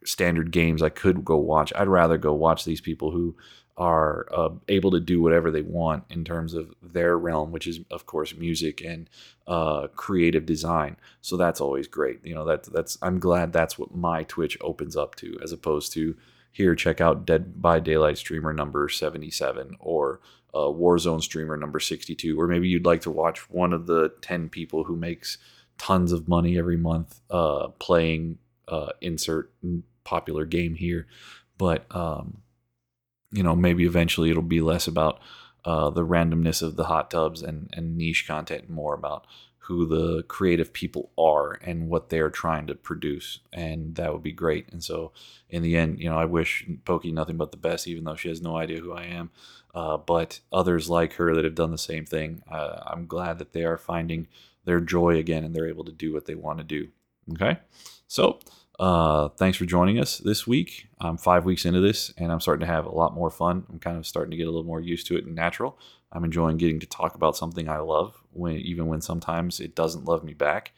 standard 0.05 0.51
games 0.51 0.83
I 0.83 0.91
could 0.91 1.25
go 1.25 1.39
watch. 1.39 1.73
I'd 1.75 1.89
rather 1.89 2.19
go 2.19 2.35
watch 2.35 2.67
these 2.67 2.83
people 2.83 3.13
who 3.13 3.35
are 3.79 4.27
uh, 4.35 4.51
able 4.69 4.91
to 4.91 5.01
do 5.01 5.23
whatever 5.23 5.51
they 5.51 5.62
want 5.62 6.03
in 6.11 6.25
terms 6.25 6.53
of 6.53 6.75
their 6.83 7.17
realm, 7.17 7.53
which 7.53 7.67
is 7.67 7.81
of 7.91 8.07
course 8.07 8.35
music 8.35 8.83
and 8.83 9.09
uh, 9.47 9.87
creative 9.95 10.45
design. 10.45 10.97
So 11.21 11.37
that's 11.37 11.61
always 11.61 11.87
great. 11.87 12.19
You 12.25 12.35
know 12.35 12.45
that 12.45 12.64
that's 12.64 12.99
I'm 13.01 13.21
glad 13.21 13.53
that's 13.53 13.79
what 13.79 13.95
my 13.95 14.25
Twitch 14.25 14.59
opens 14.61 14.97
up 14.97 15.14
to, 15.17 15.38
as 15.43 15.53
opposed 15.53 15.93
to 15.93 16.17
here 16.51 16.75
check 16.75 17.01
out 17.01 17.25
Dead 17.25 17.62
by 17.62 17.79
Daylight 17.79 18.19
streamer 18.19 18.53
number 18.53 18.88
77 18.88 19.77
or 19.79 20.21
uh, 20.53 20.59
Warzone 20.59 21.23
streamer 21.23 21.57
number 21.57 21.79
62, 21.79 22.38
or 22.41 22.49
maybe 22.49 22.69
you'd 22.69 22.87
like 22.87 23.03
to 23.03 23.11
watch 23.11 23.49
one 23.51 23.73
of 23.73 23.87
the 23.87 24.12
10 24.23 24.49
people 24.49 24.85
who 24.85 24.97
makes 24.97 25.38
tons 25.77 26.11
of 26.11 26.27
money 26.27 26.59
every 26.59 26.77
month 26.77 27.21
uh, 27.31 27.68
playing 27.79 28.39
uh, 28.66 28.91
insert 29.01 29.53
popular 30.05 30.45
game 30.45 30.74
here, 30.74 31.07
but 31.59 31.87
um, 31.95 32.39
you 33.31 33.43
know, 33.43 33.55
maybe 33.55 33.85
eventually 33.85 34.31
it'll 34.31 34.43
be 34.43 34.61
less 34.61 34.87
about 34.87 35.20
uh, 35.64 35.91
the 35.91 36.07
randomness 36.07 36.62
of 36.62 36.76
the 36.76 36.85
hot 36.85 37.11
tubs 37.11 37.43
and, 37.43 37.68
and 37.72 37.97
niche 37.97 38.26
content, 38.26 38.70
more 38.70 38.95
about 38.95 39.26
who 39.68 39.85
the 39.85 40.22
creative 40.22 40.72
people 40.72 41.11
are 41.18 41.59
and 41.62 41.91
what 41.91 42.09
they're 42.09 42.31
trying 42.31 42.66
to 42.66 42.74
produce, 42.74 43.41
and 43.53 43.97
that 43.97 44.11
would 44.11 44.22
be 44.22 44.33
great. 44.33 44.66
And 44.72 44.83
so, 44.83 45.12
in 45.51 45.62
the 45.62 45.76
end, 45.76 46.01
you 46.01 46.09
know, 46.09 46.16
I 46.16 46.24
wish 46.24 46.66
Pokey 46.87 47.12
nothing 47.12 47.37
but 47.37 47.51
the 47.51 47.59
best, 47.59 47.87
even 47.87 48.05
though 48.05 48.16
she 48.16 48.31
has 48.31 48.41
no 48.41 48.57
idea 48.57 48.81
who 48.81 48.95
I 48.95 49.05
am. 49.05 49.31
Uh, 49.74 49.99
but 49.99 50.41
others 50.51 50.89
like 50.89 51.12
her 51.14 51.35
that 51.35 51.45
have 51.45 51.55
done 51.55 51.70
the 51.70 51.76
same 51.76 52.07
thing, 52.07 52.43
uh, 52.51 52.81
I'm 52.87 53.07
glad 53.07 53.39
that 53.39 53.53
they 53.53 53.62
are 53.62 53.76
finding 53.76 54.26
their 54.64 54.81
joy 54.81 55.16
again 55.16 55.45
and 55.45 55.55
they're 55.55 55.68
able 55.68 55.85
to 55.85 55.93
do 55.93 56.14
what 56.14 56.24
they 56.24 56.35
want 56.35 56.59
to 56.59 56.64
do. 56.64 56.89
Okay, 57.35 57.59
so 58.07 58.39
uh, 58.79 59.29
thanks 59.31 59.59
for 59.59 59.64
joining 59.64 59.99
us 59.99 60.18
this 60.18 60.47
week. 60.47 60.89
I'm 61.01 61.16
five 61.16 61.45
weeks 61.45 61.64
into 61.64 61.81
this 61.81 62.12
and 62.16 62.31
I'm 62.31 62.41
starting 62.41 62.66
to 62.66 62.72
have 62.72 62.87
a 62.87 62.95
lot 62.95 63.14
more 63.14 63.31
fun. 63.31 63.66
I'm 63.70 63.79
kind 63.79 63.97
of 63.97 64.07
starting 64.07 64.31
to 64.31 64.37
get 64.37 64.45
a 64.45 64.51
little 64.51 64.64
more 64.64 64.81
used 64.81 65.07
to 65.09 65.16
it 65.16 65.24
and 65.24 65.35
natural. 65.35 65.79
I'm 66.12 66.24
enjoying 66.24 66.57
getting 66.57 66.81
to 66.81 66.87
talk 66.87 67.14
about 67.14 67.37
something 67.37 67.68
I 67.68 67.79
love, 67.79 68.22
when 68.33 68.57
even 68.57 68.87
when 68.87 69.01
sometimes 69.01 69.61
it 69.61 69.74
doesn't 69.74 70.05
love 70.05 70.24
me 70.24 70.33
back. 70.33 70.72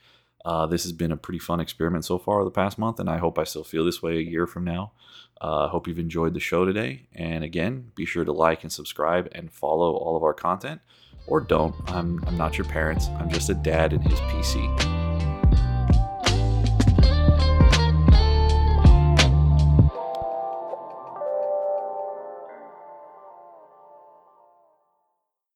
Uh, 0.44 0.66
this 0.66 0.84
has 0.84 0.92
been 0.92 1.12
a 1.12 1.16
pretty 1.16 1.38
fun 1.38 1.60
experiment 1.60 2.04
so 2.04 2.18
far 2.18 2.42
the 2.44 2.50
past 2.50 2.78
month, 2.78 2.98
and 2.98 3.10
I 3.10 3.18
hope 3.18 3.38
I 3.38 3.44
still 3.44 3.62
feel 3.62 3.84
this 3.84 4.02
way 4.02 4.16
a 4.16 4.22
year 4.22 4.46
from 4.46 4.64
now. 4.64 4.92
I 5.40 5.46
uh, 5.46 5.68
hope 5.68 5.86
you've 5.86 5.98
enjoyed 5.98 6.34
the 6.34 6.40
show 6.40 6.64
today. 6.64 7.06
And 7.14 7.44
again, 7.44 7.92
be 7.94 8.04
sure 8.04 8.24
to 8.24 8.32
like 8.32 8.62
and 8.62 8.72
subscribe 8.72 9.28
and 9.32 9.52
follow 9.52 9.94
all 9.94 10.16
of 10.16 10.22
our 10.22 10.34
content. 10.34 10.80
Or 11.26 11.40
don't. 11.40 11.74
I'm, 11.90 12.22
I'm 12.26 12.36
not 12.36 12.58
your 12.58 12.66
parents. 12.66 13.08
I'm 13.18 13.30
just 13.30 13.50
a 13.50 13.54
dad 13.54 13.92
in 13.92 14.00
his 14.00 14.18
PC. 14.20 14.99